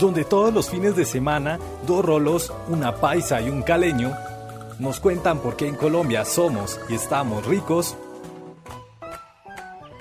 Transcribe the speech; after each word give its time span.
donde 0.00 0.24
todos 0.24 0.52
los 0.52 0.70
fines 0.70 0.96
de 0.96 1.04
semana 1.04 1.58
dos 1.86 2.04
rolos, 2.04 2.52
una 2.68 2.96
paisa 2.96 3.40
y 3.42 3.50
un 3.50 3.62
caleño 3.62 4.12
nos 4.78 4.98
cuentan 4.98 5.40
por 5.40 5.56
qué 5.56 5.68
en 5.68 5.76
Colombia 5.76 6.24
somos 6.24 6.80
y 6.88 6.94
estamos 6.94 7.44
ricos, 7.44 7.96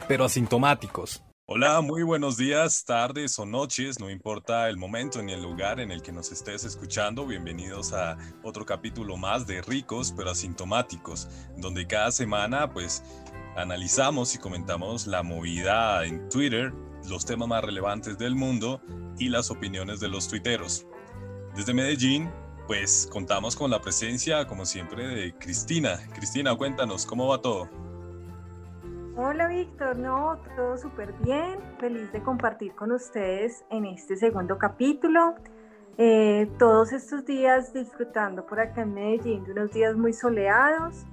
pero 0.08 0.24
asintomáticos. 0.24 1.22
Hola, 1.46 1.82
muy 1.82 2.04
buenos 2.04 2.38
días, 2.38 2.86
tardes 2.86 3.38
o 3.40 3.46
noches, 3.46 4.00
no 4.00 4.10
importa 4.10 4.70
el 4.70 4.78
momento 4.78 5.22
ni 5.22 5.34
el 5.34 5.42
lugar 5.42 5.80
en 5.80 5.92
el 5.92 6.02
que 6.02 6.12
nos 6.12 6.32
estés 6.32 6.64
escuchando. 6.64 7.26
Bienvenidos 7.26 7.92
a 7.92 8.18
otro 8.44 8.66
capítulo 8.66 9.18
más 9.18 9.48
de 9.48 9.62
Ricos 9.62 10.14
pero 10.16 10.30
asintomáticos, 10.30 11.28
donde 11.58 11.88
cada 11.88 12.12
semana 12.12 12.72
pues 12.72 13.04
analizamos 13.58 14.36
y 14.36 14.38
comentamos 14.38 15.08
la 15.08 15.24
movida 15.24 16.06
en 16.06 16.30
Twitter, 16.30 16.72
los 17.10 17.26
temas 17.26 17.48
más 17.48 17.64
relevantes 17.64 18.18
del 18.18 18.36
mundo 18.36 18.82
y 19.18 19.30
las 19.30 19.52
opiniones 19.52 20.00
de 20.00 20.08
los 20.08 20.28
tuiteros. 20.28 20.86
Desde 21.56 21.74
Medellín, 21.74 22.30
pues 22.68 23.10
contamos 23.12 23.56
con 23.56 23.72
la 23.72 23.82
presencia, 23.82 24.46
como 24.48 24.66
siempre, 24.66 25.08
de 25.08 25.34
Cristina. 25.34 26.00
Cristina, 26.14 26.56
cuéntanos, 26.56 27.06
¿cómo 27.06 27.28
va 27.28 27.42
todo? 27.42 27.68
Hola 29.18 29.48
Víctor, 29.48 29.98
no, 29.98 30.40
todo 30.56 30.78
súper 30.78 31.12
bien, 31.24 31.60
feliz 31.80 32.10
de 32.14 32.24
compartir 32.24 32.74
con 32.74 32.94
ustedes 32.94 33.66
en 33.70 33.86
este 33.86 34.16
segundo 34.16 34.58
capítulo. 34.58 35.36
Eh, 35.98 36.50
todos 36.58 36.94
estos 36.94 37.26
días 37.26 37.74
disfrutando 37.74 38.46
por 38.46 38.62
acá 38.62 38.84
en 38.84 38.94
Medellín 38.94 39.44
de 39.44 39.52
unos 39.52 39.72
días 39.72 39.98
muy 39.98 40.14
soleados 40.14 41.06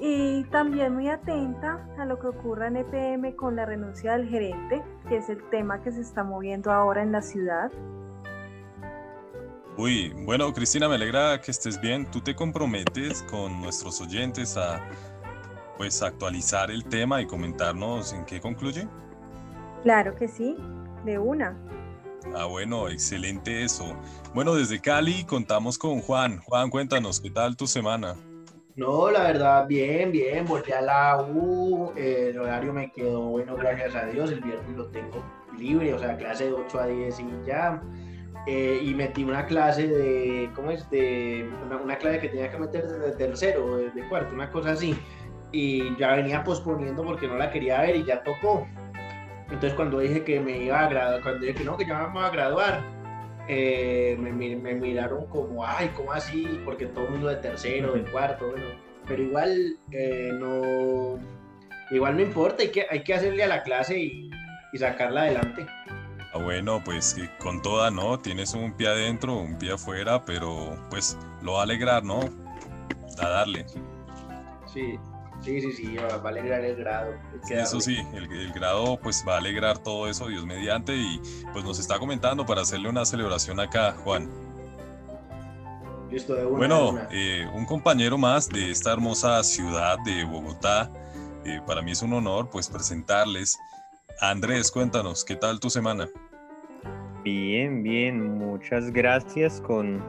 y 0.00 0.44
también 0.44 0.94
muy 0.94 1.08
atenta 1.08 1.86
a 1.98 2.04
lo 2.04 2.18
que 2.18 2.26
ocurra 2.26 2.68
en 2.68 2.76
EPM 2.76 3.34
con 3.34 3.56
la 3.56 3.64
renuncia 3.64 4.12
del 4.12 4.28
gerente, 4.28 4.82
que 5.08 5.16
es 5.16 5.28
el 5.28 5.42
tema 5.50 5.82
que 5.82 5.90
se 5.90 6.02
está 6.02 6.22
moviendo 6.22 6.70
ahora 6.70 7.02
en 7.02 7.12
la 7.12 7.22
ciudad. 7.22 7.70
Uy, 9.78 10.12
bueno, 10.24 10.52
Cristina, 10.52 10.88
me 10.88 10.94
alegra 10.94 11.40
que 11.40 11.50
estés 11.50 11.80
bien. 11.80 12.10
¿Tú 12.10 12.20
te 12.20 12.34
comprometes 12.34 13.22
con 13.24 13.60
nuestros 13.60 14.00
oyentes 14.00 14.56
a 14.56 14.80
pues 15.76 16.02
actualizar 16.02 16.70
el 16.70 16.84
tema 16.84 17.20
y 17.20 17.26
comentarnos 17.26 18.12
en 18.14 18.24
qué 18.24 18.40
concluye? 18.40 18.88
Claro 19.82 20.14
que 20.16 20.28
sí, 20.28 20.56
de 21.04 21.18
una. 21.18 21.56
Ah, 22.34 22.46
bueno, 22.46 22.88
excelente 22.88 23.62
eso. 23.62 23.96
Bueno, 24.34 24.54
desde 24.54 24.80
Cali 24.80 25.24
contamos 25.24 25.78
con 25.78 26.00
Juan. 26.00 26.40
Juan, 26.40 26.70
cuéntanos, 26.70 27.20
¿qué 27.20 27.30
tal 27.30 27.56
tu 27.56 27.66
semana? 27.66 28.16
No, 28.76 29.10
la 29.10 29.22
verdad, 29.22 29.66
bien, 29.66 30.12
bien. 30.12 30.44
Volví 30.44 30.70
a 30.70 30.82
la 30.82 31.22
U, 31.22 31.92
el 31.96 32.38
horario 32.38 32.74
me 32.74 32.92
quedó 32.92 33.22
bueno, 33.22 33.56
gracias 33.56 33.94
a 33.94 34.04
Dios. 34.04 34.30
El 34.30 34.42
viernes 34.42 34.76
lo 34.76 34.86
tengo 34.88 35.24
libre, 35.56 35.94
o 35.94 35.98
sea, 35.98 36.16
clase 36.18 36.44
de 36.44 36.52
8 36.52 36.80
a 36.80 36.86
10 36.86 37.20
y 37.20 37.26
ya. 37.46 37.82
Eh, 38.46 38.78
y 38.82 38.94
metí 38.94 39.24
una 39.24 39.46
clase 39.46 39.88
de, 39.88 40.50
¿cómo 40.54 40.70
es? 40.70 40.88
De, 40.90 41.48
una, 41.82 41.96
clase 41.96 42.20
que 42.20 42.28
tenía 42.28 42.50
que 42.50 42.58
meter 42.58 42.86
desde 42.86 43.16
tercero, 43.16 43.78
desde 43.78 44.06
cuarto, 44.10 44.34
una 44.34 44.50
cosa 44.50 44.72
así. 44.72 44.94
Y 45.52 45.96
ya 45.96 46.14
venía 46.14 46.44
posponiendo 46.44 47.02
porque 47.02 47.26
no 47.26 47.36
la 47.36 47.50
quería 47.50 47.80
ver 47.80 47.96
y 47.96 48.04
ya 48.04 48.22
tocó. 48.22 48.66
Entonces 49.46 49.72
cuando 49.72 50.00
dije 50.00 50.22
que 50.22 50.38
me 50.38 50.58
iba 50.64 50.80
a 50.80 50.88
graduar, 50.88 51.22
cuando 51.22 51.40
dije 51.40 51.54
que 51.54 51.64
no, 51.64 51.78
que 51.78 51.86
ya 51.86 51.98
vamos 51.98 52.22
a 52.22 52.30
graduar, 52.30 52.82
eh, 53.48 54.16
me, 54.18 54.32
me, 54.32 54.74
miraron 54.74 55.26
como, 55.26 55.64
ay, 55.64 55.90
¿cómo 55.94 56.12
así? 56.12 56.60
Porque 56.64 56.86
todo 56.86 57.04
el 57.04 57.10
mundo 57.12 57.28
de 57.28 57.36
tercero, 57.36 57.92
de 57.92 58.02
cuarto, 58.10 58.50
bueno. 58.50 58.66
Pero 59.06 59.22
igual 59.22 59.78
eh, 59.92 60.30
no, 60.34 61.18
igual 61.90 62.16
no 62.16 62.22
importa, 62.22 62.62
hay 62.62 62.70
que, 62.70 62.86
hay 62.90 63.04
que 63.04 63.14
hacerle 63.14 63.44
a 63.44 63.46
la 63.46 63.62
clase 63.62 63.98
y, 63.98 64.30
y 64.72 64.78
sacarla 64.78 65.22
adelante. 65.22 65.66
Ah, 66.34 66.38
bueno, 66.42 66.82
pues 66.84 67.16
con 67.38 67.62
toda, 67.62 67.90
¿no? 67.90 68.18
Tienes 68.18 68.52
un 68.54 68.72
pie 68.72 68.88
adentro, 68.88 69.34
un 69.34 69.56
pie 69.58 69.72
afuera, 69.72 70.24
pero 70.24 70.76
pues 70.90 71.16
lo 71.42 71.52
va 71.52 71.60
a 71.60 71.62
alegrar, 71.62 72.02
¿no? 72.04 72.20
A 73.18 73.28
darle. 73.28 73.64
Sí, 74.66 74.98
sí, 75.46 75.60
sí, 75.60 75.72
sí, 75.72 75.96
va 75.96 76.08
a 76.08 76.28
alegrar 76.28 76.64
el 76.64 76.76
grado. 76.76 77.14
eso 77.48 77.80
sí, 77.80 77.98
el, 78.14 78.52
grado 78.52 78.98
pues 79.00 79.24
va 79.26 79.34
a 79.34 79.38
alegrar 79.38 79.78
todo 79.78 80.08
eso, 80.08 80.26
Dios 80.26 80.44
mediante, 80.44 80.96
y 80.96 81.20
pues 81.52 81.64
nos 81.64 81.78
está 81.78 81.98
comentando 81.98 82.44
para 82.44 82.62
hacerle 82.62 82.88
una 82.88 83.04
celebración 83.04 83.60
acá, 83.60 83.92
Juan. 84.02 84.28
Listo, 86.10 86.34
de 86.34 86.46
una, 86.46 86.58
bueno, 86.58 86.98
eh, 87.12 87.48
un 87.54 87.64
compañero 87.64 88.18
más 88.18 88.48
de 88.48 88.70
esta 88.70 88.92
hermosa 88.92 89.42
ciudad 89.44 89.98
de 90.04 90.24
Bogotá, 90.24 90.90
eh, 91.44 91.60
para 91.64 91.80
mí 91.80 91.92
es 91.92 92.02
un 92.02 92.12
honor 92.12 92.50
pues 92.50 92.68
presentarles. 92.68 93.56
Andrés, 94.20 94.70
cuéntanos, 94.70 95.24
¿qué 95.24 95.36
tal 95.36 95.60
tu 95.60 95.70
semana? 95.70 96.08
Bien, 97.22 97.82
bien, 97.82 98.38
muchas 98.38 98.90
gracias 98.92 99.60
con 99.60 100.02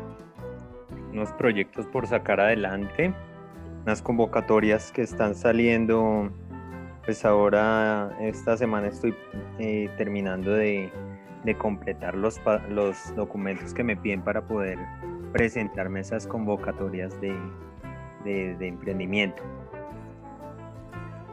unos 1.12 1.32
proyectos 1.34 1.86
por 1.88 2.08
sacar 2.08 2.40
adelante, 2.40 3.14
unas 3.88 4.02
convocatorias 4.02 4.92
que 4.92 5.02
están 5.02 5.34
saliendo, 5.34 6.30
pues 7.06 7.24
ahora 7.24 8.14
esta 8.20 8.58
semana 8.58 8.88
estoy 8.88 9.16
eh, 9.60 9.90
terminando 9.98 10.52
de, 10.52 10.92
completar 11.58 12.14
los, 12.14 12.42
los 12.68 13.16
documentos 13.16 13.74
que 13.74 13.86
me 13.86 13.96
piden 13.96 14.22
para 14.22 14.46
poder 14.46 14.78
presentarme 15.32 16.02
esas 16.02 16.28
convocatorias 16.28 17.14
de, 17.22 17.34
de 18.26 18.68
emprendimiento. 18.68 19.42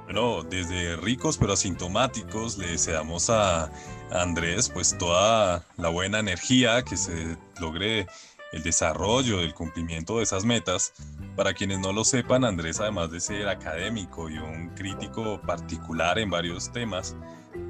Bueno, 0.04 0.44
desde 0.44 0.94
ricos 0.94 1.36
pero 1.36 1.54
asintomáticos 1.54 2.56
le 2.56 2.68
deseamos 2.68 3.30
a 3.30 3.68
Andrés 4.12 4.70
pues 4.70 4.96
toda 4.96 5.64
la 5.76 5.88
buena 5.88 6.20
energía 6.20 6.82
que 6.82 6.96
se 6.96 7.36
logre 7.60 8.06
el 8.54 8.62
desarrollo, 8.62 9.40
el 9.40 9.52
cumplimiento 9.52 10.18
de 10.18 10.22
esas 10.22 10.44
metas. 10.44 10.92
Para 11.36 11.52
quienes 11.52 11.80
no 11.80 11.92
lo 11.92 12.04
sepan, 12.04 12.44
Andrés 12.44 12.78
además 12.78 13.10
de 13.10 13.20
ser 13.20 13.48
académico 13.48 14.30
y 14.30 14.38
un 14.38 14.68
crítico 14.70 15.40
particular 15.40 16.18
en 16.18 16.30
varios 16.30 16.70
temas, 16.70 17.16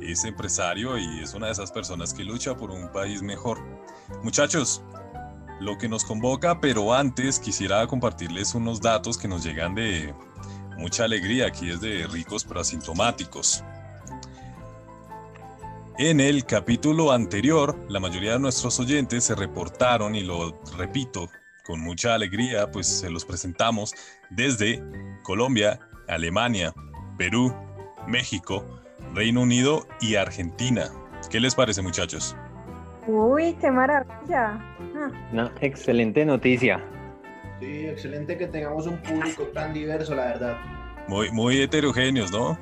es 0.03 0.25
empresario 0.25 0.99
y 0.99 1.21
es 1.21 1.33
una 1.33 1.47
de 1.47 1.53
esas 1.53 1.73
personas 1.73 2.13
que 2.13 2.25
lucha 2.25 2.55
por 2.57 2.71
un 2.71 2.93
país 2.93 3.23
mejor. 3.23 3.59
Muchachos, 4.23 4.83
lo 5.61 5.79
que 5.79 5.89
nos 5.89 6.05
convoca, 6.05 6.61
pero 6.61 6.93
antes 6.93 7.39
quisiera 7.39 7.87
compartirles 7.87 8.55
unos 8.55 8.83
datos 8.83 9.17
que 9.17 9.29
nos 9.29 9.43
llegan 9.43 9.75
de 9.75 10.15
mucha 10.77 11.05
alegría 11.05 11.47
aquí 11.47 11.71
es 11.71 11.81
de 11.81 12.07
ricos 12.07 12.45
pero 12.45 12.61
asintomáticos. 12.61 13.65
En 15.97 16.21
el 16.21 16.45
capítulo 16.45 17.13
anterior, 17.13 17.79
la 17.89 18.01
mayoría 18.01 18.33
de 18.33 18.41
nuestros 18.41 18.81
oyentes 18.81 19.25
se 19.25 19.37
reportaron, 19.37 20.17
y 20.17 20.23
lo 20.23 20.61
repito 20.77 21.31
con 21.65 21.81
mucha 21.81 22.15
alegría, 22.15 22.71
pues 22.71 22.87
se 22.87 23.11
los 23.11 23.25
presentamos 23.25 23.95
desde 24.31 24.83
Colombia, 25.23 25.81
Alemania, 26.09 26.75
Perú, 27.17 27.55
México, 28.07 28.65
Reino 29.15 29.43
Unido 29.43 29.87
y 30.01 30.17
Argentina. 30.17 30.91
¿Qué 31.31 31.41
les 31.41 31.55
parece 31.55 31.81
muchachos? 31.81 32.37
Uy, 33.07 33.55
qué 33.55 33.71
maravilla. 33.71 34.61
Una 35.33 35.53
excelente 35.61 36.25
noticia. 36.25 36.85
Sí, 37.61 37.87
excelente 37.87 38.37
que 38.37 38.47
tengamos 38.47 38.87
un 38.87 38.99
público 38.99 39.45
tan 39.55 39.73
diverso, 39.73 40.15
la 40.15 40.27
verdad. 40.27 40.57
Muy, 41.09 41.31
muy 41.31 41.61
heterogéneos, 41.63 42.31
¿no? 42.31 42.59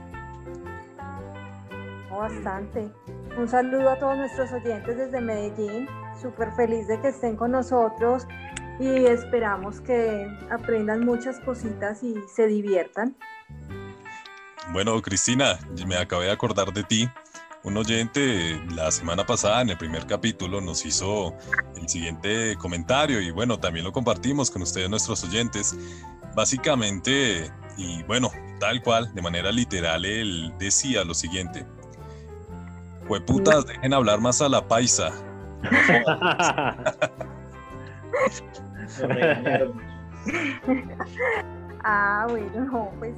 Bastante. 2.11 2.89
Un 3.37 3.49
saludo 3.49 3.91
a 3.91 3.99
todos 3.99 4.17
nuestros 4.17 4.53
oyentes 4.53 4.97
desde 4.97 5.21
Medellín. 5.21 5.89
Súper 6.21 6.53
feliz 6.53 6.87
de 6.87 7.01
que 7.01 7.09
estén 7.09 7.37
con 7.37 7.51
nosotros 7.51 8.27
y 8.79 9.07
esperamos 9.07 9.81
que 9.81 10.27
aprendan 10.51 11.05
muchas 11.05 11.39
cositas 11.41 12.03
y 12.03 12.15
se 12.35 12.47
diviertan. 12.47 13.17
Bueno, 14.73 15.01
Cristina, 15.03 15.59
me 15.87 15.97
acabé 15.97 16.27
de 16.27 16.33
acordar 16.33 16.73
de 16.73 16.83
ti. 16.85 17.09
Un 17.65 17.77
oyente 17.77 18.61
la 18.75 18.91
semana 18.91 19.25
pasada 19.25 19.63
en 19.63 19.71
el 19.71 19.79
primer 19.79 20.07
capítulo 20.07 20.61
nos 20.61 20.85
hizo 20.85 21.35
el 21.77 21.89
siguiente 21.89 22.57
comentario 22.57 23.21
y 23.21 23.31
bueno, 23.31 23.59
también 23.59 23.85
lo 23.85 23.93
compartimos 23.93 24.51
con 24.51 24.63
ustedes 24.63 24.91
nuestros 24.91 25.23
oyentes. 25.23 25.77
Básicamente, 26.35 27.53
y 27.77 28.03
bueno, 28.05 28.31
tal 28.59 28.83
cual, 28.83 29.15
de 29.15 29.23
manera 29.23 29.53
literal, 29.53 30.05
él 30.05 30.53
decía 30.59 31.05
lo 31.05 31.15
siguiente. 31.15 31.67
Hueputas, 33.09 33.67
dejen 33.67 33.93
hablar 33.93 34.21
más 34.21 34.41
a 34.41 34.49
la 34.49 34.67
paisa. 34.67 35.13
ah, 41.85 42.27
bueno, 42.29 42.93
pues 42.99 43.15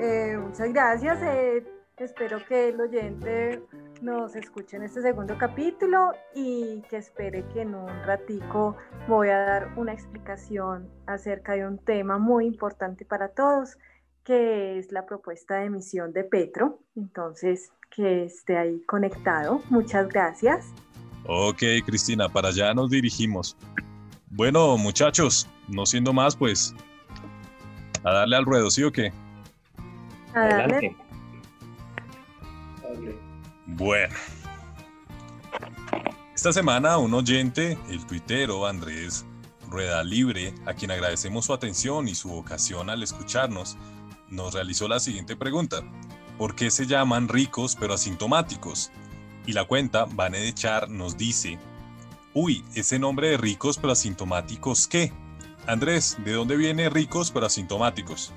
eh, 0.00 0.38
muchas 0.38 0.72
gracias. 0.72 1.18
Eh, 1.22 1.64
Espero 1.98 2.44
que 2.46 2.68
el 2.68 2.78
oyente 2.78 3.62
nos 4.02 4.36
escuche 4.36 4.76
en 4.76 4.82
este 4.82 5.00
segundo 5.00 5.38
capítulo 5.38 6.12
y 6.34 6.82
que 6.90 6.98
espere 6.98 7.42
que 7.54 7.62
en 7.62 7.74
un 7.74 7.88
ratico 8.04 8.76
voy 9.08 9.30
a 9.30 9.38
dar 9.38 9.72
una 9.78 9.94
explicación 9.94 10.90
acerca 11.06 11.54
de 11.54 11.66
un 11.66 11.78
tema 11.78 12.18
muy 12.18 12.44
importante 12.44 13.06
para 13.06 13.28
todos, 13.28 13.78
que 14.24 14.78
es 14.78 14.92
la 14.92 15.06
propuesta 15.06 15.54
de 15.54 15.66
emisión 15.66 16.12
de 16.12 16.24
Petro. 16.24 16.80
Entonces, 16.96 17.70
que 17.88 18.24
esté 18.24 18.58
ahí 18.58 18.82
conectado. 18.86 19.62
Muchas 19.70 20.06
gracias. 20.10 20.66
Ok, 21.26 21.62
Cristina, 21.86 22.28
para 22.28 22.48
allá 22.48 22.74
nos 22.74 22.90
dirigimos. 22.90 23.56
Bueno, 24.36 24.76
muchachos, 24.76 25.48
no 25.66 25.86
siendo 25.86 26.12
más, 26.12 26.36
pues 26.36 26.74
a 28.04 28.12
darle 28.12 28.36
al 28.36 28.44
ruedo, 28.44 28.70
¿sí 28.70 28.82
o 28.82 28.92
qué? 28.92 29.10
Adelante. 30.34 30.94
Bueno. 33.64 34.14
Esta 36.34 36.52
semana 36.52 36.98
un 36.98 37.14
oyente, 37.14 37.78
el 37.88 38.04
tuitero 38.04 38.66
Andrés 38.66 39.24
Rueda 39.70 40.04
Libre, 40.04 40.54
a 40.66 40.74
quien 40.74 40.90
agradecemos 40.90 41.46
su 41.46 41.54
atención 41.54 42.06
y 42.06 42.14
su 42.14 42.28
vocación 42.28 42.90
al 42.90 43.02
escucharnos, 43.02 43.78
nos 44.28 44.52
realizó 44.52 44.86
la 44.86 45.00
siguiente 45.00 45.34
pregunta. 45.34 45.82
¿Por 46.36 46.54
qué 46.54 46.70
se 46.70 46.84
llaman 46.84 47.28
ricos 47.28 47.74
pero 47.80 47.94
asintomáticos? 47.94 48.92
Y 49.46 49.54
la 49.54 49.64
cuenta, 49.64 50.04
Vane 50.04 50.40
de 50.40 50.52
Char, 50.52 50.90
nos 50.90 51.16
dice, 51.16 51.58
uy, 52.38 52.62
ese 52.74 52.98
nombre 52.98 53.30
de 53.30 53.38
ricos 53.38 53.78
pero 53.78 53.92
asintomáticos, 53.92 54.86
¿qué? 54.86 55.10
Andrés, 55.66 56.18
¿de 56.22 56.32
dónde 56.32 56.58
viene 56.58 56.90
ricos 56.90 57.30
pero 57.30 57.46
asintomáticos? 57.46 58.30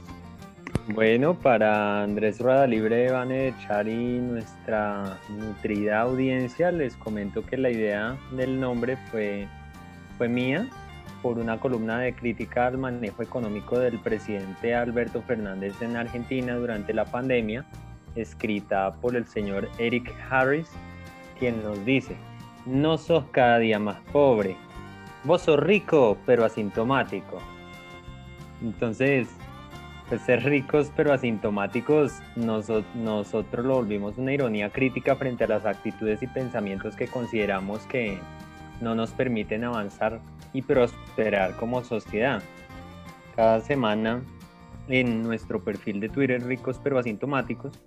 Bueno, 0.88 1.38
para 1.38 2.04
Andrés 2.04 2.40
Rueda 2.40 2.66
Libre, 2.66 3.07
y 3.07 4.19
nuestra 4.22 5.19
nutrida 5.28 6.00
audiencia, 6.00 6.72
les 6.72 6.96
comento 6.96 7.46
que 7.46 7.57
la 7.57 7.72
idea 7.72 8.18
del 8.31 8.57
nombre 8.57 8.98
fue, 9.12 9.50
fue 10.18 10.30
mía 10.30 10.69
por 11.22 11.38
una 11.38 11.60
columna 11.60 12.00
de 12.00 12.16
crítica 12.16 12.68
al 12.68 12.78
manejo 12.78 13.22
económico 13.22 13.78
del 13.78 14.00
presidente 14.00 14.74
Alberto 14.75 15.22
Fernández 15.24 15.74
en 15.81 15.98
Argentina 15.98 16.56
durante 16.56 16.94
la 16.94 17.04
pandemia, 17.04 17.66
escrita 18.16 18.94
por 19.02 19.18
el 19.18 19.28
señor 19.28 19.69
Eric 19.78 20.10
Harris, 20.30 20.69
quien 21.38 21.62
nos 21.62 21.84
dice, 21.84 22.16
no 22.69 22.98
sos 22.98 23.25
cada 23.31 23.57
día 23.57 23.80
más 23.80 24.00
pobre, 24.12 24.56
vos 25.24 25.42
sos 25.42 25.60
rico 25.60 26.18
pero 26.25 26.45
asintomático. 26.45 27.39
Entonces, 28.62 29.27
ser 30.18 30.44
ricos 30.44 30.92
pero 30.95 31.13
asintomáticos, 31.13 32.13
nosotros 32.36 33.66
lo 33.66 33.75
volvimos 33.75 34.18
una 34.18 34.33
ironía 34.33 34.69
crítica 34.69 35.16
frente 35.16 35.44
a 35.44 35.48
las 35.48 35.66
actitudes 35.66 36.21
y 36.21 36.27
pensamientos 36.27 36.95
que 36.95 37.07
consideramos 37.07 37.86
que 37.88 38.19
no 38.81 38.95
nos 38.95 39.12
permiten 39.12 39.63
avanzar 39.63 40.19
y 40.54 40.62
prosperar 40.62 41.56
como 41.56 41.83
sociedad. 41.83 42.42
Cada 43.36 43.62
semana 43.62 44.21
en 44.88 45.24
nuestro 45.24 45.63
perfil 45.63 46.00
de 46.00 46.10
Twitter 46.10 46.44
ricos 46.44 46.80
pero 46.83 46.98
asintomáticos 46.98 47.80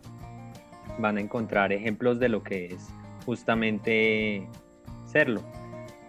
van 0.98 1.16
a 1.16 1.20
encontrar 1.20 1.72
ejemplos 1.72 2.20
de 2.20 2.28
lo 2.28 2.42
que 2.42 2.66
es 2.66 2.88
justamente 3.26 4.46
serlo. 5.12 5.40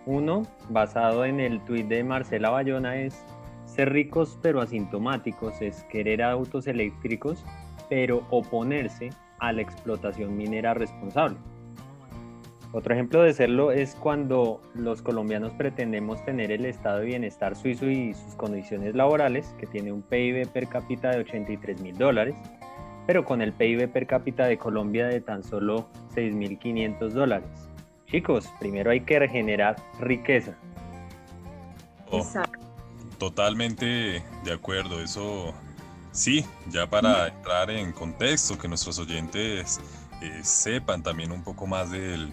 Uno, 0.05 0.44
basado 0.69 1.25
en 1.25 1.39
el 1.39 1.63
tweet 1.65 1.83
de 1.83 2.03
Marcela 2.03 2.50
Bayona, 2.50 2.95
es 2.97 3.23
ser 3.65 3.91
ricos 3.91 4.38
pero 4.41 4.61
asintomáticos, 4.61 5.61
es 5.61 5.83
querer 5.85 6.21
autos 6.23 6.67
eléctricos 6.67 7.44
pero 7.89 8.25
oponerse 8.31 9.09
a 9.39 9.51
la 9.51 9.61
explotación 9.61 10.35
minera 10.35 10.73
responsable. 10.73 11.38
Otro 12.71 12.95
ejemplo 12.95 13.21
de 13.21 13.33
serlo 13.33 13.71
es 13.71 13.94
cuando 13.94 14.59
los 14.73 15.03
colombianos 15.03 15.53
pretendemos 15.53 16.23
tener 16.25 16.51
el 16.51 16.65
estado 16.65 17.01
de 17.01 17.06
bienestar 17.06 17.56
suizo 17.56 17.88
y 17.88 18.15
sus 18.15 18.33
condiciones 18.33 18.95
laborales, 18.95 19.53
que 19.59 19.67
tiene 19.67 19.91
un 19.91 20.01
PIB 20.01 20.47
per 20.47 20.67
cápita 20.67 21.11
de 21.11 21.19
83 21.19 21.81
mil 21.81 21.95
dólares, 21.95 22.35
pero 23.06 23.25
con 23.25 23.44
el 23.44 23.53
PIB 23.53 23.89
per 23.89 24.07
cápita 24.07 24.47
de 24.47 24.57
Colombia 24.57 25.06
de 25.06 25.21
tan 25.21 25.44
solo 25.44 25.88
6.500 26.15 27.09
dólares. 27.09 27.69
Chicos, 28.13 28.48
primero 28.60 28.92
hay 28.92 29.01
que 29.01 29.18
regenerar 29.18 29.75
riqueza. 30.00 30.54
Oh, 32.12 32.24
totalmente 33.18 34.24
de 34.44 34.54
acuerdo, 34.54 35.01
eso 35.01 35.51
sí, 36.12 36.45
ya 36.69 36.88
para 36.88 37.30
entrar 37.30 37.71
en 37.71 37.92
contexto, 37.92 38.56
que 38.56 38.68
nuestros 38.68 39.00
oyentes 39.00 39.81
eh, 40.21 40.42
sepan 40.44 41.01
también 41.01 41.31
un 41.31 41.44
poco 41.44 41.65
más 41.65 41.89
del 41.89 42.31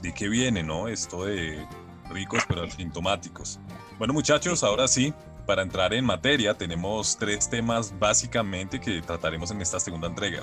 de 0.00 0.14
qué 0.14 0.30
viene, 0.30 0.62
¿no? 0.62 0.88
Esto 0.88 1.26
de 1.26 1.66
ricos 2.08 2.42
pero 2.48 2.62
asintomáticos. 2.62 3.60
Bueno 3.98 4.14
muchachos, 4.14 4.64
ahora 4.64 4.88
sí, 4.88 5.12
para 5.46 5.60
entrar 5.60 5.92
en 5.92 6.06
materia 6.06 6.56
tenemos 6.56 7.18
tres 7.18 7.50
temas 7.50 7.92
básicamente 7.98 8.80
que 8.80 9.02
trataremos 9.02 9.50
en 9.50 9.60
esta 9.60 9.78
segunda 9.78 10.08
entrega. 10.08 10.42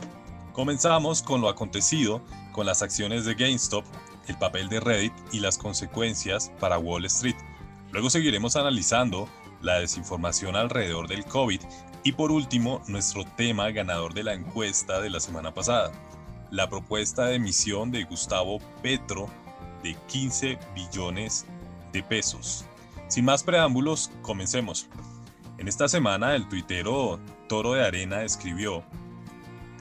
Comenzamos 0.53 1.23
con 1.23 1.41
lo 1.41 1.49
acontecido 1.49 2.21
con 2.51 2.65
las 2.65 2.81
acciones 2.81 3.25
de 3.25 3.33
GameStop, 3.33 3.85
el 4.29 4.37
papel 4.37 4.69
de 4.69 4.79
Reddit 4.79 5.13
y 5.33 5.39
las 5.39 5.57
consecuencias 5.57 6.51
para 6.59 6.77
Wall 6.77 7.05
Street. 7.05 7.35
Luego 7.91 8.09
seguiremos 8.09 8.55
analizando 8.55 9.27
la 9.61 9.79
desinformación 9.79 10.55
alrededor 10.55 11.07
del 11.07 11.25
COVID 11.25 11.59
y 12.03 12.11
por 12.13 12.31
último 12.31 12.81
nuestro 12.87 13.25
tema 13.35 13.69
ganador 13.71 14.13
de 14.13 14.23
la 14.23 14.33
encuesta 14.33 15.01
de 15.01 15.09
la 15.09 15.19
semana 15.19 15.53
pasada, 15.53 15.91
la 16.51 16.69
propuesta 16.69 17.25
de 17.25 17.35
emisión 17.35 17.91
de 17.91 18.03
Gustavo 18.03 18.59
Petro 18.81 19.27
de 19.83 19.95
15 20.07 20.57
billones 20.75 21.45
de 21.91 22.03
pesos. 22.03 22.65
Sin 23.07 23.25
más 23.25 23.43
preámbulos, 23.43 24.11
comencemos. 24.21 24.87
En 25.57 25.67
esta 25.67 25.89
semana 25.89 26.35
el 26.35 26.47
tuitero 26.47 27.19
Toro 27.47 27.73
de 27.73 27.85
Arena 27.85 28.23
escribió, 28.23 28.83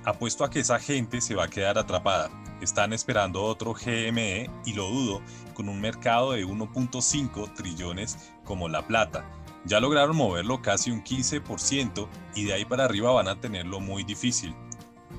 apuesto 0.05 0.43
a 0.43 0.51
que 0.51 0.61
esa 0.61 0.81
gente 0.81 1.21
se 1.21 1.35
va 1.35 1.44
a 1.44 1.49
quedar 1.49 1.79
atrapada. 1.79 2.31
Están 2.60 2.93
esperando 2.93 3.43
otro 3.43 3.75
GME 3.75 4.50
y 4.64 4.72
lo 4.72 4.88
dudo 4.88 5.22
con 5.55 5.69
un 5.69 5.81
mercado 5.81 6.32
de 6.32 6.44
1.5 6.44 7.55
trillones 7.55 8.32
como 8.44 8.69
la 8.69 8.87
plata. 8.87 9.25
Ya 9.64 9.81
lograron 9.81 10.16
moverlo 10.16 10.62
casi 10.62 10.90
un 10.90 11.02
15% 11.02 12.08
y 12.34 12.44
de 12.44 12.55
ahí 12.55 12.64
para 12.64 12.84
arriba 12.84 13.12
van 13.12 13.28
a 13.28 13.40
tenerlo 13.40 13.81
muy 13.81 14.02
difícil. 14.05 14.55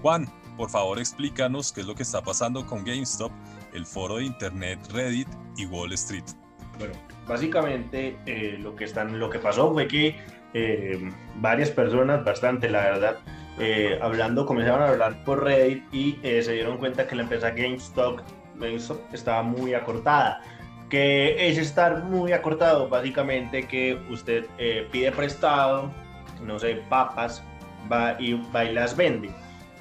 Juan, 0.02 0.28
por 0.58 0.70
favor 0.70 1.00
explícanos 1.00 1.72
qué 1.72 1.82
es 1.82 1.88
lo 1.88 1.96
que 1.96 2.04
está 2.04 2.22
pasando 2.22 2.66
con 2.66 2.84
GameStop 2.84 3.32
el 3.74 3.86
foro 3.86 4.18
de 4.18 4.26
Internet 4.26 4.80
Reddit 4.92 5.28
y 5.58 5.66
Wall 5.66 5.94
Street. 5.94 6.24
Bueno, 6.78 6.94
básicamente 7.28 8.18
eh, 8.26 8.58
lo, 8.60 8.76
que 8.76 8.86
están, 8.86 9.20
lo 9.20 9.30
que 9.30 9.40
pasó 9.40 9.72
fue 9.72 9.88
que 9.88 10.16
eh, 10.54 11.12
varias 11.36 11.70
personas, 11.70 12.24
bastante 12.24 12.70
la 12.70 12.82
verdad, 12.82 13.20
eh, 13.60 14.00
hablando, 14.02 14.46
comenzaron 14.46 14.82
a 14.82 14.90
hablar 14.90 15.24
por 15.24 15.44
Reddit 15.44 15.84
y 15.94 16.14
se 16.24 16.54
dieron 16.54 16.78
cuenta 16.78 17.08
que 17.08 17.16
la 17.16 17.24
empresa 17.24 17.52
GameStop, 17.52 18.22
GameStop 18.56 19.14
estaba 19.14 19.44
muy 19.44 19.74
acortada. 19.74 20.42
Que 20.90 21.50
es 21.50 21.60
estar 21.60 22.04
muy 22.06 22.32
acortado, 22.32 22.90
básicamente 22.90 23.68
que 23.68 24.00
usted 24.10 24.46
pide 24.92 25.12
prestado, 25.12 25.92
no 26.44 26.58
sé, 26.58 26.82
papas, 26.90 27.44
va 27.92 28.16
y, 28.20 28.34
va 28.56 28.66
y 28.66 28.74
las 28.74 28.98
vende. 28.98 29.30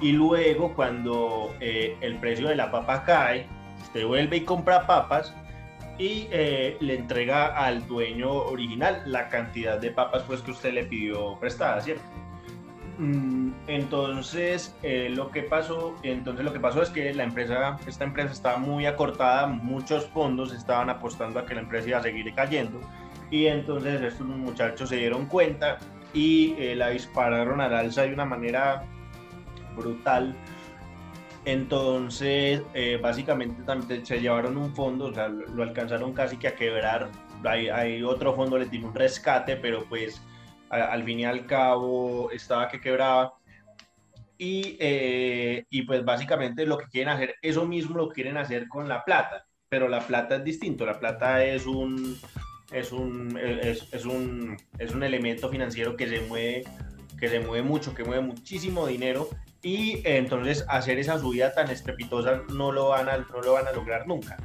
Y 0.01 0.11
luego 0.11 0.71
cuando 0.75 1.55
el 1.59 2.15
precio 2.17 2.47
de 2.47 2.55
la 2.55 2.69
papa 2.69 3.03
cae, 3.05 3.47
Usted 3.89 4.05
vuelve 4.05 4.37
y 4.37 4.41
compra 4.41 4.85
papas 4.85 5.33
y 5.97 6.27
eh, 6.31 6.77
le 6.79 6.95
entrega 6.95 7.47
al 7.47 7.87
dueño 7.87 8.31
original 8.31 9.01
la 9.05 9.29
cantidad 9.29 9.79
de 9.79 9.91
papas 9.91 10.23
pues 10.23 10.41
que 10.41 10.51
usted 10.51 10.73
le 10.73 10.85
pidió 10.85 11.37
prestada, 11.39 11.81
¿cierto? 11.81 12.03
Mm, 12.99 13.51
entonces 13.67 14.75
eh, 14.83 15.09
lo 15.09 15.31
que 15.31 15.43
pasó, 15.43 15.95
entonces 16.03 16.43
lo 16.43 16.51
que 16.51 16.59
pasó 16.59 16.83
es 16.83 16.89
que 16.89 17.13
la 17.13 17.23
empresa, 17.23 17.77
esta 17.87 18.03
empresa 18.03 18.33
estaba 18.33 18.57
muy 18.57 18.85
acortada, 18.85 19.47
muchos 19.47 20.05
fondos 20.07 20.53
estaban 20.53 20.89
apostando 20.89 21.39
a 21.39 21.45
que 21.45 21.55
la 21.55 21.61
empresa 21.61 21.87
iba 21.87 21.97
a 21.99 22.03
seguir 22.03 22.33
cayendo 22.35 22.79
y 23.31 23.45
entonces 23.45 24.01
estos 24.01 24.27
muchachos 24.27 24.89
se 24.89 24.97
dieron 24.97 25.27
cuenta 25.27 25.77
y 26.13 26.55
eh, 26.59 26.75
la 26.75 26.89
dispararon 26.89 27.61
al 27.61 27.73
alza 27.73 28.01
de 28.01 28.13
una 28.13 28.25
manera 28.25 28.83
brutal 29.77 30.35
entonces, 31.45 32.61
eh, 32.73 32.99
básicamente 33.01 33.63
también 33.63 34.05
se 34.05 34.19
llevaron 34.19 34.57
un 34.57 34.75
fondo, 34.75 35.05
o 35.05 35.13
sea, 35.13 35.29
lo 35.29 35.63
alcanzaron 35.63 36.13
casi 36.13 36.37
que 36.37 36.49
a 36.49 36.55
quebrar. 36.55 37.09
Hay, 37.43 38.03
otro 38.03 38.35
fondo, 38.35 38.57
le 38.57 38.65
tiene 38.65 38.85
un 38.85 38.93
rescate, 38.93 39.55
pero 39.55 39.85
pues 39.87 40.21
al 40.69 41.03
fin 41.03 41.19
y 41.19 41.25
al 41.25 41.45
cabo 41.45 42.31
estaba 42.31 42.67
que 42.67 42.81
quebraba. 42.81 43.33
Y, 44.37 44.77
eh, 44.79 45.65
y 45.69 45.81
pues 45.81 46.05
básicamente 46.05 46.65
lo 46.65 46.77
que 46.77 46.87
quieren 46.87 47.09
hacer, 47.09 47.35
eso 47.41 47.65
mismo 47.65 47.97
lo 47.97 48.09
quieren 48.09 48.37
hacer 48.37 48.69
con 48.69 48.87
la 48.87 49.03
plata, 49.03 49.45
pero 49.67 49.89
la 49.89 49.99
plata 49.99 50.37
es 50.37 50.43
distinto, 50.45 50.85
la 50.85 50.97
plata 50.97 51.43
es 51.43 51.65
un, 51.65 52.17
es 52.71 52.93
un, 52.93 53.37
es, 53.37 53.91
es 53.91 54.05
un, 54.05 54.55
es 54.77 54.93
un 54.93 55.03
elemento 55.03 55.49
financiero 55.49 55.97
que 55.97 56.07
se 56.07 56.21
mueve 56.21 56.63
que 57.19 57.27
se 57.27 57.39
mueve 57.39 57.63
mucho, 57.63 57.93
que 57.93 58.03
mueve 58.03 58.21
muchísimo 58.21 58.87
dinero 58.87 59.29
y 59.61 60.01
entonces 60.05 60.63
hacer 60.69 60.99
esa 60.99 61.19
subida 61.19 61.53
tan 61.53 61.69
estrepitosa 61.69 62.43
no 62.53 62.71
lo 62.71 62.89
van 62.89 63.09
a, 63.09 63.17
no 63.17 63.41
lo 63.41 63.53
van 63.53 63.67
a 63.67 63.71
lograr 63.71 64.07
nunca. 64.07 64.37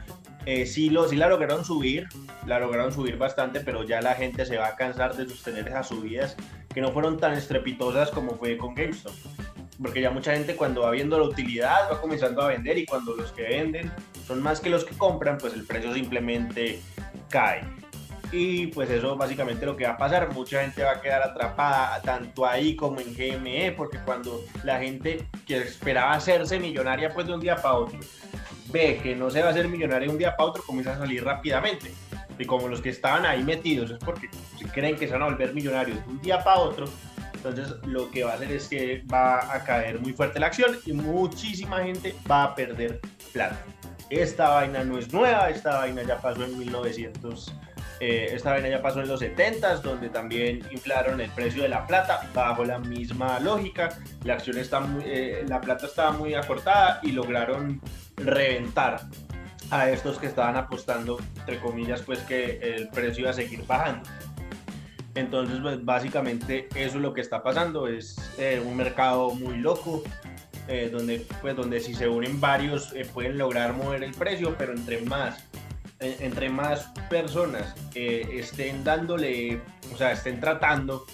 Eh, 0.46 0.66
sí, 0.66 0.90
lo, 0.90 1.08
sí 1.08 1.16
la 1.16 1.28
lograron 1.28 1.64
subir, 1.64 2.06
la 2.46 2.58
lograron 2.58 2.92
subir 2.92 3.16
bastante, 3.16 3.60
pero 3.60 3.82
ya 3.84 4.00
la 4.00 4.14
gente 4.14 4.44
se 4.44 4.58
va 4.58 4.68
a 4.68 4.76
cansar 4.76 5.16
de 5.16 5.28
sostener 5.28 5.68
esas 5.68 5.88
subidas 5.88 6.36
que 6.72 6.80
no 6.80 6.92
fueron 6.92 7.18
tan 7.18 7.32
estrepitosas 7.34 8.10
como 8.10 8.36
fue 8.36 8.58
con 8.58 8.74
GameStop. 8.74 9.14
Porque 9.80 10.00
ya 10.00 10.10
mucha 10.10 10.34
gente 10.34 10.54
cuando 10.54 10.82
va 10.82 10.90
viendo 10.90 11.18
la 11.18 11.24
utilidad 11.24 11.90
va 11.90 12.00
comenzando 12.00 12.42
a 12.42 12.48
vender 12.48 12.78
y 12.78 12.86
cuando 12.86 13.16
los 13.16 13.32
que 13.32 13.42
venden 13.42 13.90
son 14.26 14.42
más 14.42 14.60
que 14.60 14.70
los 14.70 14.84
que 14.84 14.96
compran, 14.96 15.38
pues 15.38 15.54
el 15.54 15.64
precio 15.64 15.92
simplemente 15.94 16.80
cae. 17.30 17.62
Y 18.30 18.68
pues 18.68 18.90
eso 18.90 19.16
básicamente 19.16 19.64
lo 19.64 19.76
que 19.76 19.84
va 19.84 19.92
a 19.92 19.96
pasar, 19.96 20.32
mucha 20.32 20.60
gente 20.62 20.82
va 20.82 20.92
a 20.92 21.00
quedar 21.00 21.22
atrapada 21.22 22.00
tanto 22.02 22.46
ahí 22.46 22.74
como 22.74 23.00
en 23.00 23.14
GME, 23.14 23.72
porque 23.76 23.98
cuando 23.98 24.44
la 24.64 24.80
gente 24.80 25.24
que 25.46 25.58
esperaba 25.58 26.12
hacerse 26.14 26.58
millonaria 26.58 27.12
pues 27.14 27.26
de 27.26 27.34
un 27.34 27.40
día 27.40 27.56
para 27.56 27.74
otro, 27.74 27.98
ve 28.74 28.98
que 29.00 29.14
no 29.14 29.30
se 29.30 29.40
va 29.40 29.48
a 29.48 29.50
hacer 29.52 29.68
millonaria 29.68 30.08
de 30.08 30.12
un 30.12 30.18
día 30.18 30.36
para 30.36 30.50
otro, 30.50 30.62
comienza 30.64 30.92
a 30.92 30.98
salir 30.98 31.24
rápidamente. 31.24 31.92
Y 32.36 32.44
como 32.44 32.66
los 32.66 32.80
que 32.80 32.88
estaban 32.90 33.24
ahí 33.24 33.44
metidos 33.44 33.92
es 33.92 33.98
porque 33.98 34.28
creen 34.72 34.96
que 34.96 35.06
se 35.06 35.12
van 35.12 35.22
a 35.22 35.26
volver 35.26 35.54
millonarios 35.54 35.98
un 36.08 36.20
día 36.20 36.42
para 36.42 36.58
otro, 36.58 36.86
entonces 37.34 37.76
lo 37.86 38.10
que 38.10 38.24
va 38.24 38.32
a 38.32 38.34
hacer 38.34 38.50
es 38.50 38.68
que 38.68 39.04
va 39.12 39.54
a 39.54 39.62
caer 39.62 40.00
muy 40.00 40.12
fuerte 40.12 40.40
la 40.40 40.48
acción 40.48 40.76
y 40.84 40.92
muchísima 40.92 41.84
gente 41.84 42.16
va 42.28 42.42
a 42.42 42.54
perder 42.54 43.00
plata. 43.32 43.62
Esta 44.10 44.48
vaina 44.50 44.82
no 44.82 44.98
es 44.98 45.12
nueva, 45.12 45.48
esta 45.50 45.78
vaina 45.78 46.02
ya 46.02 46.20
pasó 46.20 46.44
en 46.44 46.58
1900. 46.58 47.54
Eh, 48.00 48.30
esta 48.32 48.50
vaina 48.50 48.68
ya 48.68 48.82
pasó 48.82 49.00
en 49.00 49.08
los 49.08 49.22
70s, 49.22 49.82
donde 49.82 50.08
también 50.08 50.66
inflaron 50.72 51.20
el 51.20 51.30
precio 51.30 51.62
de 51.62 51.68
la 51.68 51.86
plata 51.86 52.28
bajo 52.34 52.64
la 52.64 52.80
misma 52.80 53.38
lógica. 53.38 53.96
La 54.24 54.34
acción 54.34 54.58
está 54.58 54.84
eh, 55.04 55.44
la 55.46 55.60
plata 55.60 55.86
estaba 55.86 56.10
muy 56.10 56.34
acortada 56.34 56.98
y 57.02 57.12
lograron 57.12 57.80
reventar 58.16 59.00
a 59.70 59.90
estos 59.90 60.18
que 60.18 60.26
estaban 60.26 60.56
apostando, 60.56 61.18
entre 61.38 61.58
comillas, 61.58 62.02
pues 62.02 62.20
que 62.20 62.58
el 62.62 62.88
precio 62.88 63.22
iba 63.22 63.30
a 63.30 63.34
seguir 63.34 63.66
bajando. 63.66 64.08
Entonces, 65.14 65.58
pues, 65.60 65.84
básicamente 65.84 66.68
eso 66.74 66.96
es 66.96 67.02
lo 67.02 67.14
que 67.14 67.20
está 67.20 67.42
pasando, 67.42 67.86
es 67.86 68.16
eh, 68.38 68.62
un 68.64 68.76
mercado 68.76 69.30
muy 69.30 69.58
loco, 69.58 70.02
eh, 70.66 70.88
donde, 70.90 71.26
pues, 71.40 71.56
donde 71.56 71.80
si 71.80 71.94
se 71.94 72.08
unen 72.08 72.40
varios 72.40 72.92
eh, 72.94 73.06
pueden 73.12 73.38
lograr 73.38 73.74
mover 73.74 74.02
el 74.02 74.12
precio, 74.12 74.56
pero 74.58 74.72
entre 74.72 75.00
más, 75.02 75.44
entre 76.00 76.50
más 76.50 76.90
personas 77.08 77.74
estén 77.94 78.82
dándole, 78.82 79.60
o 79.92 79.96
sea, 79.96 80.12
estén 80.12 80.40
tratando 80.40 81.06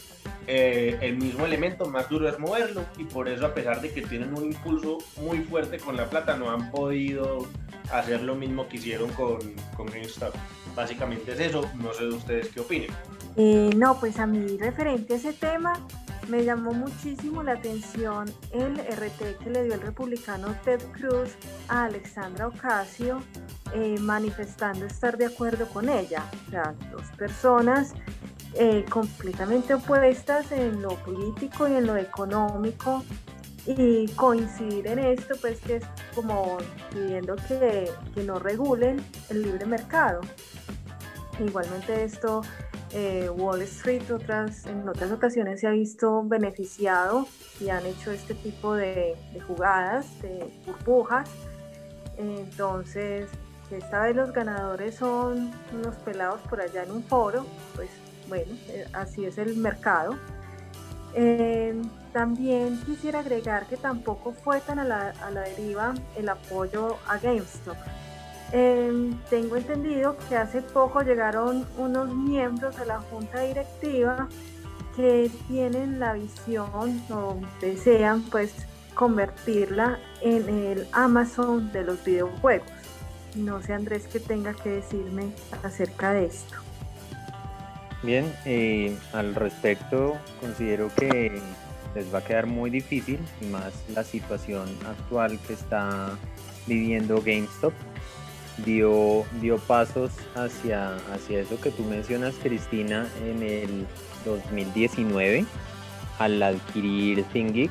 el 0.46 1.16
mismo 1.16 1.46
elemento, 1.46 1.86
más 1.86 2.08
duro 2.08 2.28
es 2.28 2.38
moverlo, 2.38 2.84
y 2.98 3.04
por 3.04 3.28
eso 3.28 3.46
a 3.46 3.54
pesar 3.54 3.80
de 3.80 3.92
que 3.92 4.02
tienen 4.02 4.34
un 4.34 4.46
impulso 4.46 4.98
muy 5.22 5.38
fuerte 5.38 5.78
con 5.78 5.96
la 5.96 6.08
plata, 6.08 6.36
no 6.36 6.50
han 6.50 6.70
podido 6.70 7.46
hacer 7.92 8.22
lo 8.22 8.34
mismo 8.34 8.68
que 8.68 8.76
hicieron 8.76 9.10
con, 9.12 9.38
con 9.76 9.86
GameStop. 9.86 10.34
Básicamente 10.74 11.32
es 11.32 11.40
eso, 11.40 11.68
no 11.76 11.92
sé 11.92 12.04
de 12.04 12.14
ustedes 12.14 12.48
qué 12.48 12.60
opinen. 12.60 12.90
Eh, 13.36 13.70
no, 13.76 13.98
pues 13.98 14.18
a 14.18 14.26
mí 14.26 14.56
referente 14.58 15.14
a 15.14 15.16
ese 15.16 15.32
tema 15.32 15.86
me 16.28 16.44
llamó 16.44 16.72
muchísimo 16.72 17.42
la 17.42 17.52
atención 17.52 18.32
el 18.52 18.78
RT 18.78 19.42
que 19.42 19.50
le 19.50 19.64
dio 19.64 19.74
el 19.74 19.80
republicano 19.80 20.54
Ted 20.64 20.80
Cruz 20.92 21.30
a 21.68 21.84
Alexandra 21.84 22.46
Ocasio 22.46 23.20
eh, 23.74 23.96
manifestando 24.00 24.86
estar 24.86 25.16
de 25.16 25.26
acuerdo 25.26 25.66
con 25.68 25.88
ella. 25.88 26.24
O 26.46 26.50
sea, 26.50 26.74
dos 26.92 27.04
personas 27.16 27.94
eh, 28.54 28.84
completamente 28.88 29.74
opuestas 29.74 30.50
en 30.52 30.82
lo 30.82 30.96
político 30.96 31.68
y 31.68 31.74
en 31.74 31.86
lo 31.86 31.96
económico 31.96 33.04
y 33.66 34.08
coincidir 34.08 34.86
en 34.86 34.98
esto 34.98 35.34
pues 35.40 35.60
que 35.60 35.76
es 35.76 35.84
como 36.14 36.58
pidiendo 36.92 37.36
que, 37.36 37.90
que 38.14 38.24
no 38.24 38.38
regulen 38.38 39.04
el 39.28 39.42
libre 39.42 39.66
mercado. 39.66 40.20
Igualmente 41.38 42.04
esto 42.04 42.42
eh, 42.92 43.30
Wall 43.30 43.62
Street 43.62 44.10
otras, 44.10 44.66
en 44.66 44.88
otras 44.88 45.12
ocasiones 45.12 45.60
se 45.60 45.68
ha 45.68 45.70
visto 45.70 46.24
beneficiado 46.24 47.26
y 47.60 47.68
han 47.68 47.86
hecho 47.86 48.10
este 48.10 48.34
tipo 48.34 48.74
de, 48.74 49.16
jugadas, 49.46 50.20
de 50.22 50.50
burbujas. 50.66 51.30
Entonces, 52.18 53.28
esta 53.70 54.02
vez 54.02 54.16
los 54.16 54.32
ganadores 54.32 54.96
son 54.96 55.52
unos 55.72 55.94
pelados 56.04 56.40
por 56.42 56.60
allá 56.60 56.82
en 56.82 56.90
un 56.90 57.04
foro, 57.04 57.46
pues 57.76 57.90
bueno, 58.30 58.52
eh, 58.68 58.86
así 58.94 59.26
es 59.26 59.36
el 59.36 59.56
mercado. 59.56 60.16
Eh, 61.14 61.74
también 62.12 62.80
quisiera 62.86 63.18
agregar 63.18 63.66
que 63.66 63.76
tampoco 63.76 64.32
fue 64.32 64.60
tan 64.60 64.78
a 64.78 64.84
la, 64.84 65.12
deriva 65.56 65.92
el 66.16 66.28
apoyo 66.28 66.96
a 67.06 67.18
GameStop. 67.18 67.76
Em, 68.52 69.16
tengo 69.28 69.56
entendido 69.56 70.16
que 70.28 70.36
hace 70.36 70.62
poco 70.62 71.02
llegaron 71.02 71.66
unos 71.76 72.14
miembros 72.14 72.76
de 72.76 72.86
la 72.86 73.00
junta 73.00 73.40
directiva 73.40 74.28
que 74.96 75.30
tienen 75.46 76.00
la 76.00 76.14
visión 76.14 77.00
o 77.10 77.40
desean 77.60 78.22
pues 78.22 78.52
convertirla 78.94 80.00
en 80.20 80.48
el 80.48 80.88
Amazon 80.92 81.70
de 81.70 81.84
los 81.84 82.04
videojuegos. 82.04 82.68
No 83.36 83.62
sé 83.62 83.72
Andrés 83.72 84.08
que 84.08 84.18
tenga 84.18 84.52
que 84.54 84.70
decirme 84.70 85.32
acerca 85.62 86.12
de 86.12 86.26
esto. 86.26 86.69
Bien, 88.02 88.32
eh, 88.46 88.96
al 89.12 89.34
respecto 89.34 90.16
considero 90.40 90.90
que 90.96 91.40
les 91.94 92.14
va 92.14 92.20
a 92.20 92.24
quedar 92.24 92.46
muy 92.46 92.70
difícil 92.70 93.18
y 93.42 93.46
más 93.46 93.74
la 93.94 94.04
situación 94.04 94.68
actual 94.86 95.38
que 95.46 95.52
está 95.52 96.16
viviendo 96.66 97.20
GameStop. 97.20 97.72
Dio, 98.64 99.24
pasos 99.66 100.12
hacia, 100.34 100.94
hacia 101.14 101.40
eso 101.40 101.58
que 101.60 101.70
tú 101.70 101.82
mencionas, 101.84 102.34
Cristina, 102.42 103.06
en 103.24 103.42
el 103.42 103.86
2019 104.24 105.46
al 106.18 106.42
adquirir 106.42 107.24
ThinkGeek, 107.32 107.70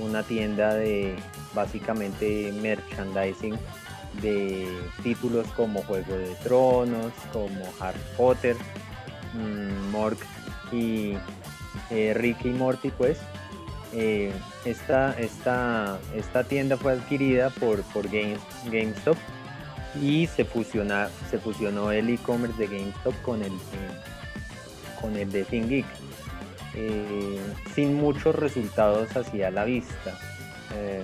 una 0.00 0.22
tienda 0.22 0.74
de 0.74 1.14
básicamente 1.54 2.52
merchandising 2.62 3.58
de 4.22 4.66
títulos 5.02 5.46
como 5.48 5.82
Juego 5.82 6.16
de 6.16 6.34
Tronos, 6.42 7.12
como 7.32 7.64
Harry 7.80 8.00
Potter, 8.16 8.56
mmm, 9.38 9.90
Mork 9.90 10.18
y 10.72 11.14
eh, 11.90 12.14
Ricky 12.14 12.48
y 12.48 12.52
Morty, 12.52 12.90
pues. 12.90 13.18
Eh, 13.94 14.32
esta, 14.66 15.18
esta, 15.18 15.98
esta, 16.14 16.44
tienda 16.44 16.76
fue 16.76 16.92
adquirida 16.92 17.48
por, 17.48 17.82
por 17.84 18.06
GameStop 18.08 19.16
y 20.00 20.26
se, 20.26 20.44
fusiona, 20.44 21.08
se 21.30 21.38
fusionó 21.38 21.90
el 21.90 22.10
e-commerce 22.10 22.58
de 22.58 22.66
GameStop 22.66 23.14
con 23.22 23.42
el, 23.42 23.52
con 25.00 25.16
el 25.16 25.32
de 25.32 25.44
ThinkGeek, 25.44 25.86
eh, 26.74 27.40
sin 27.74 27.94
muchos 27.94 28.34
resultados 28.34 29.16
hacia 29.16 29.50
la 29.50 29.64
vista. 29.64 30.18
Eh, 30.74 31.02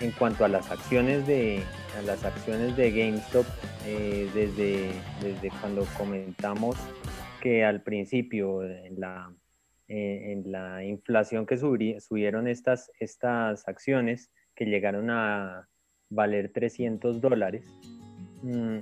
en 0.00 0.10
cuanto 0.12 0.44
a 0.44 0.48
las 0.48 0.70
acciones 0.70 1.26
de, 1.26 1.62
las 2.04 2.24
acciones 2.24 2.76
de 2.76 2.90
GameStop, 2.90 3.46
eh, 3.86 4.28
desde, 4.34 4.92
desde 5.20 5.50
cuando 5.60 5.86
comentamos 5.96 6.76
que 7.42 7.64
al 7.64 7.82
principio 7.82 8.64
en 8.64 9.00
la, 9.00 9.34
la 9.88 10.84
inflación 10.84 11.44
que 11.44 11.58
subieron 11.58 12.48
estas, 12.48 12.90
estas 13.00 13.68
acciones, 13.68 14.32
que 14.54 14.64
llegaron 14.64 15.10
a 15.10 15.68
valer 16.08 16.52
300 16.52 17.20
dólares, 17.20 17.64
Mm, 18.42 18.78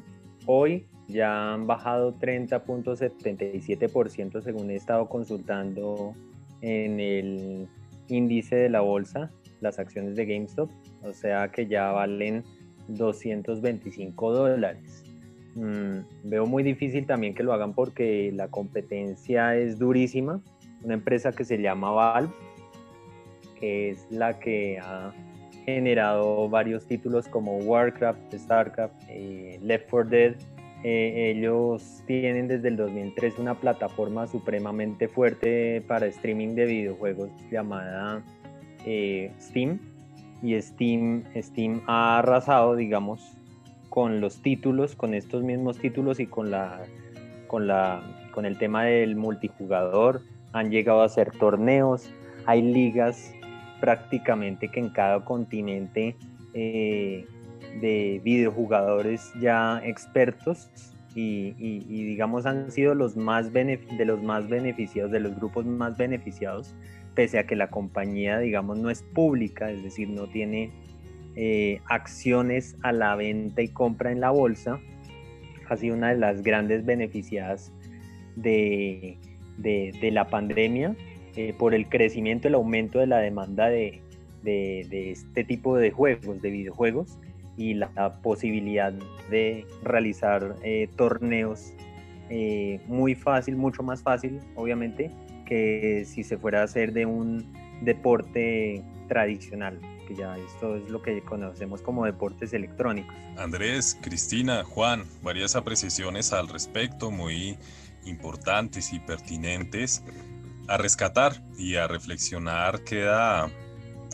hoy 0.47 0.89
ya 1.07 1.53
han 1.53 1.67
bajado 1.67 2.19
30.77% 2.19 4.41
según 4.41 4.71
he 4.71 4.77
estado 4.77 5.07
consultando 5.09 6.15
en 6.63 7.01
el 7.01 7.69
índice 8.09 8.57
de 8.57 8.71
la 8.71 8.81
bolsa, 8.81 9.31
las 9.61 9.79
acciones 9.79 10.17
de 10.17 10.27
GameStop, 10.27 10.69
o 11.03 11.13
sea 11.13 11.53
que 11.53 11.67
ya 11.67 11.93
valen 11.93 12.43
225 12.89 14.33
dólares. 14.33 15.05
Mm, 15.55 16.01
veo 16.25 16.47
muy 16.47 16.63
difícil 16.63 17.07
también 17.07 17.35
que 17.35 17.43
lo 17.43 17.53
hagan 17.53 17.75
porque 17.75 18.31
la 18.35 18.49
competencia 18.49 19.57
es 19.57 19.79
durísima. 19.79 20.41
Una 20.83 20.95
empresa 20.95 21.33
que 21.33 21.45
se 21.45 21.59
llama 21.59 21.91
Valve, 21.91 22.33
que 23.59 23.91
es 23.91 24.07
la 24.11 24.39
que 24.39 24.79
ha 24.79 25.13
generado 25.65 26.49
varios 26.49 26.87
títulos 26.87 27.29
como 27.29 27.59
Warcraft, 27.59 28.35
Starcraft, 28.35 28.95
eh, 29.09 29.59
Left 29.63 29.91
4 29.91 30.11
Dead. 30.11 30.35
Eh, 30.83 31.35
ellos 31.37 32.03
tienen 32.07 32.49
desde 32.49 32.69
el 32.69 32.77
2003 32.77 33.39
una 33.39 33.55
plataforma 33.55 34.27
supremamente 34.27 35.09
fuerte 35.09 35.83
para 35.87 36.07
streaming 36.07 36.55
de 36.55 36.65
videojuegos 36.65 37.31
llamada 37.51 38.23
eh, 38.87 39.31
Steam. 39.39 39.79
Y 40.43 40.59
Steam, 40.63 41.25
Steam 41.37 41.83
ha 41.87 42.21
arrasado, 42.21 42.75
digamos, 42.75 43.37
con 43.91 44.21
los 44.21 44.41
títulos, 44.41 44.95
con 44.95 45.13
estos 45.13 45.43
mismos 45.43 45.79
títulos 45.79 46.21
y 46.21 46.27
con, 46.27 46.51
la, 46.51 46.81
con, 47.49 47.67
la, 47.67 48.03
con 48.33 48.47
el 48.47 48.57
tema 48.57 48.85
del 48.85 49.17
multijugador. 49.17 50.23
Han 50.53 50.71
llegado 50.71 51.03
a 51.03 51.05
hacer 51.05 51.33
torneos, 51.33 52.11
hay 52.47 52.63
ligas 52.63 53.35
prácticamente 53.81 54.69
que 54.69 54.81
en 54.81 54.91
cada 54.91 55.25
continente 55.25 56.17
eh, 56.55 57.27
de 57.81 58.21
videojugadores 58.25 59.33
ya 59.41 59.81
expertos 59.85 60.69
y, 61.15 61.53
digamos 61.89 62.47
han 62.47 62.71
sido 62.71 62.95
los 62.95 63.17
más 63.17 63.53
de 63.53 64.05
los 64.07 64.23
más 64.23 64.49
beneficiados, 64.49 65.11
de 65.11 65.21
los 65.21 65.35
grupos 65.35 65.67
más 65.67 65.97
beneficiados, 65.97 66.75
pese 67.15 67.39
a 67.39 67.47
que 67.47 67.57
la 67.57 67.69
compañía 67.69 68.39
digamos 68.39 68.79
no 68.79 68.91
es 68.91 69.03
pública, 69.03 69.71
es 69.71 69.83
decir, 69.83 70.09
no 70.09 70.27
tiene 70.29 70.71
eh, 71.37 71.81
acciones 71.87 72.77
a 72.83 72.93
la 72.93 73.15
venta 73.15 73.63
y 73.63 73.69
compra 73.69 74.11
en 74.11 74.21
la 74.21 74.31
bolsa, 74.31 74.81
ha 75.69 75.77
sido 75.77 75.95
una 75.97 76.09
de 76.09 76.19
las 76.19 76.43
grandes 76.43 76.85
beneficiadas 76.85 77.73
de, 78.35 79.17
la 80.03 80.29
pandemia 80.29 80.97
eh, 81.37 81.55
por 81.57 81.75
el 81.75 81.89
crecimiento, 81.89 82.49
el 82.49 82.55
aumento 82.55 82.99
de 82.99 83.07
la 83.07 83.19
demanda 83.19 83.69
de, 83.69 84.01
este 84.43 85.45
tipo 85.45 85.77
de 85.77 85.91
juegos, 85.91 86.43
de 86.43 86.51
videojuegos 86.51 87.19
y 87.57 87.75
la, 87.75 88.21
posibilidad 88.23 88.93
de 89.31 89.65
realizar 89.85 90.57
eh, 90.65 90.89
torneos 90.97 91.73
muy 92.87 93.17
fácil, 93.17 93.57
mucho 93.57 93.83
más 93.83 94.03
fácil, 94.03 94.39
obviamente, 94.55 95.11
que 95.47 96.05
si 96.07 96.23
se 96.23 96.39
fuera 96.39 96.61
a 96.61 96.65
hacer 96.65 96.93
de 96.93 97.05
un 97.05 97.53
deporte 97.83 98.85
tradicional, 99.09 99.81
que 100.11 100.17
ya 100.17 100.37
esto 100.37 100.75
es 100.75 100.91
lo 100.91 101.01
que 101.01 101.23
conocemos 101.23 101.83
como 101.83 102.05
deportes 102.05 102.53
electrónicos. 102.53 103.15
Andrés, 103.37 103.97
Cristina, 104.03 104.65
Juan, 104.65 105.05
varias 105.23 105.55
apreciaciones 105.55 106.33
al 106.33 106.49
respecto, 106.49 107.13
muy 107.13 107.57
importantes 108.05 108.93
y 108.93 108.99
pertinentes. 108.99 110.03
A 110.67 110.79
rescatar 110.79 111.41
y 111.57 111.77
a 111.77 111.87
reflexionar 111.87 112.83
queda, 112.83 113.49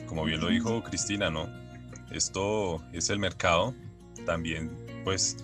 como 0.07 0.25
bien 0.25 0.41
lo 0.41 0.49
dijo 0.49 0.83
Cristina, 0.83 1.31
¿no? 1.31 1.49
Esto 2.11 2.83
es 2.93 3.09
el 3.09 3.19
mercado. 3.19 3.75
También, 4.26 4.71
pues, 5.03 5.38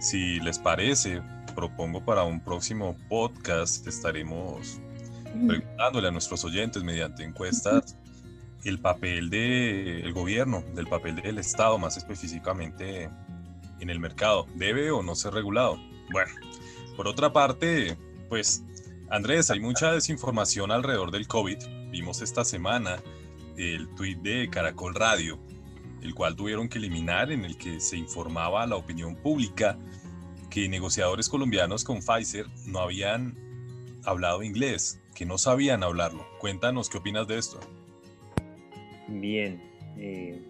si 0.00 0.40
les 0.40 0.58
parece, 0.58 1.20
propongo 1.54 2.02
para 2.02 2.22
un 2.22 2.40
próximo 2.40 2.96
podcast, 3.10 3.86
estaremos 3.86 4.80
preguntándole 5.46 6.08
a 6.08 6.10
nuestros 6.10 6.44
oyentes 6.44 6.82
mediante 6.82 7.24
encuestas 7.24 7.96
el 8.64 8.80
papel 8.80 9.30
del 9.30 10.12
gobierno, 10.12 10.62
del 10.74 10.86
papel 10.86 11.16
del 11.16 11.38
Estado 11.38 11.78
más 11.78 11.96
específicamente 11.96 13.10
en 13.80 13.90
el 13.90 14.00
mercado. 14.00 14.46
¿Debe 14.54 14.90
o 14.90 15.02
no 15.02 15.14
ser 15.14 15.34
regulado? 15.34 15.78
Bueno, 16.10 16.32
por 16.96 17.06
otra 17.06 17.32
parte, 17.32 17.96
pues 18.28 18.64
Andrés, 19.10 19.50
hay 19.50 19.60
mucha 19.60 19.92
desinformación 19.92 20.70
alrededor 20.70 21.10
del 21.10 21.26
COVID. 21.26 21.58
Vimos 21.90 22.20
esta 22.20 22.44
semana 22.44 23.02
el 23.56 23.88
tuit 23.94 24.18
de 24.20 24.48
Caracol 24.50 24.94
Radio, 24.94 25.38
el 26.02 26.14
cual 26.14 26.36
tuvieron 26.36 26.68
que 26.68 26.78
eliminar 26.78 27.32
en 27.32 27.44
el 27.44 27.56
que 27.56 27.80
se 27.80 27.96
informaba 27.96 28.62
a 28.62 28.66
la 28.66 28.76
opinión 28.76 29.16
pública 29.16 29.78
que 30.50 30.68
negociadores 30.68 31.28
colombianos 31.28 31.84
con 31.84 32.00
Pfizer 32.00 32.46
no 32.66 32.80
habían 32.80 33.36
hablado 34.04 34.42
inglés, 34.42 35.00
que 35.14 35.26
no 35.26 35.38
sabían 35.38 35.82
hablarlo. 35.82 36.26
Cuéntanos 36.38 36.88
qué 36.88 36.98
opinas 36.98 37.26
de 37.26 37.38
esto. 37.38 37.60
Bien, 39.08 39.60
eh, 39.96 40.40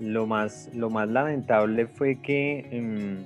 lo, 0.00 0.26
más, 0.26 0.70
lo 0.74 0.90
más 0.90 1.08
lamentable 1.08 1.86
fue 1.86 2.20
que, 2.20 2.66
em, 2.70 3.24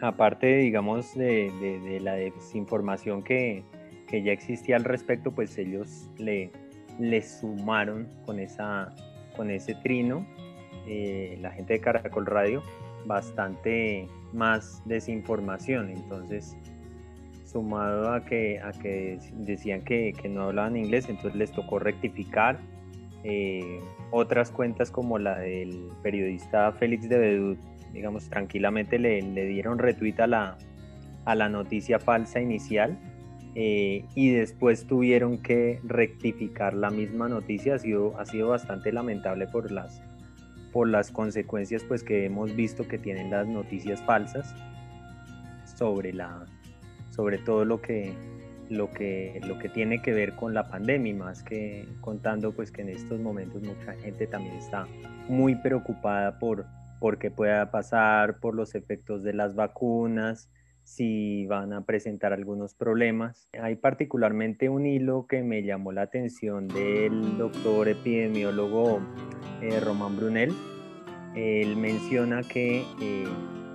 aparte, 0.00 0.56
digamos, 0.56 1.14
de, 1.14 1.98
la 2.02 2.14
desinformación 2.14 3.22
que, 3.22 3.64
ya 4.10 4.32
existía 4.32 4.76
al 4.76 4.84
respecto, 4.84 5.32
pues 5.32 5.58
ellos 5.58 6.08
le, 6.18 6.50
le 6.98 7.22
sumaron 7.22 8.06
con, 8.24 8.38
esa, 8.38 8.94
con 9.36 9.50
ese 9.50 9.74
trino, 9.74 10.24
eh, 10.86 11.36
la 11.40 11.50
gente 11.50 11.74
de 11.74 11.80
Caracol 11.80 12.26
Radio, 12.26 12.62
bastante 13.06 14.06
más 14.32 14.82
desinformación. 14.84 15.90
Entonces, 15.90 16.56
sumado 17.44 18.12
a 18.12 18.24
que, 18.24 18.60
a 18.60 18.72
que 18.72 19.18
decían 19.32 19.82
que, 19.82 20.14
no 20.28 20.44
hablaban 20.44 20.76
inglés, 20.76 21.08
entonces 21.08 21.36
les 21.36 21.52
tocó 21.52 21.78
rectificar. 21.78 22.58
Eh, 23.28 23.80
otras 24.12 24.52
cuentas 24.52 24.92
como 24.92 25.18
la 25.18 25.40
del 25.40 25.90
periodista 26.00 26.70
Félix 26.70 27.08
de 27.08 27.18
Bedut, 27.18 27.58
digamos, 27.92 28.28
tranquilamente 28.30 29.00
le, 29.00 29.20
dieron 29.46 29.80
retweet 29.80 30.20
a 30.20 30.28
la, 30.28 30.58
a 31.24 31.34
la 31.34 31.48
noticia 31.48 31.98
falsa 31.98 32.40
inicial 32.40 32.96
eh, 33.56 34.04
y 34.14 34.30
después 34.30 34.86
tuvieron 34.86 35.38
que 35.38 35.80
rectificar 35.82 36.74
la 36.74 36.90
misma 36.90 37.28
noticia. 37.28 37.74
Ha 37.74 37.78
sido, 37.80 38.16
ha 38.16 38.26
sido 38.26 38.50
bastante 38.50 38.92
lamentable 38.92 39.48
por 39.48 39.72
las, 39.72 40.00
por 40.72 40.86
las 40.88 41.10
consecuencias 41.10 41.82
pues, 41.82 42.04
que 42.04 42.26
hemos 42.26 42.54
visto 42.54 42.86
que 42.86 42.96
tienen 42.96 43.32
las 43.32 43.48
noticias 43.48 44.00
falsas 44.02 44.54
sobre 45.64 46.12
la, 46.12 46.46
sobre 47.10 47.38
todo 47.38 47.64
lo 47.64 47.80
que, 47.82 48.14
lo 48.68 48.90
que, 48.90 49.40
lo 49.46 49.58
que 49.58 49.68
tiene 49.68 50.02
que 50.02 50.12
ver 50.12 50.34
con 50.34 50.54
la 50.54 50.68
pandemia, 50.68 51.14
más 51.14 51.42
que 51.42 51.86
contando 52.00 52.52
pues 52.52 52.70
que 52.70 52.82
en 52.82 52.88
estos 52.88 53.20
momentos 53.20 53.62
mucha 53.62 53.94
gente 53.94 54.26
también 54.26 54.56
está 54.56 54.86
muy 55.28 55.54
preocupada 55.56 56.38
por, 56.38 56.66
por 57.00 57.18
qué 57.18 57.30
pueda 57.30 57.70
pasar, 57.70 58.38
por 58.40 58.54
los 58.54 58.74
efectos 58.74 59.22
de 59.22 59.32
las 59.32 59.54
vacunas, 59.54 60.50
si 60.86 61.46
van 61.46 61.72
a 61.72 61.84
presentar 61.84 62.32
algunos 62.32 62.74
problemas. 62.74 63.48
Hay 63.60 63.74
particularmente 63.74 64.68
un 64.68 64.86
hilo 64.86 65.26
que 65.26 65.42
me 65.42 65.64
llamó 65.64 65.90
la 65.90 66.02
atención 66.02 66.68
del 66.68 67.36
doctor 67.38 67.88
epidemiólogo 67.88 69.00
eh, 69.62 69.80
Román 69.80 70.16
Brunel. 70.16 70.54
Él 71.34 71.76
menciona 71.76 72.42
que 72.42 72.84
eh, 73.02 73.24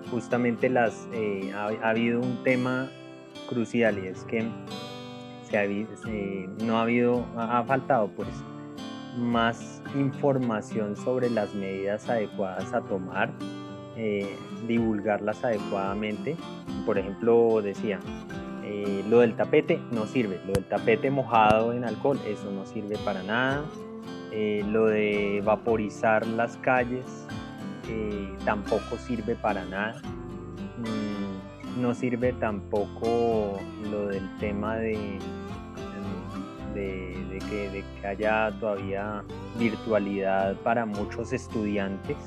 justamente 0.10 0.70
las, 0.70 1.08
eh, 1.14 1.52
ha, 1.54 1.90
habido 1.90 2.22
un 2.22 2.44
tema 2.44 2.90
crucial 3.50 3.98
y 4.04 4.08
es 4.08 4.24
que 4.26 4.48
no 6.64 6.78
ha 6.78 6.84
habido, 6.84 7.26
ha 7.36 7.64
faltado 7.64 8.08
pues 8.16 8.30
más 9.18 9.82
información 9.96 10.96
sobre 10.96 11.30
las 11.30 11.54
medidas 11.54 12.10
adecuadas 12.10 12.74
a 12.74 12.82
tomar, 12.82 13.32
eh, 13.98 14.36
divulgarlas 14.68 15.44
adecuadamente. 15.44 16.38
Por 16.86 16.98
ejemplo, 16.98 17.62
decía, 17.62 18.00
eh, 18.64 19.04
lo 19.10 19.20
del 19.20 19.36
tapete 19.36 19.80
no 19.92 20.06
sirve, 20.06 20.40
lo 20.48 20.54
del 20.54 20.66
tapete 20.66 21.12
mojado 21.12 21.74
en 21.74 21.84
alcohol, 21.84 22.20
eso 22.26 22.50
no 22.52 22.66
sirve 22.66 22.98
para 23.04 23.22
nada. 23.24 23.66
Eh, 24.32 24.64
lo 24.70 24.86
de 24.86 25.42
vaporizar 25.44 26.26
las 26.26 26.56
calles 26.58 27.06
tampoco 28.46 28.96
sirve 28.98 29.36
para 29.36 29.66
nada. 29.66 30.02
Mm, 30.78 31.11
no 31.78 31.94
sirve 31.94 32.34
tampoco 32.34 33.60
lo 33.90 34.08
del 34.08 34.28
tema 34.38 34.76
de, 34.78 35.20
de, 36.74 37.44
que, 37.50 38.08
haya 38.08 38.52
todavía 38.60 39.24
virtualidad 39.58 40.56
para 40.58 40.86
muchos 40.86 41.34
estudiantes. 41.34 42.18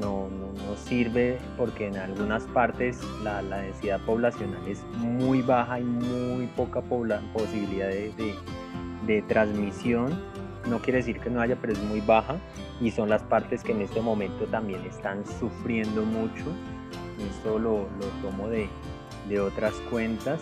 No, 0.00 0.28
sirve 0.76 1.36
porque 1.58 1.88
en 1.88 1.96
algunas 1.96 2.44
partes 2.44 3.00
la, 3.24 3.42
densidad 3.42 4.00
poblacional 4.06 4.66
es 4.68 4.84
muy 4.98 5.42
baja 5.42 5.80
y 5.80 5.84
muy 5.84 6.46
poca 6.46 6.80
posibilidad 6.80 7.88
de, 7.88 8.34
de 9.06 9.22
transmisión. 9.22 10.16
No 10.68 10.78
quiere 10.78 10.98
decir 10.98 11.18
que 11.18 11.28
no 11.28 11.40
haya, 11.40 11.56
pero 11.60 11.72
es 11.72 11.82
muy 11.82 12.00
baja 12.00 12.36
y 12.80 12.92
son 12.92 13.08
las 13.08 13.22
partes 13.24 13.64
que 13.64 13.72
en 13.72 13.82
este 13.82 14.00
momento 14.00 14.46
también 14.46 14.80
están 14.86 15.26
sufriendo 15.26 16.04
mucho 16.04 16.44
esto 17.28 17.58
lo, 17.58 17.86
tomo 18.22 18.48
de, 18.48 18.68
otras 19.40 19.74
cuentas 19.90 20.40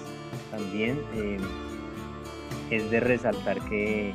también. 0.50 1.00
Eh, 1.14 1.38
es 2.70 2.90
de 2.90 3.00
resaltar 3.00 3.60
que, 3.62 4.12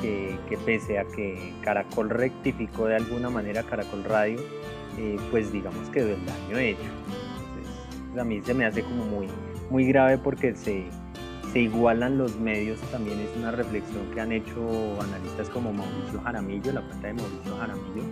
que, 0.00 0.58
pese 0.64 0.98
a 0.98 1.04
que 1.04 1.54
Caracol 1.62 2.10
rectificó 2.10 2.86
de 2.86 2.96
alguna 2.96 3.30
manera 3.30 3.62
Caracol 3.62 4.04
Radio, 4.04 4.38
eh, 4.98 5.16
pues 5.30 5.52
digamos 5.52 5.88
que 5.90 6.00
el 6.00 6.26
daño 6.26 6.58
hecho. 6.58 6.90
A 8.18 8.24
mí 8.24 8.42
se 8.42 8.52
me 8.52 8.66
hace 8.66 8.82
como 8.82 9.04
muy, 9.04 9.28
muy 9.70 9.86
grave 9.86 10.18
porque 10.18 10.54
se, 10.54 10.86
se 11.52 11.60
igualan 11.60 12.18
los 12.18 12.38
medios, 12.38 12.78
también 12.90 13.18
es 13.20 13.36
una 13.36 13.52
reflexión 13.52 14.10
que 14.12 14.20
han 14.20 14.32
hecho 14.32 15.00
analistas 15.00 15.48
como 15.48 15.72
Mauricio 15.72 16.20
Jaramillo, 16.22 16.72
la 16.72 16.82
cuenta 16.82 17.06
de 17.06 17.14
Mauricio 17.14 17.56
Jaramillo, 17.56 18.02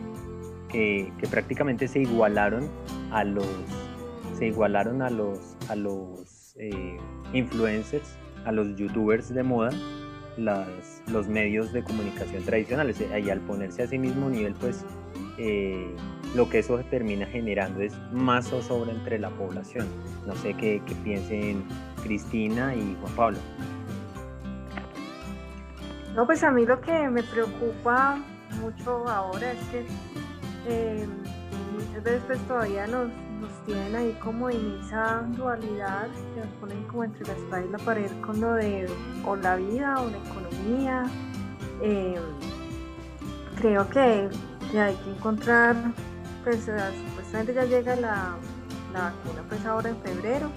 que, 0.70 1.12
prácticamente 1.30 1.88
se 1.88 2.00
igualaron 2.00 2.68
a 3.10 3.24
los 3.24 3.46
se 4.38 4.46
igualaron 4.46 5.02
a 5.02 5.10
los 5.10 5.56
a 5.68 5.76
los 5.76 6.54
eh, 6.58 6.96
influencers, 7.32 8.16
a 8.44 8.52
los 8.52 8.74
youtubers 8.76 9.32
de 9.32 9.42
moda, 9.42 9.70
los 10.36 11.28
medios 11.28 11.72
de 11.72 11.82
comunicación 11.82 12.42
tradicionales. 12.44 13.00
Y 13.00 13.30
al 13.30 13.40
ponerse 13.40 13.82
a 13.82 13.86
sí 13.86 13.98
mismo 13.98 14.30
nivel, 14.30 14.54
pues 14.54 14.84
eh, 15.38 15.94
lo 16.34 16.48
que 16.48 16.60
eso 16.60 16.78
termina 16.90 17.26
generando 17.26 17.80
es 17.80 17.94
más 18.12 18.48
zozobra 18.48 18.92
entre 18.92 19.18
la 19.18 19.30
población. 19.30 19.86
No 20.26 20.34
sé 20.36 20.54
qué, 20.54 20.80
qué 20.86 20.94
piensen 20.96 21.64
Cristina 22.02 22.74
y 22.74 22.96
Juan 23.00 23.14
Pablo. 23.14 23.38
No, 26.14 26.26
pues 26.26 26.42
a 26.42 26.50
mí 26.50 26.66
lo 26.66 26.80
que 26.80 27.08
me 27.08 27.22
preocupa 27.22 28.18
mucho 28.60 29.08
ahora 29.08 29.52
es 29.52 29.58
que 29.68 29.86
eh, 30.66 31.06
muchas 31.72 32.02
veces 32.02 32.22
pues, 32.26 32.38
todavía 32.46 32.86
nos, 32.86 33.10
tienen 33.66 33.94
ahí 33.96 34.18
como 34.22 34.50
en 34.50 34.78
esa 34.80 35.22
dualidad 35.36 36.08
que 36.34 36.40
nos 36.40 36.54
ponen 36.60 36.82
como 36.84 37.04
entre 37.04 37.26
la 37.26 37.32
espada 37.32 37.64
y 37.64 37.68
la 37.68 37.78
pared 37.78 38.10
con 38.20 38.40
lo 38.40 38.52
de 38.54 38.86
o 39.24 39.36
la 39.36 39.56
vida 39.56 40.00
o 40.00 40.10
la 40.10 40.18
economía. 40.18 41.04
Eh, 41.82 42.20
creo 43.56 43.88
que 43.88 44.28
y 44.72 44.76
hay 44.76 44.94
que 44.94 45.10
encontrar, 45.10 45.74
pues 46.44 46.70
supuestamente 47.08 47.54
ya 47.54 47.64
llega 47.64 47.96
la, 47.96 48.36
la 48.92 49.00
vacuna 49.00 49.42
pues 49.48 49.64
ahora 49.66 49.90
en 49.90 49.96
febrero, 50.00 50.50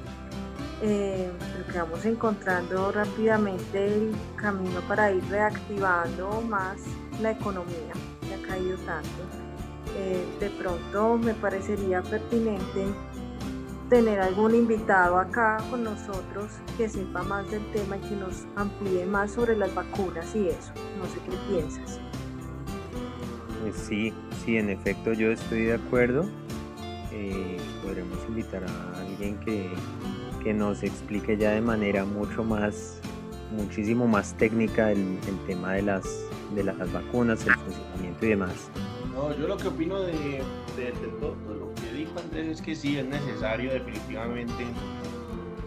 eh, 0.82 1.32
que 1.72 1.78
vamos 1.80 2.06
encontrando 2.06 2.92
rápidamente 2.92 3.88
el 3.88 4.16
camino 4.36 4.80
para 4.82 5.12
ir 5.12 5.24
reactivando 5.30 6.42
más 6.42 6.78
la 7.22 7.32
economía 7.32 7.94
que 8.22 8.36
ha 8.36 8.48
caído 8.48 8.78
tanto. 8.80 9.53
Eh, 9.96 10.26
de 10.40 10.50
pronto 10.50 11.18
me 11.18 11.34
parecería 11.34 12.02
pertinente 12.02 12.86
tener 13.90 14.20
algún 14.22 14.56
invitado 14.56 15.18
acá 15.18 15.58
con 15.70 15.84
nosotros 15.84 16.52
que 16.78 16.90
sepa 16.90 17.22
más 17.24 17.50
del 17.52 17.64
tema 17.72 17.98
y 17.98 18.00
que 18.00 18.16
nos 18.16 18.46
amplíe 18.56 19.06
más 19.06 19.32
sobre 19.32 19.56
las 19.56 19.74
vacunas 19.76 20.36
y 20.36 20.50
eso. 20.50 20.74
No 20.98 21.06
sé 21.06 21.20
qué 21.30 21.38
piensas. 21.54 22.00
Pues 23.62 23.76
sí, 23.76 24.12
sí, 24.44 24.58
en 24.58 24.70
efecto 24.70 25.14
yo 25.14 25.32
estoy 25.32 25.66
de 25.66 25.74
acuerdo. 25.76 26.26
Eh, 27.12 27.58
podremos 27.84 28.18
invitar 28.28 28.64
a 28.64 29.00
alguien 29.00 29.38
que, 29.42 29.72
que, 30.44 30.54
nos 30.54 30.82
explique 30.82 31.38
ya 31.38 31.52
de 31.52 31.62
manera 31.62 32.04
mucho 32.04 32.44
más, 32.44 33.00
muchísimo 33.52 34.08
más 34.08 34.36
técnica 34.38 34.92
el, 34.92 35.20
el 35.28 35.38
tema 35.46 35.74
de 35.74 35.84
las, 35.84 36.04
de 36.56 36.64
las 36.64 36.92
vacunas, 36.92 37.46
el 37.46 37.54
funcionamiento 37.54 38.26
y 38.26 38.30
demás. 38.30 38.72
No, 39.14 39.36
yo 39.38 39.48
lo 39.48 39.58
que 39.58 39.68
opino 39.68 40.00
de, 40.00 40.44
todo, 41.20 41.36
lo 41.48 41.74
que 41.76 41.94
dijo 41.94 42.12
Andrés 42.20 42.48
es 42.48 42.62
que 42.62 42.76
sí 42.76 42.98
es 42.98 43.06
necesario 43.06 43.72
definitivamente 43.72 44.64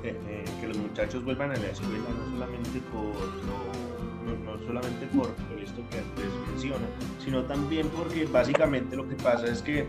eh, 0.02 0.16
eh, 0.28 0.44
que 0.60 0.68
los 0.68 0.76
muchachos 0.78 1.24
vuelvan 1.24 1.52
a 1.52 1.56
la 1.56 1.68
escuela, 1.68 2.04
no 2.18 2.32
solamente 2.32 2.80
por, 2.92 3.14
no, 4.44 4.66
solamente 4.66 5.06
por, 5.06 5.28
esto 5.62 5.80
que 5.90 5.98
Andrés 5.98 6.32
menciona, 6.50 6.86
sino 7.24 7.44
también 7.44 7.88
porque 7.88 8.26
básicamente 8.26 8.96
lo 8.96 9.08
que 9.08 9.14
pasa 9.14 9.46
es 9.46 9.62
que 9.62 9.88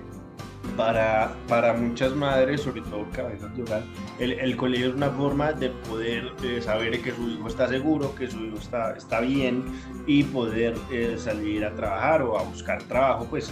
para, 0.75 1.33
para 1.47 1.73
muchas 1.73 2.15
madres, 2.15 2.61
sobre 2.61 2.81
todo 2.81 3.05
cabezas 3.11 3.55
de 3.55 3.63
hogar, 3.63 3.83
el, 4.19 4.33
el, 4.33 4.55
colegio 4.55 4.89
es 4.89 4.95
una 4.95 5.09
forma 5.09 5.53
de 5.53 5.69
poder 5.69 6.31
eh, 6.43 6.61
saber 6.61 7.01
que 7.01 7.11
su 7.11 7.29
hijo 7.29 7.47
está 7.47 7.67
seguro, 7.67 8.13
que 8.15 8.29
su 8.29 8.45
hijo 8.45 8.57
está, 8.57 8.95
está 8.95 9.21
bien 9.21 9.65
y 10.05 10.23
poder 10.23 10.75
eh, 10.91 11.15
salir 11.17 11.65
a 11.65 11.73
trabajar 11.73 12.21
o 12.21 12.37
a 12.37 12.43
buscar 12.43 12.81
trabajo, 12.83 13.25
pues. 13.29 13.51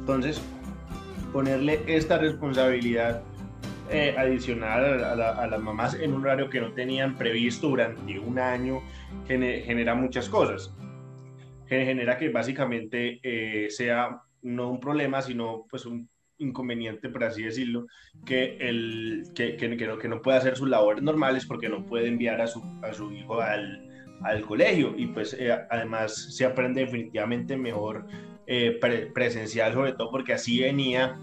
Entonces, 0.00 0.40
ponerle 1.32 1.82
esta 1.86 2.18
responsabilidad 2.18 3.22
eh, 3.90 4.14
adicional 4.16 5.04
a, 5.04 5.46
las 5.46 5.60
mamás 5.60 5.94
en 5.94 6.14
un 6.14 6.22
horario 6.22 6.48
que 6.48 6.60
no 6.60 6.72
tenían 6.72 7.16
previsto 7.16 7.68
durante 7.68 8.18
un 8.18 8.38
año 8.38 8.82
genera 9.26 9.94
muchas 9.94 10.28
cosas. 10.28 10.72
Genera 11.68 12.16
que 12.16 12.28
básicamente 12.28 13.20
sea 13.70 14.22
no 14.42 14.70
un 14.70 14.78
problema, 14.78 15.20
sino 15.22 15.66
pues 15.68 15.84
un 15.86 16.08
inconveniente, 16.38 17.08
por 17.08 17.24
así 17.24 17.42
decirlo, 17.42 17.86
que, 18.24 18.56
el, 18.60 19.24
que, 19.34 19.56
que, 19.56 19.86
no, 19.86 19.98
que 19.98 20.08
no 20.08 20.22
puede 20.22 20.38
hacer 20.38 20.56
sus 20.56 20.68
labores 20.68 21.02
normales 21.02 21.46
porque 21.46 21.68
no 21.68 21.84
puede 21.84 22.08
enviar 22.08 22.40
a 22.40 22.46
su, 22.46 22.62
a 22.82 22.92
su 22.92 23.12
hijo 23.12 23.40
al, 23.40 23.86
al 24.22 24.42
colegio 24.42 24.94
y 24.96 25.06
pues 25.06 25.34
eh, 25.38 25.56
además 25.70 26.34
se 26.34 26.44
aprende 26.44 26.82
definitivamente 26.82 27.56
mejor 27.56 28.06
eh, 28.46 28.78
presencial, 29.12 29.72
sobre 29.72 29.92
todo 29.92 30.10
porque 30.10 30.32
así 30.32 30.60
venía 30.60 31.16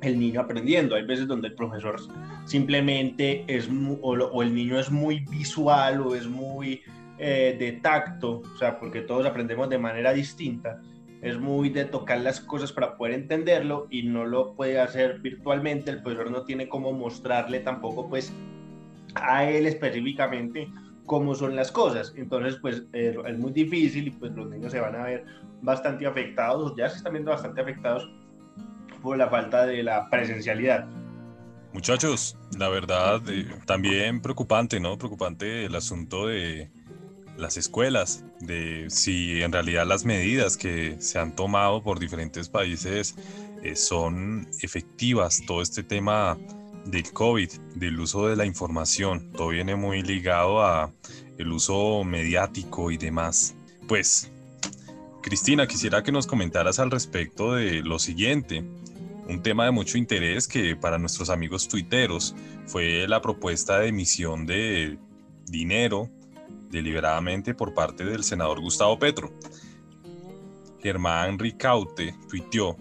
el 0.00 0.18
niño 0.18 0.40
aprendiendo. 0.40 0.94
Hay 0.94 1.04
veces 1.04 1.26
donde 1.26 1.48
el 1.48 1.54
profesor 1.54 1.96
simplemente 2.44 3.44
es, 3.48 3.68
o, 4.00 4.42
el 4.42 4.54
niño 4.54 4.78
es 4.78 4.90
muy 4.90 5.20
visual 5.30 6.00
o 6.00 6.14
es 6.14 6.26
muy 6.26 6.82
eh, 7.18 7.56
de 7.58 7.72
tacto, 7.72 8.42
o 8.54 8.56
sea, 8.58 8.78
porque 8.78 9.00
todos 9.02 9.26
aprendemos 9.26 9.68
de 9.68 9.78
manera 9.78 10.12
distinta 10.12 10.80
es 11.24 11.38
muy 11.38 11.70
de 11.70 11.86
tocar 11.86 12.20
las 12.20 12.38
cosas 12.38 12.70
para 12.70 12.98
poder 12.98 13.14
entenderlo 13.14 13.86
y 13.90 14.02
no 14.02 14.26
lo 14.26 14.54
puede 14.54 14.78
hacer 14.78 15.20
virtualmente, 15.20 15.90
el 15.90 16.02
profesor 16.02 16.30
no 16.30 16.44
tiene 16.44 16.68
cómo 16.68 16.92
mostrarle 16.92 17.60
tampoco 17.60 18.10
pues 18.10 18.30
a 19.14 19.48
él 19.48 19.64
específicamente 19.66 20.68
cómo 21.06 21.34
son 21.34 21.56
las 21.56 21.72
cosas. 21.72 22.12
Entonces, 22.16 22.56
pues 22.60 22.82
es 22.92 23.38
muy 23.38 23.52
difícil 23.52 24.08
y 24.08 24.10
pues 24.10 24.32
los 24.32 24.50
niños 24.50 24.70
se 24.70 24.80
van 24.80 24.96
a 24.96 25.04
ver 25.04 25.24
bastante 25.62 26.06
afectados, 26.06 26.74
ya 26.76 26.90
se 26.90 26.98
están 26.98 27.14
viendo 27.14 27.30
bastante 27.30 27.62
afectados 27.62 28.06
por 29.02 29.16
la 29.16 29.28
falta 29.28 29.64
de 29.64 29.82
la 29.82 30.10
presencialidad. 30.10 30.86
Muchachos, 31.72 32.36
la 32.58 32.68
verdad, 32.68 33.22
eh, 33.28 33.46
también 33.64 34.20
preocupante, 34.20 34.78
¿no? 34.78 34.96
Preocupante 34.98 35.64
el 35.64 35.74
asunto 35.74 36.26
de 36.26 36.70
las 37.36 37.56
escuelas, 37.56 38.24
de 38.40 38.86
si 38.88 39.42
en 39.42 39.52
realidad 39.52 39.86
las 39.86 40.04
medidas 40.04 40.56
que 40.56 40.96
se 41.00 41.18
han 41.18 41.34
tomado 41.34 41.82
por 41.82 41.98
diferentes 41.98 42.48
países 42.48 43.14
eh, 43.62 43.76
son 43.76 44.48
efectivas. 44.60 45.42
Todo 45.46 45.62
este 45.62 45.82
tema 45.82 46.38
del 46.84 47.10
COVID, 47.12 47.50
del 47.76 47.98
uso 47.98 48.28
de 48.28 48.36
la 48.36 48.44
información, 48.44 49.32
todo 49.32 49.48
viene 49.48 49.74
muy 49.74 50.02
ligado 50.02 50.62
a 50.62 50.92
el 51.38 51.50
uso 51.50 52.04
mediático 52.04 52.90
y 52.90 52.98
demás. 52.98 53.54
Pues, 53.88 54.30
Cristina, 55.22 55.66
quisiera 55.66 56.02
que 56.02 56.12
nos 56.12 56.26
comentaras 56.26 56.78
al 56.78 56.90
respecto 56.90 57.54
de 57.54 57.82
lo 57.82 57.98
siguiente. 57.98 58.62
Un 59.26 59.42
tema 59.42 59.64
de 59.64 59.70
mucho 59.70 59.96
interés 59.96 60.46
que 60.46 60.76
para 60.76 60.98
nuestros 60.98 61.30
amigos 61.30 61.66
tuiteros 61.66 62.34
fue 62.66 63.08
la 63.08 63.22
propuesta 63.22 63.78
de 63.78 63.88
emisión 63.88 64.44
de 64.44 64.98
dinero 65.46 66.10
deliberadamente 66.74 67.54
por 67.54 67.72
parte 67.72 68.04
del 68.04 68.24
senador 68.24 68.60
Gustavo 68.60 68.98
Petro. 68.98 69.32
Germán 70.80 71.38
Ricaute 71.38 72.14
tuiteó, 72.28 72.76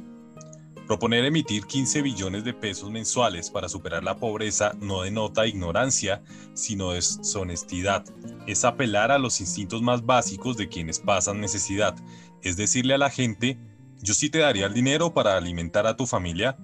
proponer 0.86 1.24
emitir 1.24 1.66
15 1.66 2.02
billones 2.02 2.44
de 2.44 2.54
pesos 2.54 2.92
mensuales 2.92 3.50
para 3.50 3.70
superar 3.70 4.04
la 4.04 4.18
pobreza 4.18 4.74
no 4.82 5.04
denota 5.04 5.48
ignorancia, 5.48 6.22
sino 6.54 6.92
deshonestidad. 6.92 8.04
Es 8.46 8.66
apelar 8.66 9.12
a 9.12 9.18
los 9.18 9.40
instintos 9.40 9.82
más 9.82 10.06
básicos 10.06 10.58
de 10.58 10.68
quienes 10.68 11.00
pasan 11.00 11.40
necesidad, 11.40 11.96
es 12.42 12.58
decirle 12.58 12.96
a 12.96 12.98
la 12.98 13.10
gente, 13.10 13.58
yo 14.02 14.14
sí 14.14 14.30
te 14.30 14.40
daría 14.40 14.66
el 14.66 14.74
dinero 14.74 15.14
para 15.14 15.38
alimentar 15.38 15.88
a 15.88 15.96
tu 15.96 16.06
familia, 16.06 16.58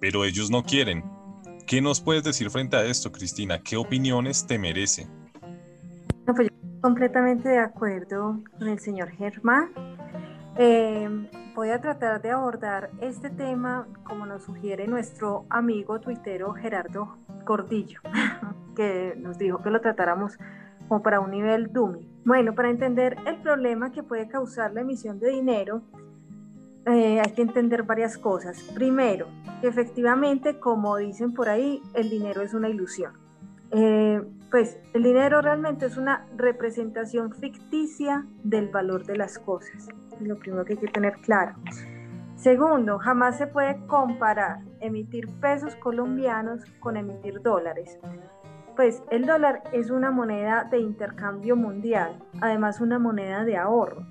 pero 0.00 0.24
ellos 0.24 0.50
no 0.50 0.62
quieren. 0.62 1.04
¿Qué 1.66 1.82
nos 1.82 2.00
puedes 2.00 2.24
decir 2.24 2.48
frente 2.48 2.76
a 2.76 2.84
esto, 2.84 3.12
Cristina? 3.12 3.60
¿Qué 3.62 3.76
opiniones 3.76 4.46
te 4.46 4.58
merece? 4.58 5.06
Pues 6.24 6.48
completamente 6.80 7.48
de 7.48 7.58
acuerdo 7.58 8.40
con 8.58 8.68
el 8.68 8.78
señor 8.78 9.10
Germán. 9.10 9.70
Eh, 10.56 11.28
voy 11.54 11.70
a 11.70 11.80
tratar 11.80 12.22
de 12.22 12.30
abordar 12.30 12.90
este 13.00 13.30
tema 13.30 13.86
como 14.04 14.26
nos 14.26 14.44
sugiere 14.44 14.86
nuestro 14.86 15.44
amigo 15.50 16.00
tuitero 16.00 16.52
Gerardo 16.52 17.18
Cordillo, 17.44 18.00
que 18.76 19.14
nos 19.16 19.38
dijo 19.38 19.62
que 19.62 19.70
lo 19.70 19.80
tratáramos 19.80 20.38
como 20.88 21.02
para 21.02 21.20
un 21.20 21.30
nivel 21.30 21.72
DUMI. 21.72 22.08
Bueno, 22.24 22.54
para 22.54 22.70
entender 22.70 23.16
el 23.26 23.36
problema 23.42 23.92
que 23.92 24.02
puede 24.02 24.28
causar 24.28 24.72
la 24.72 24.82
emisión 24.82 25.18
de 25.18 25.30
dinero, 25.30 25.82
eh, 26.86 27.20
hay 27.20 27.32
que 27.32 27.42
entender 27.42 27.82
varias 27.82 28.16
cosas. 28.16 28.62
Primero, 28.74 29.26
que 29.60 29.68
efectivamente, 29.68 30.60
como 30.60 30.96
dicen 30.96 31.34
por 31.34 31.48
ahí, 31.48 31.82
el 31.94 32.10
dinero 32.10 32.42
es 32.42 32.54
una 32.54 32.68
ilusión. 32.68 33.25
Eh, 33.78 34.22
pues 34.50 34.80
el 34.94 35.02
dinero 35.02 35.42
realmente 35.42 35.84
es 35.84 35.98
una 35.98 36.26
representación 36.34 37.34
ficticia 37.34 38.24
del 38.42 38.68
valor 38.68 39.04
de 39.04 39.18
las 39.18 39.38
cosas. 39.38 39.88
Es 40.18 40.26
lo 40.26 40.38
primero 40.38 40.64
que 40.64 40.72
hay 40.72 40.78
que 40.78 40.88
tener 40.88 41.12
claro. 41.16 41.54
Segundo, 42.36 42.98
jamás 42.98 43.36
se 43.36 43.46
puede 43.46 43.76
comparar 43.86 44.60
emitir 44.80 45.28
pesos 45.40 45.76
colombianos 45.76 46.64
con 46.80 46.96
emitir 46.96 47.42
dólares. 47.42 47.98
Pues 48.76 49.02
el 49.10 49.26
dólar 49.26 49.62
es 49.72 49.90
una 49.90 50.10
moneda 50.10 50.64
de 50.70 50.78
intercambio 50.78 51.54
mundial, 51.54 52.18
además 52.40 52.80
una 52.80 52.98
moneda 52.98 53.44
de 53.44 53.58
ahorro. 53.58 54.06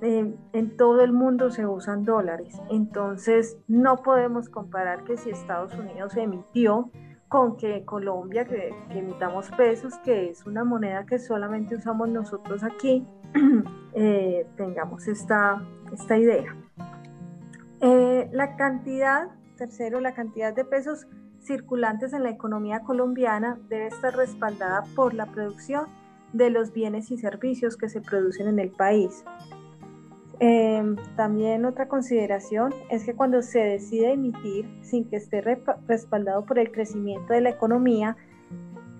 Eh, 0.00 0.34
en 0.52 0.76
todo 0.76 1.02
el 1.02 1.12
mundo 1.12 1.50
se 1.50 1.64
usan 1.64 2.02
dólares, 2.04 2.60
entonces 2.68 3.56
no 3.68 4.02
podemos 4.02 4.48
comparar 4.48 5.04
que 5.04 5.16
si 5.16 5.30
Estados 5.30 5.72
Unidos 5.78 6.16
emitió 6.16 6.90
con 7.32 7.56
que 7.56 7.82
Colombia, 7.86 8.44
que, 8.44 8.74
emitamos 8.90 9.50
pesos, 9.52 9.94
que 10.04 10.28
es 10.28 10.44
una 10.44 10.64
moneda 10.64 11.06
que 11.06 11.18
solamente 11.18 11.76
usamos 11.76 12.10
nosotros 12.10 12.62
aquí, 12.62 13.06
eh, 13.94 14.46
tengamos 14.58 15.08
esta, 15.08 15.66
esta 15.90 16.18
idea. 16.18 16.54
Eh, 17.80 18.28
la 18.32 18.54
cantidad, 18.56 19.30
tercero, 19.56 19.98
la 20.00 20.12
cantidad 20.12 20.54
de 20.54 20.66
pesos 20.66 21.06
circulantes 21.40 22.12
en 22.12 22.22
la 22.22 22.28
economía 22.28 22.80
colombiana 22.80 23.58
debe 23.70 23.86
estar 23.86 24.14
respaldada 24.14 24.84
por 24.94 25.14
la 25.14 25.24
producción 25.24 25.86
de 26.34 26.50
los 26.50 26.74
bienes 26.74 27.10
y 27.10 27.16
servicios 27.16 27.78
que 27.78 27.88
se 27.88 28.02
producen 28.02 28.46
en 28.46 28.58
el 28.58 28.72
país. 28.72 29.24
Em, 30.44 30.96
también 31.14 31.64
otra 31.64 31.86
consideración 31.86 32.74
es 32.90 33.04
que 33.04 33.14
cuando 33.14 33.42
se 33.42 33.60
decide 33.60 34.14
emitir 34.14 34.68
sin 34.82 35.08
que 35.08 35.14
esté 35.14 35.40
respaldado 35.86 36.44
por 36.44 36.58
el 36.58 36.72
crecimiento 36.72 37.32
de 37.32 37.42
la 37.42 37.50
economía, 37.50 38.16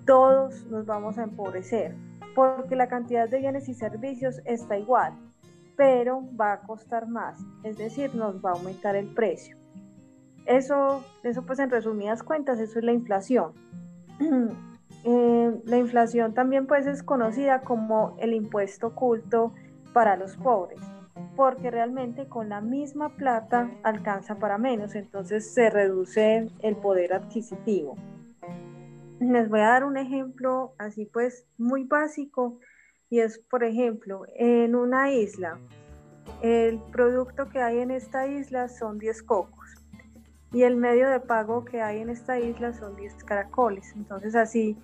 todos 0.06 0.64
nos 0.66 0.86
vamos 0.86 1.18
a 1.18 1.24
empobrecer, 1.24 1.96
porque 2.36 2.76
la 2.76 2.86
cantidad 2.86 3.28
de 3.28 3.40
bienes 3.40 3.68
y 3.68 3.74
servicios 3.74 4.40
está 4.44 4.78
igual. 4.78 5.14
pero 5.74 6.22
va 6.40 6.52
a 6.52 6.60
costar 6.60 7.08
más, 7.08 7.40
es 7.64 7.76
decir, 7.76 8.14
nos 8.14 8.36
va 8.36 8.50
a 8.50 8.52
aumentar 8.52 8.94
el 8.94 9.08
precio. 9.08 9.56
Eso, 10.46 11.02
eso 11.24 11.44
pues 11.44 11.58
en 11.58 11.70
resumidas 11.70 12.22
cuentas, 12.22 12.60
eso 12.60 12.78
es 12.78 12.84
la 12.84 12.92
inflación. 12.92 13.52
Eh, 15.04 15.60
la 15.64 15.78
inflación 15.78 16.32
también 16.32 16.68
pues 16.68 16.86
es 16.86 17.02
conocida 17.02 17.62
como 17.62 18.14
el 18.20 18.34
impuesto 18.34 18.86
oculto 18.88 19.52
para 19.92 20.16
los 20.16 20.36
pobres, 20.36 20.78
porque 21.36 21.70
realmente 21.70 22.26
con 22.28 22.48
la 22.48 22.60
misma 22.60 23.16
plata 23.16 23.70
alcanza 23.82 24.36
para 24.36 24.58
menos, 24.58 24.94
entonces 24.94 25.52
se 25.52 25.70
reduce 25.70 26.48
el 26.60 26.76
poder 26.76 27.14
adquisitivo. 27.14 27.96
Les 29.20 29.48
voy 29.48 29.60
a 29.60 29.68
dar 29.68 29.84
un 29.84 29.96
ejemplo 29.96 30.74
así 30.78 31.06
pues 31.06 31.46
muy 31.58 31.84
básico 31.84 32.58
y 33.08 33.20
es 33.20 33.38
por 33.38 33.64
ejemplo 33.64 34.24
en 34.34 34.74
una 34.74 35.12
isla, 35.12 35.58
el 36.42 36.80
producto 36.92 37.48
que 37.48 37.60
hay 37.60 37.78
en 37.78 37.90
esta 37.90 38.26
isla 38.26 38.68
son 38.68 38.98
10 38.98 39.22
cocos 39.22 39.82
y 40.52 40.64
el 40.64 40.76
medio 40.76 41.08
de 41.08 41.20
pago 41.20 41.64
que 41.64 41.80
hay 41.80 42.00
en 42.00 42.10
esta 42.10 42.38
isla 42.38 42.72
son 42.72 42.94
10 42.96 43.24
caracoles. 43.24 43.92
Entonces 43.96 44.34
así, 44.34 44.76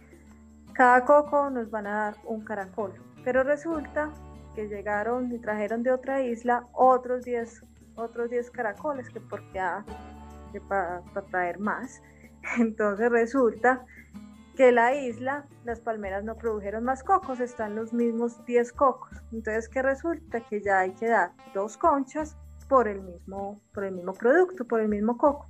cada 0.72 1.04
coco 1.04 1.50
nos 1.50 1.70
van 1.70 1.86
a 1.86 1.96
dar 1.96 2.16
un 2.24 2.42
caracol. 2.42 2.94
Pero 3.24 3.42
resulta 3.42 4.10
que 4.58 4.66
llegaron 4.66 5.32
y 5.32 5.38
trajeron 5.38 5.84
de 5.84 5.92
otra 5.92 6.20
isla 6.20 6.66
otros 6.72 7.24
10 7.24 7.62
otros 7.94 8.28
10 8.28 8.50
caracoles 8.50 9.08
que 9.08 9.20
porque 9.20 9.60
ah, 9.60 9.84
para, 10.68 11.00
para 11.14 11.26
traer 11.28 11.60
más. 11.60 12.02
Entonces 12.58 13.08
resulta 13.08 13.86
que 14.56 14.72
la 14.72 14.96
isla, 14.96 15.46
las 15.64 15.78
palmeras 15.78 16.24
no 16.24 16.34
produjeron 16.34 16.82
más 16.82 17.04
cocos, 17.04 17.38
están 17.38 17.76
los 17.76 17.92
mismos 17.92 18.44
10 18.46 18.72
cocos. 18.72 19.22
Entonces, 19.30 19.68
¿qué 19.68 19.80
resulta? 19.80 20.40
Que 20.40 20.60
ya 20.60 20.80
hay 20.80 20.90
que 20.90 21.06
dar 21.06 21.30
dos 21.54 21.76
conchas 21.76 22.36
por 22.68 22.88
el 22.88 23.00
mismo, 23.00 23.60
por 23.72 23.84
el 23.84 23.94
mismo 23.94 24.12
producto, 24.12 24.64
por 24.64 24.80
el 24.80 24.88
mismo 24.88 25.16
coco. 25.18 25.46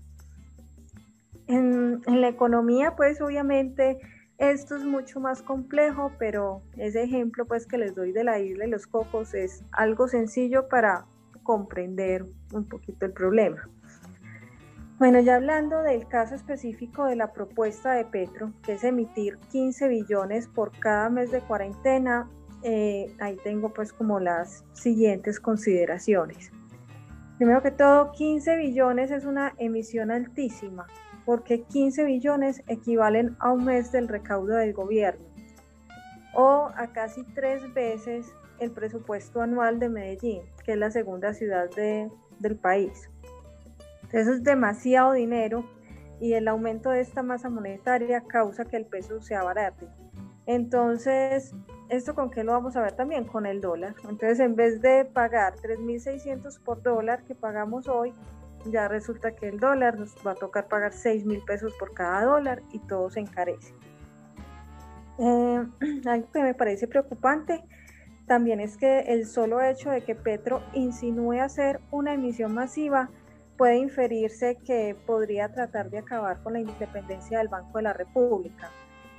En, 1.47 2.03
la 2.07 2.29
economía, 2.29 2.95
pues 2.95 3.23
obviamente 3.23 3.99
esto 4.39 4.77
es 4.77 4.85
mucho 4.85 5.21
más 5.21 5.43
complejo, 5.43 6.13
pero 6.19 6.63
ese 6.77 7.03
ejemplo 7.03 7.45
pues 7.45 7.67
que 7.67 7.77
les 7.77 7.95
doy 7.95 8.13
de 8.13 8.25
la 8.25 8.39
isla 8.39 8.67
y 8.67 8.71
los 8.71 8.87
cocos 8.87 9.35
es 9.35 9.65
algo 9.73 10.07
sencillo 10.09 10.69
para 10.69 11.07
comprender 11.43 12.25
un 12.53 12.69
poquito 12.69 13.07
el 13.07 13.13
problema. 13.13 13.69
Bueno, 14.99 15.21
ya 15.21 15.37
hablando 15.37 15.83
del 15.83 16.09
caso 16.09 16.35
específico 16.35 17.05
de 17.05 17.17
la 17.17 17.33
propuesta 17.33 17.93
de 17.93 18.05
Petro, 18.05 18.53
que 18.63 18.73
es 18.73 18.85
emitir 18.85 19.39
15 19.51 19.89
billones 19.89 20.49
por 20.49 20.73
cada 20.79 21.09
mes 21.09 21.31
de 21.31 21.41
cuarentena, 21.41 22.29
eh, 22.63 23.15
ahí 23.21 23.37
tengo 23.45 23.73
pues 23.73 23.93
como 23.93 24.19
las 24.19 24.65
siguientes 24.73 25.39
consideraciones. 25.39 26.51
Primero 27.37 27.63
que 27.63 27.71
todo, 27.71 28.11
15 28.11 28.57
billones 28.57 29.13
es 29.13 29.25
una 29.25 29.55
emisión 29.59 30.11
altísima, 30.11 30.87
porque 31.29 31.61
15 31.65 32.05
billones 32.05 32.63
equivalen 32.69 33.37
a 33.39 33.53
un 33.53 33.67
mes 33.67 33.93
del 33.93 34.09
recaudo 34.09 34.55
del 34.55 34.73
gobierno 34.73 35.27
o 36.33 36.71
a 36.75 36.91
casi 36.95 37.23
tres 37.35 37.75
veces 37.75 38.35
el 38.61 38.71
presupuesto 38.71 39.43
anual 39.43 39.79
de 39.79 39.91
Medellín, 39.91 40.41
que 40.65 40.73
es 40.73 40.79
la 40.79 40.91
segunda 40.91 41.35
ciudad 41.35 41.69
del 42.39 42.57
país. 42.57 43.11
Eso 44.11 44.33
es 44.33 44.43
demasiado 44.43 45.13
dinero 45.13 45.69
y 46.19 46.33
el 46.33 46.49
aumento 46.49 46.89
de 46.93 47.03
esta 47.03 47.23
masa 47.23 47.51
monetaria 47.51 48.23
causa 48.23 48.65
que 48.65 48.79
el 48.79 48.87
peso 48.87 49.21
sea 49.21 49.43
barato. 49.43 49.87
Entonces, 50.47 51.55
¿esto 51.91 52.15
con 52.15 52.31
qué 52.31 52.43
lo 52.43 52.53
vamos 52.53 52.75
a 52.75 52.81
ver 52.81 52.93
también? 52.93 53.27
Con 53.27 53.45
el 53.45 53.61
dólar. 53.61 53.95
Entonces, 54.05 54.41
en 54.41 54.57
vez 54.57 54.81
de 54.81 55.05
pagar 55.05 55.57
3.600 55.57 56.59
por 56.65 56.83
dólar 56.83 57.25
que 57.25 57.35
pagamos 57.35 57.87
hoy, 57.87 58.15
ya 58.67 58.89
resulta 58.89 59.35
que 59.35 59.49
el 59.49 59.59
dólar 59.59 59.99
nos 59.99 60.15
va 60.27 60.33
a 60.33 60.35
tocar 60.35 60.69
pagar 60.69 60.93
6 60.93 61.25
mil 61.25 61.43
pesos 61.45 61.75
por 61.79 61.95
cada 61.95 62.25
dólar 62.25 62.63
y 62.73 62.79
todo 62.81 63.11
se 63.11 63.21
encarece. 63.21 63.75
Eh, 65.19 65.67
algo 66.07 66.33
que 66.33 66.43
me 66.43 66.55
parece 66.55 66.87
preocupante 66.87 67.63
también 68.27 68.61
es 68.61 68.77
que 68.77 69.01
el 69.01 69.27
solo 69.27 69.61
hecho 69.63 69.91
de 69.91 70.03
que 70.03 70.15
Petro 70.15 70.63
insinúe 70.75 71.41
hacer 71.41 71.81
una 71.91 72.13
emisión 72.13 72.53
masiva 72.53 73.11
puede 73.57 73.79
inferirse 73.79 74.57
que 74.65 74.95
podría 75.07 75.53
tratar 75.53 75.91
de 75.91 75.99
acabar 75.99 76.43
con 76.43 76.53
la 76.53 76.61
independencia 76.61 77.39
del 77.39 77.49
Banco 77.49 77.79
de 77.79 77.85
la 77.85 77.93
República, 77.93 78.71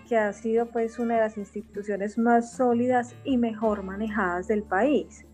que 0.07 0.17
ha 0.17 0.31
sido 0.31 0.67
pues 0.67 0.99
una 0.99 1.15
de 1.15 1.21
las 1.21 1.37
instituciones 1.37 2.17
más 2.17 2.53
sólidas 2.53 3.15
y 3.23 3.37
mejor 3.37 3.83
manejadas 3.83 4.47
del 4.47 4.63
país. 4.63 5.25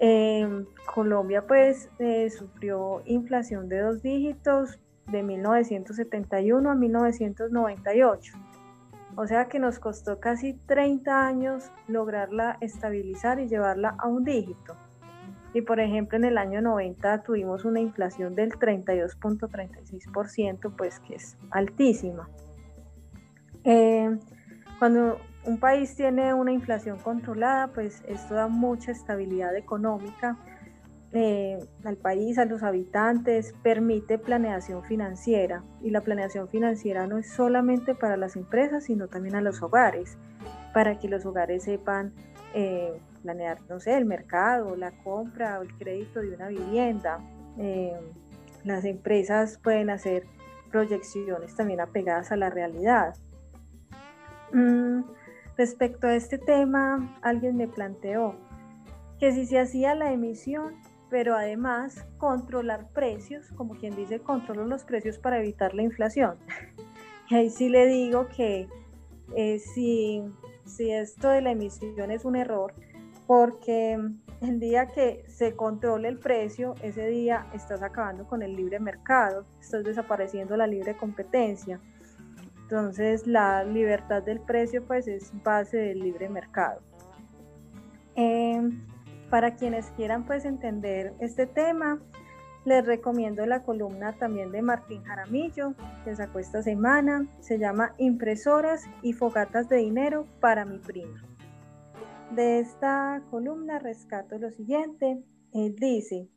Eh, 0.00 0.64
Colombia 0.94 1.44
pues 1.46 1.90
eh, 1.98 2.30
sufrió 2.30 3.02
inflación 3.04 3.68
de 3.68 3.80
dos 3.80 4.00
dígitos 4.00 4.78
de 5.06 5.24
1971 5.24 6.70
a 6.70 6.74
1998. 6.74 8.32
O 9.16 9.26
sea 9.26 9.48
que 9.48 9.58
nos 9.58 9.80
costó 9.80 10.20
casi 10.20 10.54
30 10.54 11.26
años 11.26 11.72
lograrla 11.88 12.58
estabilizar 12.60 13.40
y 13.40 13.48
llevarla 13.48 13.96
a 13.98 14.06
un 14.06 14.22
dígito. 14.22 14.76
Y 15.52 15.62
por 15.62 15.80
ejemplo 15.80 16.16
en 16.16 16.24
el 16.24 16.38
año 16.38 16.62
90 16.62 17.24
tuvimos 17.24 17.64
una 17.64 17.80
inflación 17.80 18.36
del 18.36 18.52
32.36%, 18.52 20.76
pues 20.76 21.00
que 21.00 21.16
es 21.16 21.36
altísima. 21.50 22.28
Eh, 23.64 24.16
cuando 24.78 25.18
un 25.48 25.58
país 25.58 25.96
tiene 25.96 26.34
una 26.34 26.52
inflación 26.52 26.98
controlada, 26.98 27.68
pues 27.68 28.02
esto 28.06 28.34
da 28.34 28.48
mucha 28.48 28.92
estabilidad 28.92 29.56
económica 29.56 30.36
eh, 31.12 31.58
al 31.84 31.96
país, 31.96 32.38
a 32.38 32.44
los 32.44 32.62
habitantes, 32.62 33.54
permite 33.62 34.18
planeación 34.18 34.84
financiera. 34.84 35.64
Y 35.82 35.90
la 35.90 36.02
planeación 36.02 36.48
financiera 36.48 37.06
no 37.06 37.16
es 37.16 37.30
solamente 37.30 37.94
para 37.94 38.18
las 38.18 38.36
empresas, 38.36 38.84
sino 38.84 39.08
también 39.08 39.36
a 39.36 39.40
los 39.40 39.62
hogares, 39.62 40.18
para 40.74 40.98
que 40.98 41.08
los 41.08 41.24
hogares 41.24 41.62
sepan 41.64 42.12
eh, 42.52 43.00
planear, 43.22 43.58
no 43.70 43.80
sé, 43.80 43.96
el 43.96 44.04
mercado, 44.04 44.76
la 44.76 44.90
compra 45.02 45.60
o 45.60 45.62
el 45.62 45.74
crédito 45.78 46.20
de 46.20 46.34
una 46.34 46.48
vivienda. 46.48 47.20
Eh, 47.56 47.98
las 48.64 48.84
empresas 48.84 49.58
pueden 49.62 49.88
hacer 49.88 50.26
proyecciones 50.70 51.54
también 51.54 51.80
apegadas 51.80 52.32
a 52.32 52.36
la 52.36 52.50
realidad. 52.50 53.14
Mm, 54.52 55.00
Respecto 55.58 56.06
a 56.06 56.14
este 56.14 56.38
tema, 56.38 57.18
alguien 57.20 57.56
me 57.56 57.66
planteó 57.66 58.36
que 59.18 59.32
si 59.32 59.44
se 59.44 59.58
hacía 59.58 59.96
la 59.96 60.12
emisión, 60.12 60.76
pero 61.10 61.34
además 61.34 62.06
controlar 62.16 62.88
precios, 62.92 63.50
como 63.56 63.74
quien 63.74 63.96
dice, 63.96 64.20
controlo 64.20 64.64
los 64.66 64.84
precios 64.84 65.18
para 65.18 65.40
evitar 65.40 65.74
la 65.74 65.82
inflación. 65.82 66.38
Y 67.30 67.34
ahí 67.34 67.50
sí 67.50 67.68
le 67.68 67.84
digo 67.86 68.26
que 68.28 68.68
eh, 69.36 69.58
si, 69.58 70.22
si 70.64 70.90
esto 70.90 71.28
de 71.28 71.42
la 71.42 71.50
emisión 71.50 72.10
es 72.10 72.24
un 72.24 72.36
error, 72.36 72.72
porque 73.26 73.98
el 74.40 74.60
día 74.60 74.86
que 74.86 75.24
se 75.26 75.54
controle 75.54 76.08
el 76.08 76.18
precio, 76.18 76.74
ese 76.82 77.06
día 77.08 77.46
estás 77.52 77.82
acabando 77.82 78.26
con 78.26 78.42
el 78.42 78.56
libre 78.56 78.80
mercado, 78.80 79.44
estás 79.60 79.84
desapareciendo 79.84 80.56
la 80.56 80.66
libre 80.66 80.96
competencia. 80.96 81.80
Entonces 82.70 83.26
la 83.26 83.64
libertad 83.64 84.22
del 84.22 84.40
precio 84.40 84.84
pues 84.86 85.08
es 85.08 85.32
base 85.42 85.78
del 85.78 86.00
libre 86.00 86.28
mercado. 86.28 86.82
Em, 88.14 88.84
para 89.30 89.54
quienes 89.54 89.90
quieran 89.92 90.26
pues 90.26 90.44
entender 90.44 91.14
este 91.18 91.46
tema, 91.46 91.98
les 92.66 92.84
recomiendo 92.84 93.46
la 93.46 93.62
columna 93.62 94.12
también 94.18 94.52
de 94.52 94.60
Martín 94.60 95.02
Jaramillo, 95.02 95.72
que 96.04 96.14
sacó 96.14 96.40
esta 96.40 96.62
semana, 96.62 97.26
se 97.40 97.58
llama 97.58 97.94
Impresoras 97.96 98.84
y 99.00 99.14
fogatas 99.14 99.70
de 99.70 99.78
dinero 99.78 100.26
para 100.38 100.66
mi 100.66 100.78
prima. 100.78 101.22
De 102.32 102.58
esta 102.58 103.22
columna 103.30 103.78
rescato 103.78 104.36
lo 104.36 104.50
siguiente, 104.50 105.22
dice, 105.54 106.28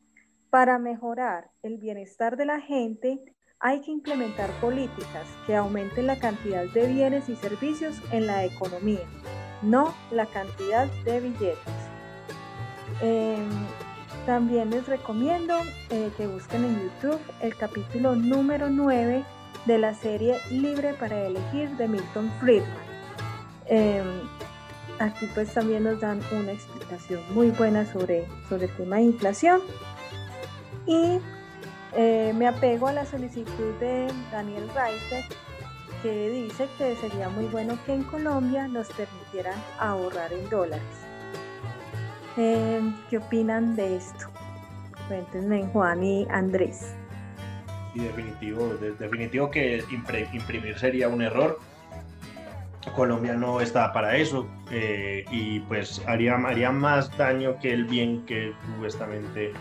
para 0.48 0.78
mejorar 0.78 1.50
el 1.62 1.76
bienestar 1.76 2.38
de 2.38 2.46
la 2.46 2.58
gente 2.58 3.22
hay 3.62 3.80
que 3.80 3.92
implementar 3.92 4.50
políticas 4.60 5.26
que 5.46 5.54
aumenten 5.54 6.08
la 6.08 6.18
cantidad 6.18 6.64
de 6.64 6.88
bienes 6.88 7.28
y 7.28 7.36
servicios 7.36 7.96
en 8.10 8.26
la 8.26 8.44
economía, 8.44 9.06
no 9.62 9.94
la 10.10 10.26
cantidad 10.26 10.88
de 11.04 11.20
billetes. 11.20 11.58
Em, 13.00 13.48
también 14.26 14.70
les 14.70 14.86
recomiendo 14.88 15.54
eh, 15.90 16.10
que 16.16 16.26
busquen 16.26 16.64
en 16.64 16.82
YouTube 16.82 17.20
el 17.40 17.56
capítulo 17.56 18.16
número 18.16 18.68
9 18.68 19.24
de 19.66 19.78
la 19.78 19.94
serie 19.94 20.36
Libre 20.50 20.94
para 20.94 21.26
elegir 21.26 21.70
de 21.76 21.86
Milton 21.86 22.32
Friedman. 22.40 22.92
Em, 23.66 24.04
aquí 24.98 25.26
pues 25.34 25.54
también 25.54 25.84
nos 25.84 26.00
dan 26.00 26.20
una 26.32 26.50
explicación 26.50 27.20
muy 27.32 27.50
buena 27.50 27.86
sobre, 27.86 28.26
sobre 28.48 28.64
el 28.64 28.76
tema 28.76 28.96
de 28.96 29.02
inflación. 29.02 29.60
Y 30.84 31.20
eh, 31.94 32.32
me 32.34 32.46
apego 32.46 32.88
a 32.88 32.92
la 32.92 33.04
solicitud 33.04 33.74
de 33.80 34.08
Daniel 34.30 34.68
Reiter, 34.74 35.24
que 36.02 36.30
dice 36.30 36.66
que 36.78 36.96
sería 36.96 37.28
muy 37.28 37.46
bueno 37.46 37.78
que 37.86 37.94
en 37.94 38.02
Colombia 38.04 38.66
nos 38.66 38.88
permitieran 38.88 39.58
ahorrar 39.78 40.32
en 40.32 40.48
dólares. 40.50 40.82
Eh, 42.36 42.80
¿Qué 43.10 43.18
opinan 43.18 43.76
de 43.76 43.96
esto? 43.96 44.26
Cuéntenme, 45.06 45.64
Juan 45.72 46.02
y 46.02 46.26
Andrés. 46.30 46.94
Y 47.94 48.00
definitivo, 48.00 48.68
definitivo 48.98 49.50
que 49.50 49.84
imprimir 49.90 50.78
sería 50.78 51.08
un 51.08 51.20
error. 51.20 51.58
Colombia 52.96 53.34
no 53.34 53.60
está 53.60 53.92
para 53.92 54.16
eso 54.16 54.46
eh, 54.70 55.24
y 55.30 55.60
pues 55.60 56.02
haría, 56.06 56.34
haría 56.34 56.70
más 56.72 57.16
daño 57.16 57.58
que 57.60 57.72
el 57.72 57.84
bien 57.84 58.24
que 58.26 58.52
supuestamente 58.66 59.52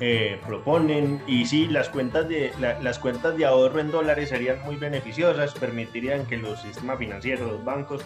eh, 0.00 0.40
proponen 0.46 1.22
y 1.26 1.46
sí, 1.46 1.68
las 1.68 1.88
cuentas, 1.88 2.28
de, 2.28 2.52
las 2.58 2.98
cuentas 2.98 3.36
de 3.36 3.44
ahorro 3.44 3.80
en 3.80 3.90
dólares 3.90 4.30
serían 4.30 4.62
muy 4.62 4.76
beneficiosas, 4.76 5.54
permitirían 5.54 6.26
que 6.26 6.36
los 6.36 6.62
sistemas 6.62 6.98
financieros, 6.98 7.50
los 7.50 7.64
bancos 7.64 8.02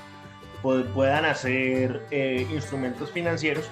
puedan 0.63 1.25
hacer 1.25 2.03
eh, 2.11 2.47
instrumentos 2.53 3.11
financieros 3.11 3.69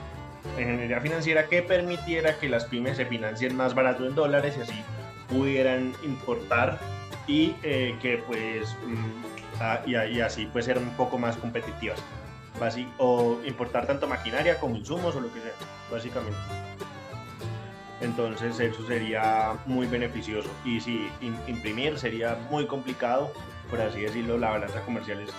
en 0.59 0.67
general 0.67 1.01
financiera 1.03 1.47
que 1.47 1.63
permitiera 1.63 2.37
que 2.39 2.49
las 2.49 2.65
pymes 2.65 2.97
se 2.97 3.07
financien 3.07 3.55
más 3.55 3.75
barato 3.75 4.07
en 4.07 4.15
dólares 4.15 4.57
y 4.59 4.63
así 4.63 4.83
pudieran 5.29 5.93
importar 6.03 6.81
y 7.27 7.51
que 8.01 8.23
pues 8.27 8.75
mm, 8.85 9.87
y, 9.87 10.21
así 10.21 10.49
pues 10.53 10.65
ser 10.65 10.79
un 10.79 10.91
poco 10.91 11.19
más 11.19 11.37
competitivas. 11.37 12.03
o 12.99 13.39
importar 13.47 13.87
tanto 13.87 14.07
maquinaria 14.07 14.59
como 14.59 14.77
insumos 14.77 15.15
o 15.17 15.21
lo 15.21 15.33
que 15.33 15.41
sea, 15.41 15.53
básicamente. 15.91 16.39
Entonces 18.01 18.59
eso 18.59 18.87
sería 18.87 19.55
muy 19.67 19.87
beneficioso. 19.87 20.49
Y 20.65 20.81
si 20.81 21.11
imprimir 21.47 21.99
sería 21.99 22.37
muy 22.51 22.67
complicado, 22.67 23.33
por 23.69 23.81
así 23.81 24.01
decirlo, 24.01 24.39
la 24.39 24.51
balanza 24.51 24.81
comercial 24.83 25.21
es 25.21 25.31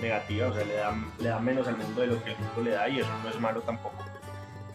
negativa, 0.00 0.48
o 0.48 0.54
sea, 0.54 0.64
le 0.64 0.74
da, 0.74 0.94
le 1.18 1.28
da 1.28 1.38
menos 1.38 1.68
al 1.68 1.76
mundo 1.76 2.00
de 2.00 2.06
lo 2.08 2.24
que 2.24 2.32
el 2.32 2.38
mundo 2.38 2.62
le 2.62 2.70
da 2.70 2.88
y 2.88 3.00
eso 3.00 3.10
no 3.22 3.30
es 3.30 3.38
malo 3.38 3.60
tampoco. 3.60 3.96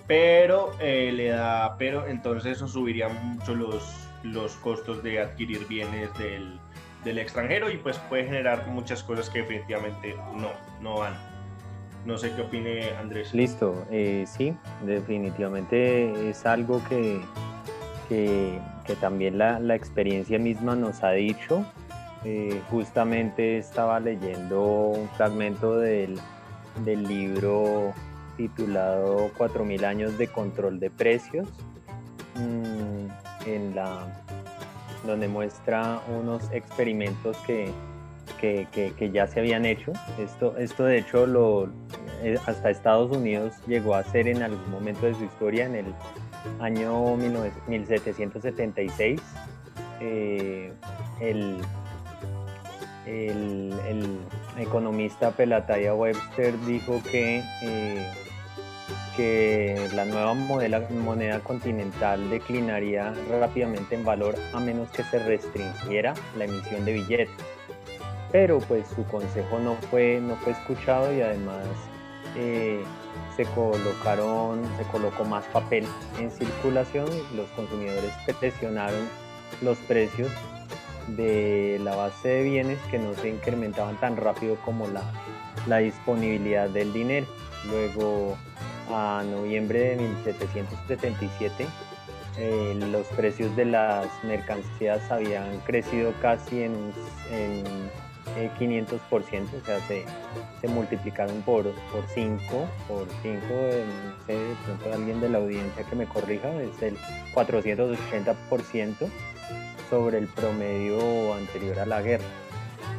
Pero 0.08 0.72
eh, 0.80 1.12
le 1.14 1.30
da, 1.30 1.78
pero 1.78 2.06
entonces 2.08 2.58
eso 2.58 2.68
subiría 2.68 3.10
mucho 3.10 3.56
los, 3.56 4.08
los 4.24 4.56
costos 4.58 5.02
de 5.02 5.20
adquirir 5.20 5.66
bienes 5.68 6.16
del, 6.18 6.60
del 7.04 7.18
extranjero 7.18 7.72
y 7.72 7.78
pues 7.78 7.98
puede 8.10 8.26
generar 8.26 8.68
muchas 8.68 9.04
cosas 9.04 9.30
que 9.30 9.40
definitivamente 9.40 10.16
no, 10.36 10.52
no 10.82 11.00
van. 11.00 11.35
No 12.06 12.18
sé 12.18 12.34
qué 12.36 12.42
opine 12.44 12.92
Andrés. 13.00 13.34
Listo, 13.34 13.86
eh, 13.90 14.26
sí, 14.28 14.56
definitivamente 14.86 16.30
es 16.30 16.46
algo 16.46 16.82
que, 16.88 17.20
que, 18.08 18.60
también 19.02 19.40
la, 19.40 19.60
la, 19.60 19.76
experiencia 19.76 20.38
misma 20.38 20.76
nos 20.76 21.04
ha 21.04 21.12
dicho. 21.12 21.66
Eh, 22.24 22.62
justamente 22.70 23.58
estaba 23.58 24.00
leyendo 24.00 24.62
un 24.64 25.10
fragmento 25.10 25.78
del, 25.78 26.20
del 26.84 27.04
libro 27.04 27.94
titulado 28.38 29.32
4.000 29.38 29.84
años 29.86 30.18
de 30.18 30.28
control 30.28 30.80
de 30.80 30.90
precios 30.90 31.48
mm, 32.36 33.48
en 33.48 33.76
la 33.76 34.24
donde 35.06 35.28
muestra 35.28 36.02
unos 36.08 36.52
experimentos 36.52 37.38
que, 37.46 37.72
que, 38.40 39.12
ya 39.14 39.28
se 39.28 39.40
habían 39.40 39.66
hecho. 39.66 39.94
Esto, 40.20 40.58
esto 40.58 40.86
de 40.86 41.00
hecho 41.00 41.26
lo, 41.26 41.70
eh, 42.24 42.38
hasta 42.46 42.70
Estados 42.70 43.16
Unidos 43.16 43.54
llegó 43.68 43.96
a 43.96 44.04
ser 44.04 44.28
en 44.28 44.44
algún 44.44 44.70
momento 44.70 45.06
de 45.06 45.16
su 45.16 45.24
historia, 45.24 45.66
en 45.66 45.76
el 45.76 45.94
año 46.60 47.16
1776. 47.18 49.22
Eh, 50.02 50.74
el, 51.22 51.58
el, 53.06 54.20
economista 54.58 55.32
Pelataya 55.32 55.94
Webster 55.94 56.58
dijo 56.62 57.02
que 57.12 57.44
eh, 57.62 58.10
que 59.16 59.90
la 59.94 60.06
nueva 60.06 60.34
moneda 60.34 61.40
continental 61.40 62.30
declinaría 62.30 63.14
rápidamente 63.30 63.96
en 63.96 64.04
valor 64.04 64.36
a 64.54 64.60
menos 64.60 64.90
que 64.90 65.04
se 65.04 65.20
restringiera 65.20 66.14
la 66.38 66.46
emisión 66.46 66.86
de 66.86 66.94
billetes. 66.94 67.45
Pero 68.36 68.60
pues 68.60 68.86
su 68.90 69.06
consejo 69.06 69.60
no 69.60 69.76
fue, 69.90 70.20
no 70.20 70.36
fue 70.36 70.52
escuchado 70.52 71.16
y 71.16 71.22
además 71.22 71.66
eh, 72.36 72.84
se 73.38 73.46
colocaron, 73.46 74.62
se 74.78 74.84
colocó 74.92 75.24
más 75.24 75.46
papel 75.46 75.86
en 76.20 76.30
circulación 76.30 77.08
y 77.08 77.38
los 77.38 77.50
consumidores 77.52 78.12
presionaron 78.38 79.08
los 79.62 79.78
precios 79.78 80.30
de 81.16 81.80
la 81.82 81.96
base 81.96 82.28
de 82.28 82.44
bienes 82.44 82.78
que 82.92 83.00
no 83.00 83.14
se 83.14 83.30
incrementaban 83.30 83.98
tan 84.02 84.18
rápido 84.18 84.58
como 84.66 84.86
la, 84.90 85.04
la 85.66 85.78
disponibilidad 85.78 86.70
del 86.70 86.92
dinero. 86.92 87.28
Luego 87.70 88.36
a 88.92 89.24
noviembre 89.32 89.80
de 89.80 89.96
1777, 89.96 91.66
eh, 92.38 92.78
los 92.92 93.08
precios 93.16 93.56
de 93.56 93.64
las 93.64 94.08
mercancías 94.26 95.10
habían 95.10 95.58
crecido 95.62 96.12
casi 96.22 96.64
en, 96.64 96.92
en 97.32 97.64
500%, 98.60 99.54
eh, 99.54 99.58
o 99.62 99.66
sea, 99.66 99.80
se, 99.82 100.68
multiplicaron 100.68 101.42
por 101.44 101.66
5, 102.14 102.40
por 102.88 103.08
5, 103.22 103.40
no 103.40 104.26
sé, 104.26 104.40
pronto 104.66 104.94
alguien 104.94 105.22
de 105.22 105.30
la 105.30 105.38
audiencia 105.38 105.84
que 105.84 105.96
me 105.96 106.06
corrija, 106.06 106.50
es 106.62 106.82
el 106.82 106.98
480% 107.34 109.10
sobre 109.90 110.18
el 110.18 110.28
promedio 110.28 111.34
anterior 111.34 111.80
a 111.80 111.86
la 111.86 112.02
guerra. 112.02 112.26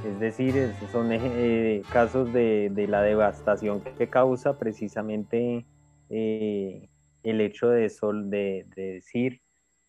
Es 0.04 0.20
decir, 0.20 0.72
son 0.92 1.08
eh, 1.10 1.82
casos 1.92 2.32
de, 2.32 2.86
la 2.88 3.02
devastación 3.02 3.80
que 3.80 4.08
causa 4.08 4.58
precisamente 4.58 5.66
eh, 6.10 6.88
el 7.24 7.40
hecho 7.40 7.68
de, 7.68 7.88
sol, 7.90 8.30
de, 8.30 8.66
decir 8.76 9.40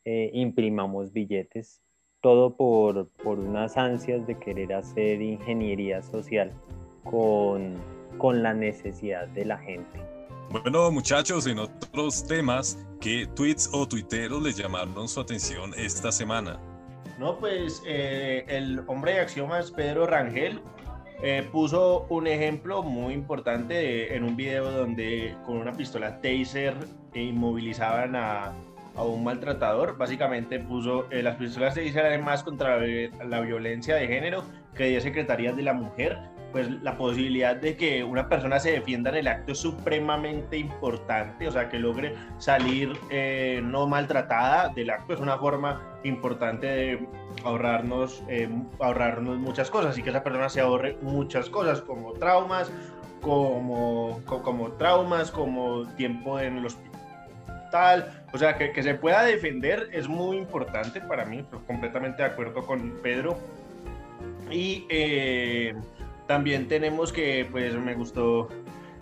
eh, 0.05 0.31
imprimamos 0.33 1.13
billetes, 1.13 1.81
todo 2.21 2.55
por, 2.55 3.07
por, 3.23 3.39
unas 3.39 3.77
ansias 3.77 4.25
de 4.27 4.37
querer 4.37 4.73
hacer 4.73 5.21
ingeniería 5.21 6.01
social 6.01 6.51
con, 7.03 7.75
con 8.17 8.43
la 8.43 8.53
necesidad 8.53 9.27
de 9.29 9.45
la 9.45 9.57
gente. 9.57 10.01
Bueno, 10.49 10.89
muchachos, 10.91 11.45
en 11.45 11.59
otros 11.59 12.25
temas, 12.25 12.77
¿qué 13.01 13.27
tweets 13.35 13.69
o 13.73 13.87
tuiteros 13.87 14.41
les 14.41 14.57
llamaron 14.57 15.07
su 15.07 15.19
atención 15.19 15.73
esta 15.75 16.11
semana? 16.11 16.59
No, 17.19 17.37
pues 17.37 17.81
eh, 17.85 18.45
el 18.47 18.81
hombre 18.87 19.13
de 19.13 19.19
Axiomas, 19.21 19.71
Pedro 19.71 20.07
Rangel, 20.07 20.61
eh, 21.21 21.47
puso 21.51 22.05
un 22.09 22.27
ejemplo 22.27 22.83
muy 22.83 23.13
importante 23.13 24.15
en 24.15 24.23
un 24.23 24.35
video 24.35 24.71
donde 24.71 25.35
con 25.45 25.57
una 25.57 25.73
pistola 25.73 26.21
taser 26.21 26.75
inmovilizaban 27.13 28.15
a, 28.15 28.53
a 28.97 29.03
un 29.03 29.23
maltratador. 29.23 29.97
Básicamente 29.97 30.59
puso 30.59 31.07
eh, 31.11 31.23
las 31.23 31.35
pistolas 31.35 31.75
taser 31.75 32.05
además 32.05 32.43
contra 32.43 32.77
la, 32.77 33.39
violencia 33.41 33.95
de 33.95 34.07
género 34.07 34.43
que 34.75 34.85
10 34.85 35.03
secretarías 35.03 35.55
de 35.55 35.63
la 35.63 35.73
mujer 35.73 36.17
pues 36.51 36.69
la 36.81 36.97
posibilidad 36.97 37.55
de 37.55 37.75
que 37.75 38.03
una 38.03 38.29
persona 38.29 38.59
se 38.59 38.71
defienda 38.71 39.09
en 39.09 39.17
el 39.17 39.27
acto 39.27 39.51
es 39.51 39.59
supremamente 39.59 40.57
importante, 40.57 41.47
o 41.47 41.51
sea, 41.51 41.69
que 41.69 41.77
logre 41.77 42.15
salir 42.37 42.97
eh, 43.09 43.61
no 43.63 43.85
maltratada 43.85 44.69
del 44.69 44.89
acto 44.89 45.13
es 45.13 45.19
una 45.19 45.37
forma 45.37 45.99
importante 46.03 46.67
de 46.67 47.07
ahorrarnos, 47.43 48.23
eh, 48.29 48.49
ahorrarnos 48.79 49.37
muchas 49.37 49.69
cosas 49.69 49.97
y 49.97 50.03
que 50.03 50.09
esa 50.09 50.23
persona 50.23 50.49
se 50.49 50.61
ahorre 50.61 50.97
muchas 51.01 51.49
cosas 51.49 51.81
como 51.81 52.13
traumas, 52.13 52.71
como, 53.21 54.21
como, 54.25 54.71
traumas, 54.73 55.31
como 55.31 55.85
tiempo 55.95 56.39
en 56.39 56.57
el 56.57 56.65
hospital, 57.67 58.23
o 58.33 58.37
sea, 58.37 58.57
que, 58.57 58.81
se 58.81 58.95
pueda 58.95 59.23
defender 59.23 59.89
es 59.91 60.07
muy 60.07 60.37
importante 60.37 61.01
para 61.01 61.25
mí, 61.25 61.45
completamente 61.65 62.23
de 62.23 62.29
acuerdo 62.29 62.65
con 62.65 62.91
Pedro. 63.01 63.37
Y 64.49 64.85
eh, 64.89 65.75
también 66.27 66.67
tenemos 66.67 67.11
que, 67.11 67.47
pues 67.51 67.73
me 67.75 67.93
gustó 67.95 68.47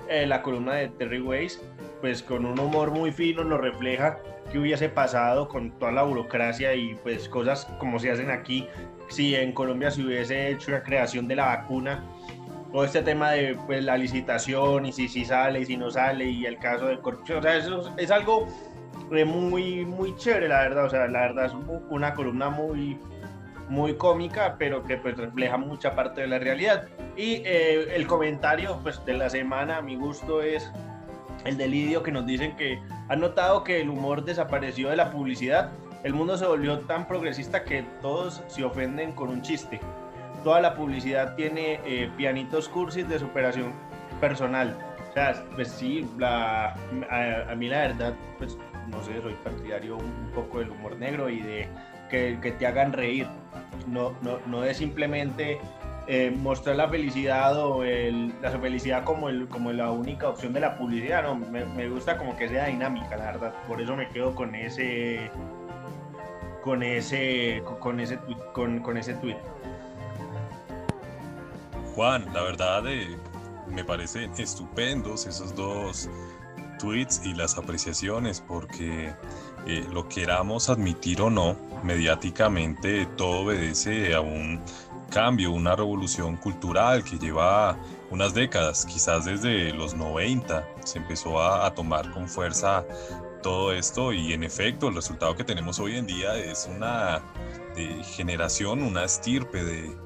eh, 0.09 0.25
la 0.25 0.41
columna 0.41 0.75
de 0.75 0.89
Terry 0.89 1.21
Weiss, 1.21 1.61
pues 2.01 2.23
con 2.23 2.45
un 2.45 2.59
humor 2.59 2.91
muy 2.91 3.11
fino 3.11 3.43
nos 3.43 3.61
refleja 3.61 4.17
qué 4.51 4.59
hubiese 4.59 4.89
pasado 4.89 5.47
con 5.47 5.71
toda 5.79 5.91
la 5.91 6.03
burocracia 6.03 6.73
y 6.75 6.95
pues 6.95 7.27
cosas 7.29 7.65
como 7.79 7.99
se 7.99 8.11
hacen 8.11 8.29
aquí, 8.29 8.67
si 9.07 9.35
en 9.35 9.51
Colombia 9.53 9.91
se 9.91 10.03
hubiese 10.03 10.49
hecho 10.49 10.71
la 10.71 10.83
creación 10.83 11.27
de 11.27 11.35
la 11.35 11.45
vacuna, 11.47 12.03
todo 12.75 12.83
este 12.83 13.03
tema 13.03 13.31
de 13.31 13.57
pues 13.67 13.85
la 13.85 13.95
licitación 13.95 14.85
y 14.85 14.91
si, 14.91 15.07
si 15.07 15.23
sale 15.23 15.61
y 15.61 15.65
si 15.65 15.77
no 15.77 15.89
sale 15.89 16.25
y 16.25 16.45
el 16.45 16.57
caso 16.57 16.87
de 16.87 16.99
corrupción, 16.99 17.39
o 17.39 17.41
sea, 17.41 17.55
eso 17.55 17.89
es 17.95 18.11
algo 18.11 18.47
eh, 19.13 19.23
muy, 19.23 19.85
muy 19.85 20.13
chévere, 20.17 20.49
la 20.49 20.59
verdad, 20.59 20.83
o 20.83 20.89
sea, 20.89 21.07
la 21.07 21.21
verdad 21.21 21.45
es 21.45 21.53
una 21.89 22.13
columna 22.13 22.49
muy 22.49 22.99
muy 23.69 23.93
cómica, 23.95 24.57
pero 24.59 24.83
que 24.83 24.97
pues 24.97 25.15
refleja 25.15 25.55
mucha 25.55 25.95
parte 25.95 26.19
de 26.19 26.27
la 26.27 26.37
realidad. 26.37 26.89
Y 27.15 27.35
eh, 27.45 27.95
el 27.95 28.07
comentario 28.07 28.77
pues 28.83 29.03
de 29.05 29.13
la 29.13 29.29
semana 29.29 29.77
a 29.77 29.81
mi 29.81 29.95
gusto 29.95 30.41
es 30.41 30.69
el 31.45 31.55
de 31.55 31.69
Lidio 31.69 32.03
que 32.03 32.11
nos 32.11 32.25
dicen 32.25 32.57
que 32.57 32.81
han 33.07 33.21
notado 33.21 33.63
que 33.63 33.79
el 33.79 33.89
humor 33.89 34.25
desapareció 34.25 34.89
de 34.89 34.97
la 34.97 35.11
publicidad. 35.11 35.71
El 36.03 36.13
mundo 36.13 36.37
se 36.37 36.45
volvió 36.45 36.79
tan 36.79 37.07
progresista 37.07 37.63
que 37.63 37.85
todos 38.01 38.43
se 38.47 38.65
ofenden 38.65 39.13
con 39.13 39.29
un 39.29 39.41
chiste. 39.41 39.79
Toda 40.45 40.61
la 40.61 40.75
publicidad 40.75 41.33
tiene 41.33 41.79
eh, 41.85 42.07
pianitos 42.15 42.69
cursis 42.69 43.09
de 43.09 43.17
superación 43.17 43.73
personal. 44.21 44.77
sea, 45.15 45.43
pues 45.55 45.69
sí, 45.69 46.07
la, 46.19 46.75
a, 47.09 47.55
mí 47.55 47.67
la 47.67 47.79
verdad, 47.79 48.13
pues 48.37 48.55
no 48.91 49.01
sé, 49.01 49.19
soy 49.23 49.33
partidario 49.43 49.97
un 49.97 50.31
poco 50.35 50.59
del 50.59 50.69
humor 50.69 50.97
negro 50.97 51.31
y 51.31 51.39
de 51.39 51.67
que, 52.11 52.37
que 52.43 52.51
te 52.51 52.67
hagan 52.67 52.93
reír. 52.93 53.25
No, 53.87 54.13
no, 54.21 54.37
no 54.45 54.63
es 54.63 54.77
simplemente 54.77 55.57
eh, 56.05 56.29
mostrar 56.29 56.75
la 56.75 56.89
felicidad 56.89 57.59
o 57.59 57.83
el, 57.83 58.31
la 58.43 58.51
felicidad 58.51 59.03
como, 59.03 59.29
el, 59.29 59.47
como 59.47 59.71
la 59.71 59.89
única 59.89 60.29
opción 60.29 60.53
de 60.53 60.59
la 60.59 60.77
publicidad, 60.77 61.23
no, 61.23 61.33
me, 61.33 61.65
me, 61.65 61.89
gusta 61.89 62.19
como 62.19 62.37
que 62.37 62.47
sea 62.49 62.67
dinámica, 62.67 63.17
la 63.17 63.31
verdad, 63.31 63.53
por 63.67 63.81
eso 63.81 63.95
me 63.95 64.09
quedo 64.09 64.35
con 64.35 64.53
ese 64.53 65.31
con 66.61 66.83
ese 66.83 67.63
con 67.79 67.99
ese 67.99 68.19
con, 68.53 68.79
con 68.81 68.97
ese 68.97 69.15
tweet. 69.15 69.37
Juan, 71.95 72.25
la 72.33 72.43
verdad 72.43 72.85
eh, 72.87 73.17
me 73.69 73.85
parecen 73.85 74.29
estupendos 74.37 75.25
esos 75.25 75.55
dos 75.55 76.09
tweets 76.77 77.21
y 77.23 77.33
las 77.33 77.57
apreciaciones 77.57 78.41
porque 78.41 79.15
eh, 79.65 79.87
lo 79.93 80.09
queramos 80.09 80.69
admitir 80.69 81.21
o 81.21 81.29
no, 81.29 81.55
mediáticamente 81.83 83.05
todo 83.15 83.45
obedece 83.45 84.13
a 84.13 84.19
un 84.19 84.61
cambio, 85.09 85.51
una 85.51 85.73
revolución 85.73 86.35
cultural 86.35 87.01
que 87.01 87.17
lleva 87.17 87.77
unas 88.09 88.33
décadas, 88.33 88.85
quizás 88.85 89.23
desde 89.23 89.71
los 89.71 89.95
90 89.95 90.67
se 90.83 90.97
empezó 90.97 91.41
a, 91.41 91.73
tomar 91.73 92.11
con 92.11 92.27
fuerza 92.27 92.83
todo 93.41 93.71
esto 93.71 94.11
y 94.11 94.33
en 94.33 94.43
efecto 94.43 94.89
el 94.89 94.95
resultado 94.95 95.33
que 95.37 95.45
tenemos 95.45 95.79
hoy 95.79 95.95
en 95.95 96.07
día 96.07 96.35
es 96.35 96.69
una 96.69 97.21
generación, 98.03 98.83
una 98.83 99.05
estirpe 99.05 99.63
de 99.63 99.97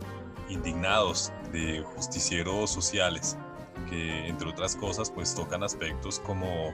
indignados, 0.50 1.32
de 1.52 1.82
justicieros 1.96 2.70
sociales 2.70 3.38
que 3.90 4.28
entre 4.28 4.50
otras 4.50 4.76
cosas 4.76 5.10
pues 5.10 5.34
tocan 5.34 5.64
aspectos 5.64 6.20
como 6.20 6.74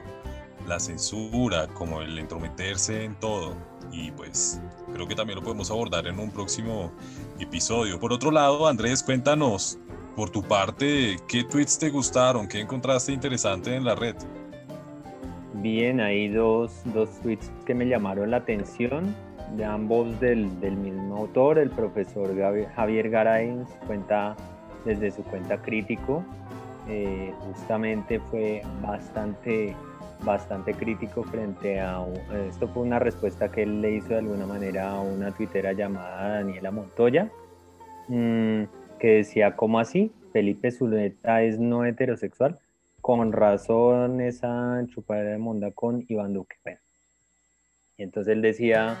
la 0.66 0.80
censura, 0.80 1.68
como 1.68 2.02
el 2.02 2.18
entrometerse 2.18 3.04
en 3.04 3.14
todo 3.16 3.54
y 3.92 4.10
pues 4.10 4.60
creo 4.92 5.06
que 5.06 5.14
también 5.14 5.38
lo 5.38 5.42
podemos 5.42 5.70
abordar 5.70 6.06
en 6.06 6.18
un 6.18 6.30
próximo 6.30 6.92
episodio. 7.38 7.98
Por 7.98 8.12
otro 8.12 8.30
lado, 8.30 8.66
Andrés, 8.66 9.02
cuéntanos 9.02 9.78
por 10.14 10.30
tu 10.30 10.42
parte 10.42 11.16
qué 11.28 11.44
tweets 11.44 11.78
te 11.78 11.90
gustaron, 11.90 12.48
qué 12.48 12.60
encontraste 12.60 13.12
interesante 13.12 13.74
en 13.74 13.84
la 13.84 13.94
red. 13.94 14.16
Bien, 15.54 16.00
hay 16.00 16.28
dos, 16.28 16.82
dos 16.86 17.08
tweets 17.22 17.50
que 17.64 17.74
me 17.74 17.86
llamaron 17.86 18.30
la 18.30 18.38
atención, 18.38 19.14
de 19.56 19.64
ambos 19.64 20.18
del, 20.20 20.60
del 20.60 20.76
mismo 20.76 21.16
autor, 21.16 21.58
el 21.58 21.70
profesor 21.70 22.34
Javier 22.74 23.10
Garay, 23.10 23.64
cuenta 23.86 24.36
desde 24.86 25.10
su 25.10 25.22
cuenta 25.24 25.58
crítico, 25.58 26.24
eh, 26.88 27.34
justamente 27.40 28.20
fue 28.20 28.62
bastante 28.80 29.74
bastante 30.24 30.72
crítico 30.72 31.24
frente 31.24 31.78
a 31.78 32.02
esto 32.48 32.68
fue 32.68 32.84
una 32.84 32.98
respuesta 32.98 33.50
que 33.50 33.64
él 33.64 33.82
le 33.82 33.96
hizo 33.96 34.08
de 34.08 34.18
alguna 34.18 34.46
manera 34.46 34.90
a 34.90 35.00
una 35.00 35.30
tuitera 35.30 35.74
llamada 35.74 36.38
Daniela 36.38 36.70
Montoya 36.70 37.30
mm, 38.08 38.62
que 38.98 39.08
decía 39.08 39.56
¿cómo 39.56 39.78
así? 39.78 40.10
Felipe 40.32 40.70
Zuleta 40.70 41.42
es 41.42 41.58
no 41.58 41.84
heterosexual. 41.84 42.58
Con 43.02 43.32
razón 43.32 44.20
esa 44.20 44.82
chupadera 44.88 45.32
de 45.32 45.38
monda 45.38 45.70
con 45.70 46.04
Iván 46.08 46.32
Duque 46.32 46.56
y 47.98 48.02
entonces 48.02 48.32
él 48.32 48.42
decía 48.42 48.96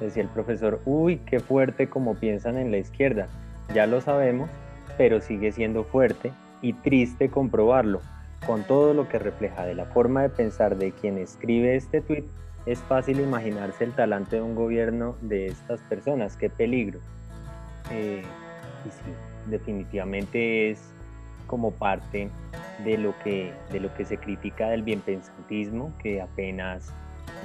decía 0.00 0.22
el 0.22 0.28
profesor 0.28 0.80
uy 0.84 1.18
qué 1.26 1.40
fuerte 1.40 1.88
como 1.88 2.14
piensan 2.14 2.56
en 2.56 2.70
la 2.70 2.78
izquierda. 2.78 3.28
Ya 3.74 3.86
lo 3.86 4.00
sabemos 4.00 4.48
pero 4.96 5.20
sigue 5.20 5.52
siendo 5.52 5.84
fuerte 5.84 6.32
y 6.62 6.72
triste 6.72 7.28
comprobarlo 7.28 8.00
con 8.46 8.62
todo 8.64 8.94
lo 8.94 9.08
que 9.08 9.18
refleja 9.18 9.64
de 9.64 9.74
la 9.74 9.86
forma 9.86 10.22
de 10.22 10.28
pensar 10.28 10.76
de 10.76 10.92
quien 10.92 11.18
escribe 11.18 11.76
este 11.76 12.00
tweet, 12.00 12.24
es 12.66 12.80
fácil 12.80 13.20
imaginarse 13.20 13.84
el 13.84 13.92
talante 13.92 14.36
de 14.36 14.42
un 14.42 14.54
gobierno 14.54 15.16
de 15.20 15.46
estas 15.46 15.80
personas. 15.82 16.36
¡Qué 16.36 16.50
peligro! 16.50 17.00
Eh, 17.92 18.22
y 18.84 18.90
sí, 18.90 19.12
definitivamente 19.50 20.70
es 20.70 20.80
como 21.46 21.70
parte 21.70 22.28
de 22.84 22.98
lo 22.98 23.14
que, 23.22 23.52
de 23.70 23.80
lo 23.80 23.94
que 23.94 24.04
se 24.04 24.18
critica 24.18 24.68
del 24.68 24.82
bienpensantismo, 24.82 25.92
que 26.02 26.20
apenas 26.20 26.92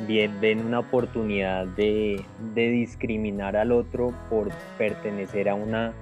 ven 0.07 0.65
una 0.65 0.79
oportunidad 0.79 1.67
de 1.67 2.23
discriminar 2.55 3.55
al 3.55 3.71
otro 3.71 4.13
por 4.29 4.49
pertenecer 4.77 5.49
a 5.49 5.53
una 5.53 5.93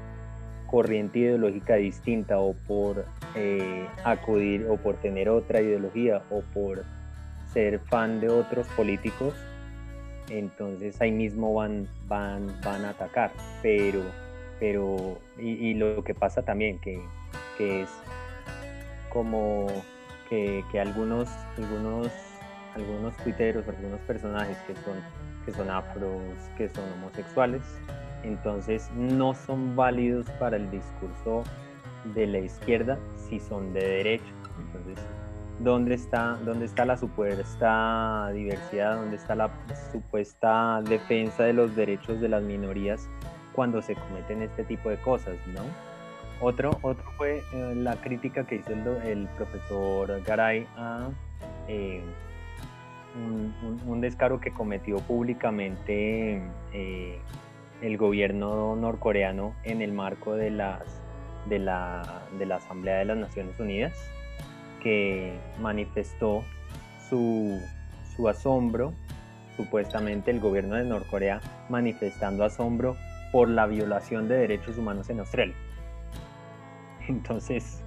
corriente 0.69 1.19
ideológica 1.19 1.75
distinta 1.75 2.39
o 2.39 2.53
por 2.53 3.05
eh, 3.35 3.87
acudir 4.03 4.67
o 4.69 4.77
por 4.77 4.95
tener 4.97 5.29
otra 5.29 5.61
ideología 5.61 6.21
o 6.29 6.41
por 6.53 6.83
ser 7.51 7.79
fan 7.79 8.19
de 8.19 8.29
otros 8.29 8.67
políticos, 8.69 9.33
entonces 10.29 10.99
ahí 11.01 11.11
mismo 11.11 11.53
van, 11.53 11.87
van, 12.07 12.47
van 12.63 12.85
a 12.85 12.91
atacar. 12.91 13.31
Pero, 13.61 14.01
pero 14.59 15.19
y, 15.37 15.73
lo 15.73 16.03
que 16.03 16.13
pasa 16.13 16.43
también, 16.43 16.79
que, 16.79 17.01
que 17.57 17.83
es 17.83 17.89
como 19.11 19.67
que, 20.29 20.63
que, 20.71 20.79
algunos, 20.79 21.29
algunos, 21.57 22.11
algunos 22.75 23.17
tuiteros, 23.17 23.67
algunos 23.67 23.99
personajes 24.01 24.57
que 24.67 24.75
son, 24.75 25.01
que 25.45 25.51
son 25.51 25.69
afros, 25.71 26.21
que 26.57 26.69
son 26.69 26.83
homosexuales, 26.93 27.63
entonces 28.23 28.89
no 28.95 29.33
son 29.33 29.75
válidos 29.75 30.29
para 30.39 30.57
el 30.57 30.69
discurso 30.71 31.43
de 32.15 32.27
la 32.27 32.39
izquierda 32.39 32.97
si 33.27 33.39
son 33.39 33.73
de 33.73 33.81
derecha. 33.81 34.31
Entonces, 34.59 35.05
¿dónde 35.59 35.95
está, 35.95 36.37
dónde 36.45 36.65
está 36.65 36.85
la 36.85 36.97
supuesta 36.97 38.29
diversidad? 38.33 38.97
¿Dónde 38.97 39.15
está 39.15 39.35
la 39.35 39.49
supuesta 39.91 40.81
defensa 40.83 41.43
de 41.43 41.53
los 41.53 41.75
derechos 41.75 42.19
de 42.21 42.29
las 42.29 42.43
minorías 42.43 43.07
cuando 43.53 43.81
se 43.81 43.95
cometen 43.95 44.41
este 44.41 44.63
tipo 44.63 44.89
de 44.89 44.97
cosas, 44.97 45.35
no? 45.53 45.61
Otro, 46.41 46.71
otro 46.81 47.03
fue 47.17 47.43
eh, 47.53 47.73
la 47.75 47.95
crítica 47.97 48.45
que 48.45 48.55
hizo 48.55 48.71
el, 48.71 49.27
profesor 49.35 50.21
Garay 50.23 50.65
a 50.77 51.09
eh, 51.67 52.01
un, 53.85 53.99
descaro 53.99 54.39
que 54.39 54.51
cometió 54.51 54.97
públicamente 54.99 56.41
eh, 56.71 57.19
el 57.81 57.97
gobierno 57.97 58.75
norcoreano 58.75 59.55
en 59.63 59.81
el 59.81 59.93
marco 59.93 60.35
de, 60.35 60.51
las, 60.51 60.81
de, 61.47 61.59
la, 61.59 62.23
de 62.37 62.45
la 62.45 62.57
Asamblea 62.57 62.97
de 62.97 63.05
las 63.05 63.17
Naciones 63.17 63.59
Unidas, 63.59 63.93
que 64.81 65.37
manifestó 65.59 66.43
su, 67.09 67.59
su 68.15 68.27
asombro, 68.27 68.93
supuestamente 69.55 70.31
el 70.31 70.39
gobierno 70.39 70.75
de 70.75 70.85
Norcorea 70.85 71.41
manifestando 71.69 72.43
asombro 72.43 72.95
por 73.31 73.49
la 73.49 73.65
violación 73.65 74.27
de 74.27 74.35
derechos 74.35 74.77
humanos 74.77 75.09
en 75.09 75.19
Australia. 75.19 75.55
Entonces, 77.07 77.81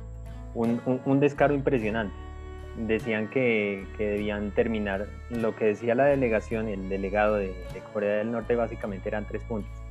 un, 0.55 0.81
un, 1.05 1.21
descaro 1.21 1.55
impresionante. 1.55 2.15
Decían 2.77 3.29
que, 3.29 3.87
que, 3.99 4.07
debían 4.07 4.51
terminar, 4.53 5.07
lo 5.29 5.55
que 5.55 5.67
decía 5.67 5.95
la 5.95 6.07
delegación, 6.07 6.69
el 6.69 6.89
delegado 6.89 7.37
de, 7.37 7.49
de 7.49 7.81
Corea 7.93 8.17
del 8.17 8.33
Norte 8.33 8.57
básicamente 8.57 9.11
eran 9.11 9.27
tres 9.27 9.45
puntos 9.45 9.82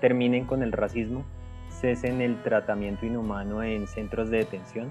terminen 0.00 0.44
con 0.44 0.62
el 0.62 0.72
racismo, 0.72 1.24
cesen 1.68 2.20
el 2.20 2.42
tratamiento 2.42 3.06
inhumano 3.06 3.62
en 3.62 3.86
centros 3.86 4.30
de 4.30 4.38
detención 4.38 4.90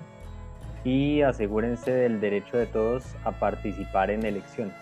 y 0.83 1.21
asegúrense 1.21 1.91
del 1.91 2.21
derecho 2.21 2.57
de 2.57 2.65
todos 2.65 3.15
a 3.23 3.31
participar 3.31 4.09
en 4.11 4.25
elecciones. 4.25 4.75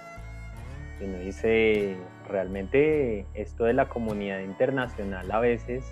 Y 1.01 1.05
dice, 1.25 1.97
realmente 2.29 3.25
esto 3.33 3.65
de 3.65 3.73
la 3.73 3.89
comunidad 3.89 4.39
internacional 4.39 5.29
a 5.31 5.39
veces 5.39 5.83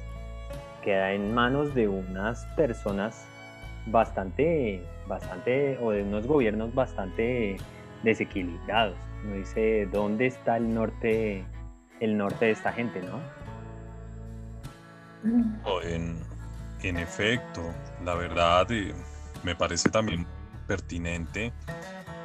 queda 0.84 1.14
en 1.14 1.34
manos 1.34 1.74
de 1.76 1.88
unas 1.88 2.46
personas 2.56 3.28
bastante, 3.88 4.82
bastante, 5.08 5.78
o 5.82 5.92
de 5.92 6.04
unos 6.04 6.28
gobiernos 6.28 6.74
bastante 6.74 7.58
desequilibrados. 8.04 8.98
Me 9.26 9.40
dice, 9.40 9.88
¿dónde 9.92 10.28
está 10.28 10.58
el 10.58 10.74
norte, 10.74 11.44
el 12.00 12.18
norte 12.18 12.46
de 12.46 12.52
esta 12.52 12.72
gente, 12.72 13.02
no? 13.02 13.20
En, 15.84 16.18
en 16.82 16.98
efecto, 16.98 17.62
la 18.04 18.16
verdad 18.16 18.72
eh, 18.72 18.94
me 19.44 19.56
parece 19.56 19.90
también 19.90 20.28
pertinente 20.68 21.54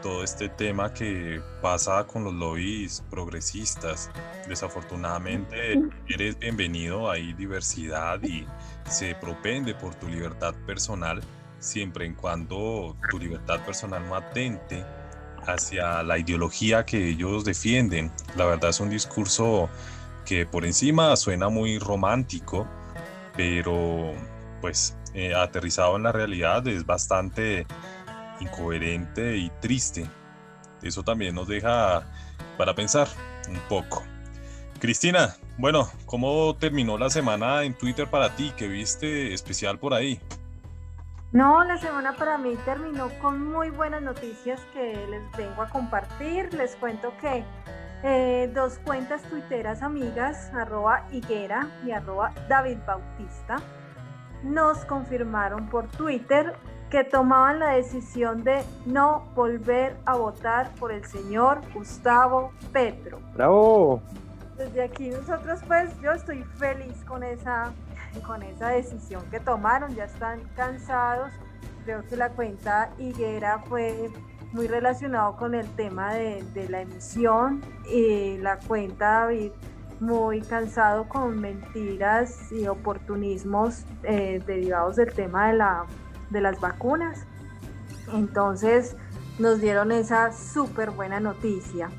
todo 0.03 0.23
este 0.23 0.49
tema 0.49 0.93
que 0.93 1.41
pasa 1.61 2.05
con 2.05 2.25
los 2.25 2.35
lobbies 2.35 3.03
progresistas. 3.11 4.11
Desafortunadamente 4.49 5.81
eres 6.09 6.39
bienvenido, 6.39 7.11
hay 7.11 7.33
diversidad 7.35 8.23
y 8.23 8.47
se 8.89 9.15
propende 9.17 9.75
por 9.75 9.95
tu 9.95 10.09
libertad 10.09 10.55
personal 10.67 11.21
siempre 11.59 12.07
en 12.07 12.15
cuando 12.15 12.97
tu 13.11 13.19
libertad 13.19 13.65
personal 13.65 14.07
no 14.07 14.15
atente 14.15 14.85
hacia 15.47 16.03
la 16.03 16.19
ideología 16.19 16.85
que 16.85 17.09
ellos 17.09 17.45
defienden. 17.45 18.13
La 18.37 18.45
verdad 18.45 18.71
es 18.71 18.81
un 18.81 18.91
discurso 18.91 19.69
que 20.25 20.47
por 20.47 20.65
encima 20.65 21.17
suena 21.17 21.49
muy 21.49 21.79
romántico, 21.79 22.69
pero 23.39 24.15
pues 24.61 24.97
eh, 25.15 25.33
aterrizado 25.33 25.97
en 25.97 26.03
la 26.03 26.11
realidad 26.11 26.67
es 26.67 26.85
bastante 26.85 27.69
incoherente 28.41 29.37
y 29.37 29.49
triste. 29.61 30.11
Eso 30.83 31.05
también 31.05 31.37
nos 31.37 31.47
deja 31.47 32.03
para 32.59 32.75
pensar 32.75 33.07
un 33.49 33.61
poco. 33.69 34.03
Cristina, 34.81 35.37
bueno, 35.57 35.89
¿cómo 36.05 36.57
terminó 36.57 36.99
la 36.99 37.11
semana 37.11 37.63
en 37.63 37.75
Twitter 37.75 38.11
para 38.11 38.35
ti? 38.35 38.53
¿Qué 38.57 38.67
viste 38.67 39.33
especial 39.33 39.79
por 39.79 39.95
ahí? 39.95 40.21
No, 41.31 41.63
la 41.63 41.79
semana 41.79 42.17
para 42.17 42.39
mí 42.39 42.57
terminó 42.65 43.09
con 43.21 43.53
muy 43.53 43.71
buenas 43.71 44.03
noticias 44.03 44.61
que 44.73 45.07
les 45.11 45.37
vengo 45.37 45.63
a 45.63 45.69
compartir. 45.69 46.53
Les 46.55 46.75
cuento 46.75 47.13
que 47.21 47.45
eh, 48.03 48.51
dos 48.55 48.79
cuentas 48.85 49.23
tuiteras 49.23 49.83
amigas, 49.83 50.53
arroba 50.55 51.05
Higuera 51.11 51.69
y 51.85 51.91
arroba 51.91 52.33
David 52.49 52.79
Bautista, 52.87 53.57
nos 54.43 54.85
confirmaron 54.85 55.69
por 55.69 55.89
Twitter 55.89 56.55
que 56.91 57.05
tomaban 57.05 57.59
la 57.59 57.73
decisión 57.73 58.45
de 58.45 58.63
no 58.87 59.29
volver 59.35 59.97
a 60.07 60.17
votar 60.17 60.71
por 60.77 60.93
el 60.93 61.05
señor 61.05 61.61
Gustavo 61.75 62.53
Petro. 62.73 63.19
¡Bravo! 63.35 64.01
Desde 64.57 64.83
aquí 64.83 65.11
nosotros 65.11 65.61
pues 65.67 65.91
yo 66.01 66.13
estoy 66.13 66.43
feliz 66.57 67.05
con 67.05 67.23
esa, 67.23 67.73
con 68.27 68.43
esa 68.43 68.69
decisión 68.69 69.23
que 69.31 69.41
tomaron, 69.41 69.95
ya 69.95 70.05
están 70.05 70.41
cansados. 70.57 71.31
Creo 71.85 72.07
que 72.07 72.17
la 72.17 72.31
cuenta 72.31 72.91
Higuera 72.99 73.61
fue 73.61 74.11
muy 74.53 74.67
relacionado 74.67 75.37
con 75.37 75.55
el 75.55 75.67
tema 75.77 76.15
de, 76.15 76.45
la 76.69 76.83
emisión 76.83 77.63
y 77.91 78.39
la 78.39 78.59
cuenta 78.59 79.21
David 79.21 79.53
muy 80.01 80.41
cansado 80.43 81.09
con 81.09 81.41
mentiras 81.41 82.53
y 82.53 82.67
oportunismos 82.67 83.85
eh, 84.05 84.41
derivados 84.47 84.97
del 84.97 85.13
tema 85.13 85.49
de, 85.49 85.55
la, 85.55 85.85
de 86.31 86.41
las 86.41 86.61
vacunas. 86.61 87.27
Entonces 88.13 88.97
nos 89.39 89.61
dieron 89.61 89.93
esa 89.93 90.33
súper 90.33 90.91
buena 90.91 91.21
noticia. 91.21 91.91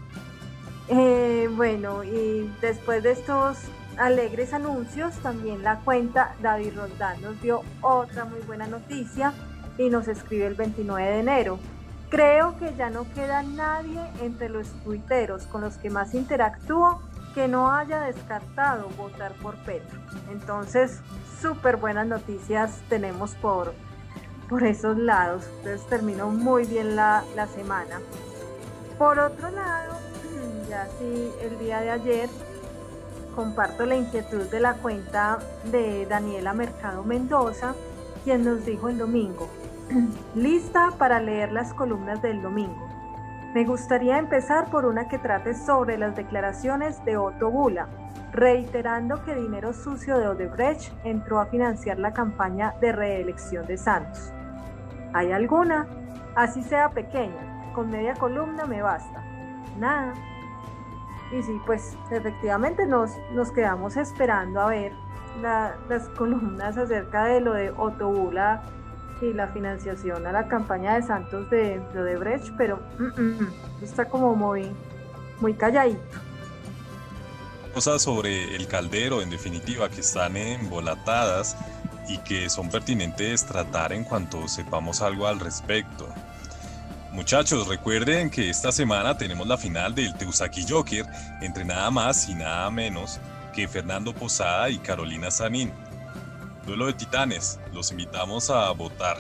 Eh, 0.87 1.49
bueno, 1.55 2.03
y 2.03 2.51
después 2.61 3.03
de 3.03 3.11
estos 3.11 3.59
alegres 3.97 4.53
anuncios, 4.53 5.15
también 5.17 5.61
la 5.61 5.79
cuenta 5.81 6.35
David 6.41 6.75
Roldán 6.75 7.21
nos 7.21 7.39
dio 7.41 7.61
otra 7.81 8.25
muy 8.25 8.39
buena 8.41 8.65
noticia 8.65 9.33
y 9.77 9.89
nos 9.89 10.07
escribe 10.07 10.47
el 10.47 10.55
29 10.55 11.09
de 11.09 11.19
enero. 11.19 11.59
Creo 12.09 12.57
que 12.57 12.73
ya 12.75 12.89
no 12.89 13.05
queda 13.13 13.43
nadie 13.43 14.01
entre 14.21 14.49
los 14.49 14.67
tuiteros 14.83 15.43
con 15.43 15.61
los 15.61 15.77
que 15.77 15.91
más 15.91 16.15
interactúo 16.15 16.99
que 17.35 17.47
no 17.47 17.71
haya 17.71 18.01
descartado 18.01 18.89
votar 18.97 19.33
por 19.33 19.55
Petro. 19.57 19.99
Entonces, 20.31 21.01
súper 21.39 21.77
buenas 21.77 22.07
noticias 22.07 22.81
tenemos 22.89 23.35
por, 23.35 23.73
por 24.49 24.63
esos 24.63 24.97
lados. 24.97 25.43
Entonces 25.57 25.85
terminó 25.87 26.29
muy 26.29 26.65
bien 26.65 26.95
la, 26.95 27.23
la 27.35 27.45
semana. 27.45 27.99
Por 28.97 29.19
otro 29.19 29.51
lado, 29.51 29.93
ya 30.69 30.87
sí, 30.97 31.31
el 31.41 31.59
día 31.59 31.79
de 31.81 31.91
ayer 31.91 32.29
comparto 33.35 33.85
la 33.85 33.95
inquietud 33.95 34.49
de 34.49 34.59
la 34.59 34.73
cuenta 34.73 35.37
de 35.71 36.07
Daniela 36.07 36.53
Mercado 36.53 37.03
Mendoza, 37.03 37.75
quien 38.23 38.43
nos 38.43 38.65
dijo 38.65 38.89
el 38.89 38.97
domingo, 38.97 39.47
Lista 40.35 40.91
para 40.97 41.19
leer 41.19 41.51
las 41.51 41.73
columnas 41.73 42.21
del 42.21 42.41
domingo. 42.41 42.87
Me 43.53 43.65
gustaría 43.65 44.19
empezar 44.19 44.69
por 44.69 44.85
una 44.85 45.07
que 45.07 45.17
trate 45.17 45.55
sobre 45.55 45.97
las 45.97 46.15
declaraciones 46.15 47.03
de 47.05 47.17
Otto 47.17 47.49
Bula, 47.49 47.87
reiterando 48.31 49.23
que 49.23 49.33
dinero 49.33 49.73
sucio 49.73 50.19
de 50.19 50.27
Odebrecht 50.27 50.93
entró 51.03 51.39
a 51.39 51.47
financiar 51.47 51.97
la 51.97 52.13
campaña 52.13 52.75
de 52.79 52.91
reelección 52.91 53.65
de 53.65 53.77
Santos. 53.77 54.31
¿Hay 55.13 55.31
alguna? 55.31 55.87
Así 56.35 56.61
sea 56.61 56.89
pequeña, 56.89 57.71
con 57.73 57.89
media 57.89 58.13
columna 58.13 58.65
me 58.65 58.83
basta. 58.83 59.23
Nada. 59.79 60.13
Y 61.31 61.41
sí, 61.41 61.59
pues 61.65 61.97
efectivamente 62.11 62.85
nos, 62.85 63.11
nos 63.33 63.51
quedamos 63.51 63.97
esperando 63.97 64.61
a 64.61 64.67
ver 64.67 64.93
las 65.41 66.09
columnas 66.09 66.77
acerca 66.77 67.23
de 67.25 67.39
lo 67.39 67.53
de 67.53 67.71
Otto 67.71 68.11
Bula 68.11 68.61
y 69.21 69.33
la 69.33 69.47
financiación 69.47 70.25
a 70.27 70.31
la 70.31 70.47
campaña 70.47 70.95
de 70.95 71.03
Santos 71.03 71.49
de, 71.49 71.81
de 71.93 71.99
Odebrecht, 71.99 72.53
pero 72.57 72.79
mm, 72.97 73.21
mm, 73.21 73.53
está 73.83 74.05
como 74.05 74.35
muy, 74.35 74.71
muy 75.39 75.53
calladito. 75.53 75.99
Cosas 77.73 78.01
sobre 78.01 78.55
el 78.55 78.67
caldero, 78.67 79.21
en 79.21 79.29
definitiva, 79.29 79.89
que 79.89 80.01
están 80.01 80.35
embolatadas 80.35 81.55
y 82.07 82.17
que 82.19 82.49
son 82.49 82.69
pertinentes 82.69 83.45
tratar 83.45 83.93
en 83.93 84.03
cuanto 84.03 84.47
sepamos 84.47 85.01
algo 85.01 85.27
al 85.27 85.39
respecto. 85.39 86.07
Muchachos, 87.11 87.67
recuerden 87.67 88.29
que 88.29 88.49
esta 88.49 88.71
semana 88.71 89.17
tenemos 89.17 89.47
la 89.47 89.57
final 89.57 89.95
del 89.95 90.13
Teusaki 90.15 90.65
Joker 90.67 91.05
entre 91.41 91.65
nada 91.65 91.89
más 91.91 92.29
y 92.29 92.35
nada 92.35 92.69
menos 92.69 93.19
que 93.53 93.67
Fernando 93.67 94.13
Posada 94.13 94.69
y 94.69 94.77
Carolina 94.77 95.31
Sanín. 95.31 95.71
Duelo 96.69 96.85
de 96.85 96.93
Titanes, 96.93 97.59
los 97.73 97.89
invitamos 97.89 98.51
a 98.51 98.69
votar. 98.73 99.17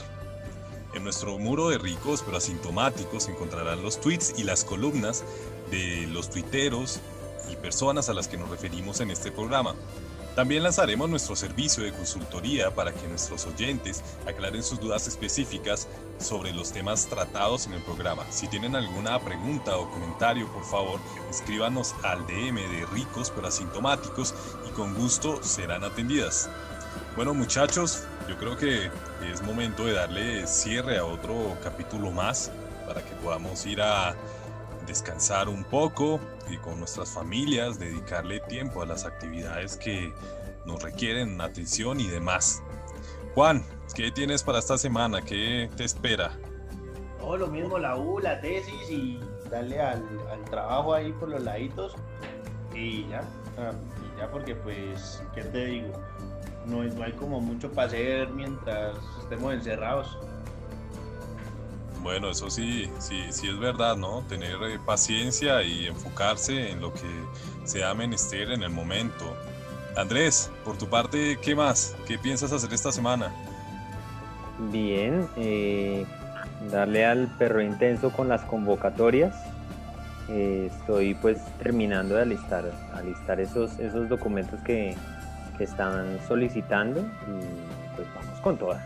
En 0.93 1.03
nuestro 1.03 1.39
muro 1.39 1.69
de 1.69 1.79
ricos 1.79 2.21
pero 2.23 2.37
asintomáticos 2.37 3.27
encontrarán 3.27 3.81
los 3.81 3.99
tweets 3.99 4.35
y 4.37 4.43
las 4.43 4.63
columnas 4.63 5.23
de 5.71 6.05
los 6.11 6.29
tuiteros 6.29 6.99
y 7.51 7.55
personas 7.55 8.07
a 8.07 8.13
las 8.13 8.27
que 8.27 8.37
nos 8.37 8.51
referimos 8.51 8.99
en 8.99 9.09
este 9.09 9.31
programa. 9.31 9.73
También 10.35 10.61
lanzaremos 10.61 11.09
nuestro 11.09 11.35
servicio 11.35 11.83
de 11.83 11.91
consultoría 11.91 12.69
para 12.75 12.93
que 12.93 13.07
nuestros 13.07 13.47
oyentes 13.47 14.03
aclaren 14.27 14.61
sus 14.61 14.79
dudas 14.79 15.07
específicas 15.07 15.87
sobre 16.19 16.53
los 16.53 16.71
temas 16.71 17.07
tratados 17.07 17.65
en 17.65 17.73
el 17.73 17.81
programa. 17.81 18.27
Si 18.29 18.47
tienen 18.47 18.75
alguna 18.75 19.19
pregunta 19.19 19.75
o 19.75 19.89
comentario, 19.89 20.47
por 20.53 20.65
favor, 20.65 20.99
escríbanos 21.31 21.95
al 22.03 22.27
DM 22.27 22.57
de 22.57 22.85
ricos 22.93 23.31
pero 23.35 23.47
asintomáticos 23.47 24.35
y 24.69 24.71
con 24.73 24.93
gusto 24.93 25.41
serán 25.41 25.83
atendidas. 25.83 26.47
Bueno 27.19 27.33
muchachos, 27.33 28.07
yo 28.29 28.37
creo 28.37 28.55
que 28.55 28.89
es 29.29 29.41
momento 29.41 29.85
de 29.85 29.91
darle 29.91 30.47
cierre 30.47 30.99
a 30.99 31.03
otro 31.03 31.57
capítulo 31.61 32.11
más 32.11 32.49
para 32.87 33.03
que 33.03 33.13
podamos 33.15 33.65
ir 33.65 33.81
a 33.81 34.15
descansar 34.87 35.49
un 35.49 35.65
poco 35.65 36.21
y 36.49 36.55
con 36.55 36.79
nuestras 36.79 37.11
familias, 37.11 37.77
dedicarle 37.77 38.39
tiempo 38.39 38.81
a 38.81 38.85
las 38.85 39.03
actividades 39.03 39.75
que 39.75 40.13
nos 40.65 40.81
requieren 40.81 41.41
atención 41.41 41.99
y 41.99 42.07
demás. 42.07 42.63
Juan, 43.35 43.65
¿qué 43.93 44.11
tienes 44.11 44.41
para 44.41 44.59
esta 44.59 44.77
semana? 44.77 45.21
¿Qué 45.21 45.69
te 45.75 45.83
espera? 45.83 46.31
Oh, 47.21 47.35
lo 47.35 47.47
mismo, 47.47 47.77
la 47.77 47.97
U, 47.97 48.19
la 48.19 48.39
tesis 48.39 48.89
y 48.89 49.19
darle 49.51 49.81
al, 49.81 50.05
trabajo 50.49 50.93
ahí 50.93 51.11
por 51.11 51.27
los 51.27 51.43
laditos 51.43 51.97
y 52.73 53.09
ya, 53.09 53.27
ah, 53.57 53.73
y 54.05 54.21
ya 54.21 54.31
porque 54.31 54.55
pues, 54.55 55.21
¿qué 55.35 55.43
te 55.43 55.65
digo? 55.65 55.91
No, 56.69 57.03
hay 57.03 57.11
como 57.13 57.39
mucho 57.41 57.71
para 57.71 57.87
hacer 57.87 58.29
mientras 58.29 58.97
estemos 59.21 59.53
encerrados. 59.53 60.17
Bueno, 62.01 62.31
eso 62.31 62.49
sí, 62.49 62.89
sí, 62.99 63.25
sí 63.29 63.49
es 63.49 63.59
verdad, 63.59 63.97
¿no? 63.97 64.21
Tener 64.29 64.55
eh, 64.63 64.79
paciencia 64.85 65.61
y 65.63 65.87
enfocarse 65.87 66.71
en 66.71 66.79
lo 66.79 66.93
que 66.93 67.09
sea 67.65 67.93
menester 67.93 68.51
en 68.51 68.63
el 68.63 68.69
momento. 68.69 69.35
Andrés, 69.97 70.49
por 70.63 70.77
tu 70.77 70.87
parte, 70.87 71.37
¿qué 71.41 71.55
más? 71.55 71.95
¿Qué 72.07 72.17
piensas 72.17 72.53
hacer 72.53 72.73
esta 72.73 72.91
semana? 72.91 73.33
Bien, 74.71 75.27
eh, 75.35 76.05
darle 76.71 77.05
al 77.05 77.27
perro 77.37 77.61
intenso 77.61 78.11
con 78.11 78.29
las 78.29 78.41
convocatorias. 78.43 79.35
Eh, 80.29 80.69
estoy 80.71 81.15
pues 81.15 81.39
terminando 81.57 82.15
de 82.15 82.21
alistar, 82.21 82.71
alistar 82.93 83.41
esos, 83.41 83.77
esos 83.79 84.07
documentos 84.07 84.61
que, 84.61 84.95
están 85.63 86.19
solicitando 86.27 87.01
y 87.01 87.95
pues 87.95 88.07
vamos 88.15 88.39
con 88.41 88.57
todas. 88.57 88.83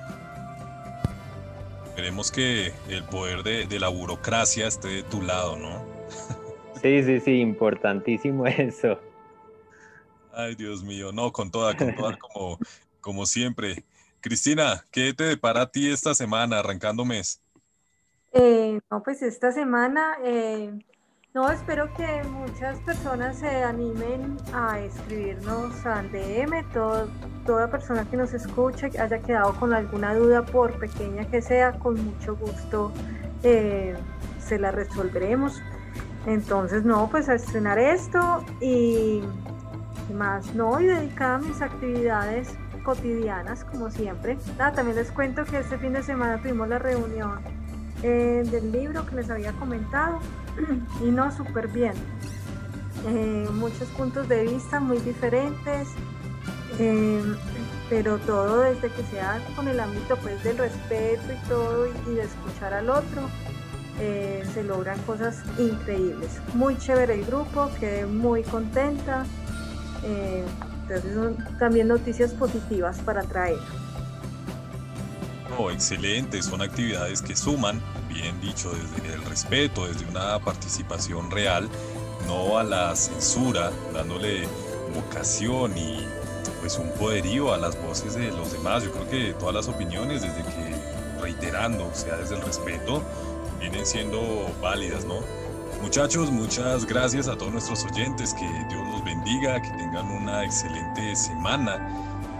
Esperemos 1.86 2.32
que 2.32 2.74
el 2.90 3.04
poder 3.04 3.44
de, 3.44 3.80
la 3.80 3.88
burocracia 3.88 4.68
esté 4.68 4.88
de 4.88 5.04
tu 5.04 5.22
lado, 5.22 5.58
¿no? 5.58 5.84
Sí, 6.82 7.02
sí, 7.02 7.22
sí, 7.22 7.40
importantísimo 7.40 8.46
eso. 8.48 9.00
Ay, 10.34 10.56
Dios 10.56 10.84
mío, 10.84 11.14
no, 11.14 11.32
con 11.32 11.50
toda, 11.50 11.78
con 11.78 11.96
toda, 11.96 12.18
como, 12.34 12.60
como 13.00 13.26
siempre. 13.26 13.86
Cristina, 14.20 14.86
¿qué 14.92 15.14
te 15.14 15.24
depara 15.24 15.62
a 15.62 15.72
ti 15.72 15.90
esta 15.90 16.14
semana, 16.14 16.60
arrancando 16.60 17.06
mes? 17.06 17.42
Eh, 18.34 18.80
no, 18.90 19.04
pues 19.04 19.22
esta 19.22 19.52
semana 19.52 20.18
eh, 20.24 20.74
no, 21.34 21.50
espero 21.50 21.92
que 21.96 22.24
muchas 22.30 22.78
personas 22.82 23.38
se 23.38 23.64
animen 23.64 24.38
a 24.54 24.80
escribirnos 24.80 25.84
al 25.84 26.12
DM, 26.12 26.64
toda 26.72 27.68
persona 27.72 28.06
que 28.06 28.18
nos 28.18 28.34
escuche, 28.34 28.92
que 28.92 29.00
haya 29.00 29.20
quedado 29.20 29.56
con 29.56 29.74
alguna 29.74 30.14
duda, 30.14 30.46
por 30.46 30.78
pequeña 30.78 31.26
que 31.26 31.42
sea, 31.42 31.72
con 31.74 32.04
mucho 32.06 32.36
gusto 32.36 32.92
eh, 33.42 33.96
se 34.40 34.60
la 34.60 34.70
resolveremos. 34.72 35.60
Entonces, 36.28 36.86
no, 36.86 37.10
pues 37.10 37.28
a 37.30 37.34
estrenar 37.34 37.80
esto 37.80 38.46
y 38.62 39.24
más, 40.14 40.54
no, 40.54 40.80
y 40.80 40.86
dedicar 40.86 41.32
a 41.32 41.38
mis 41.40 41.62
actividades 41.64 42.56
cotidianas, 42.84 43.66
como 43.66 43.90
siempre. 43.90 44.38
Ah, 44.60 44.72
también 44.72 44.98
les 44.98 45.12
cuento 45.12 45.46
que 45.46 45.58
este 45.58 45.80
fin 45.80 45.94
de 45.94 46.04
semana 46.04 46.40
tuvimos 46.42 46.70
la 46.70 46.78
reunión 46.78 47.40
eh, 48.04 48.44
del 48.52 48.72
libro 48.72 49.06
que 49.08 49.16
les 49.16 49.32
había 49.32 49.52
comentado 49.54 50.20
y 51.02 51.12
no 51.12 51.32
súper 51.36 51.68
bien. 51.68 51.94
Eh, 53.08 53.48
muchos 53.54 53.88
puntos 53.90 54.30
de 54.30 54.44
vista 54.44 54.80
muy 54.80 54.98
diferentes, 55.00 55.90
eh, 56.80 57.22
pero 57.90 58.18
todo 58.20 58.62
desde 58.62 58.90
que 58.90 59.04
sea 59.04 59.42
con 59.56 59.68
el 59.68 59.80
ámbito 59.80 60.16
pues 60.18 60.42
del 60.44 60.58
respeto 60.58 61.34
y 61.34 61.48
todo 61.50 61.88
y, 61.88 62.16
de 62.16 62.24
escuchar 62.24 62.74
al 62.74 62.90
otro, 62.90 63.30
se 63.98 64.64
logran 64.64 65.00
cosas 65.04 65.44
increíbles. 65.58 66.40
Muy 66.56 66.78
chévere 66.78 67.14
el 67.14 67.26
grupo, 67.26 67.70
quedé 67.80 68.06
muy 68.06 68.44
contenta. 68.44 69.26
entonces 70.04 71.14
son 71.14 71.38
también 71.60 71.88
noticias 71.88 72.32
positivas 72.32 72.98
para 73.00 73.24
traer. 73.24 73.60
Excelente, 75.72 76.42
son 76.42 76.62
actividades 76.62 77.22
que 77.22 77.36
suman, 77.36 77.82
bien 78.14 78.40
dicho, 78.42 78.72
desde 78.72 79.14
el 79.14 79.24
respeto, 79.26 79.88
desde 79.88 80.06
una 80.06 80.40
participación 80.40 81.32
real, 81.32 81.70
no 82.28 82.58
a 82.58 82.64
la 82.64 82.96
censura, 82.96 83.72
dándole 83.94 84.48
vocación 84.94 85.78
y 85.78 86.06
pues 86.62 86.78
un 86.78 86.92
poderío 86.94 87.54
a 87.54 87.58
las 87.58 87.82
voces 87.82 88.16
de 88.16 88.32
los 88.32 88.54
demás. 88.54 88.84
Yo 88.84 88.92
creo 88.92 89.10
que 89.10 89.34
todas 89.34 89.56
las 89.56 89.68
opiniones, 89.68 90.22
desde 90.22 90.44
que 90.44 90.76
reiterando, 91.22 91.88
o 91.88 91.96
sea, 91.96 92.18
desde 92.18 92.36
el 92.36 92.42
respeto, 92.42 93.02
vienen 93.60 93.86
siendo 93.86 94.22
válidas, 94.62 95.06
¿no? 95.06 95.16
Muchachos, 95.82 96.32
muchas 96.32 96.86
gracias 96.86 97.28
a 97.28 97.38
todos 97.38 97.52
nuestros 97.52 97.84
oyentes, 97.84 98.34
que 98.34 98.48
Dios 98.70 98.88
los 98.92 99.04
bendiga, 99.04 99.62
que 99.62 99.70
tengan 99.72 100.10
una 100.10 100.46
excelente 100.46 101.16
semana 101.16 101.86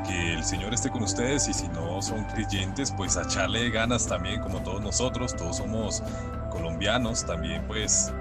que 0.04 0.34
el 0.34 0.44
Señor 0.44 0.74
esté 0.74 0.90
con 0.90 1.04
ustedes 1.04 1.48
y 1.48 1.54
si 1.54 1.68
no 1.70 2.02
son 2.02 2.24
creyentes, 2.26 2.92
pues 2.92 3.18
a 3.18 3.24
echarle 3.24 3.70
ganas 3.70 4.08
también 4.08 4.42
como 4.42 4.62
todos 4.62 4.82
nosotros, 4.82 5.36
todos 5.36 5.58
somos 5.58 6.04
colombianos, 6.52 7.26
también 7.26 7.66
pues 7.68 8.14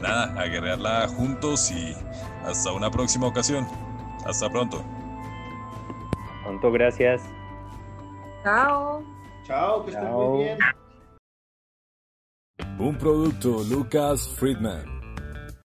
nada, 0.00 0.32
a 0.40 0.46
guerrearla 0.46 1.08
juntos 1.08 1.70
y 1.70 1.94
hasta 2.44 2.72
una 2.72 2.90
próxima 2.90 3.26
ocasión. 3.26 3.66
Hasta 4.26 4.48
pronto. 4.50 4.84
Pronto, 6.42 6.72
gracias. 6.72 7.22
Chao. 8.42 9.02
Chao, 9.44 9.84
que 9.84 9.90
estén 9.90 10.10
muy 10.10 10.44
bien. 10.44 10.58
Un 12.78 12.96
producto 12.96 13.62
Lucas 13.64 14.28
Friedman. 14.38 14.99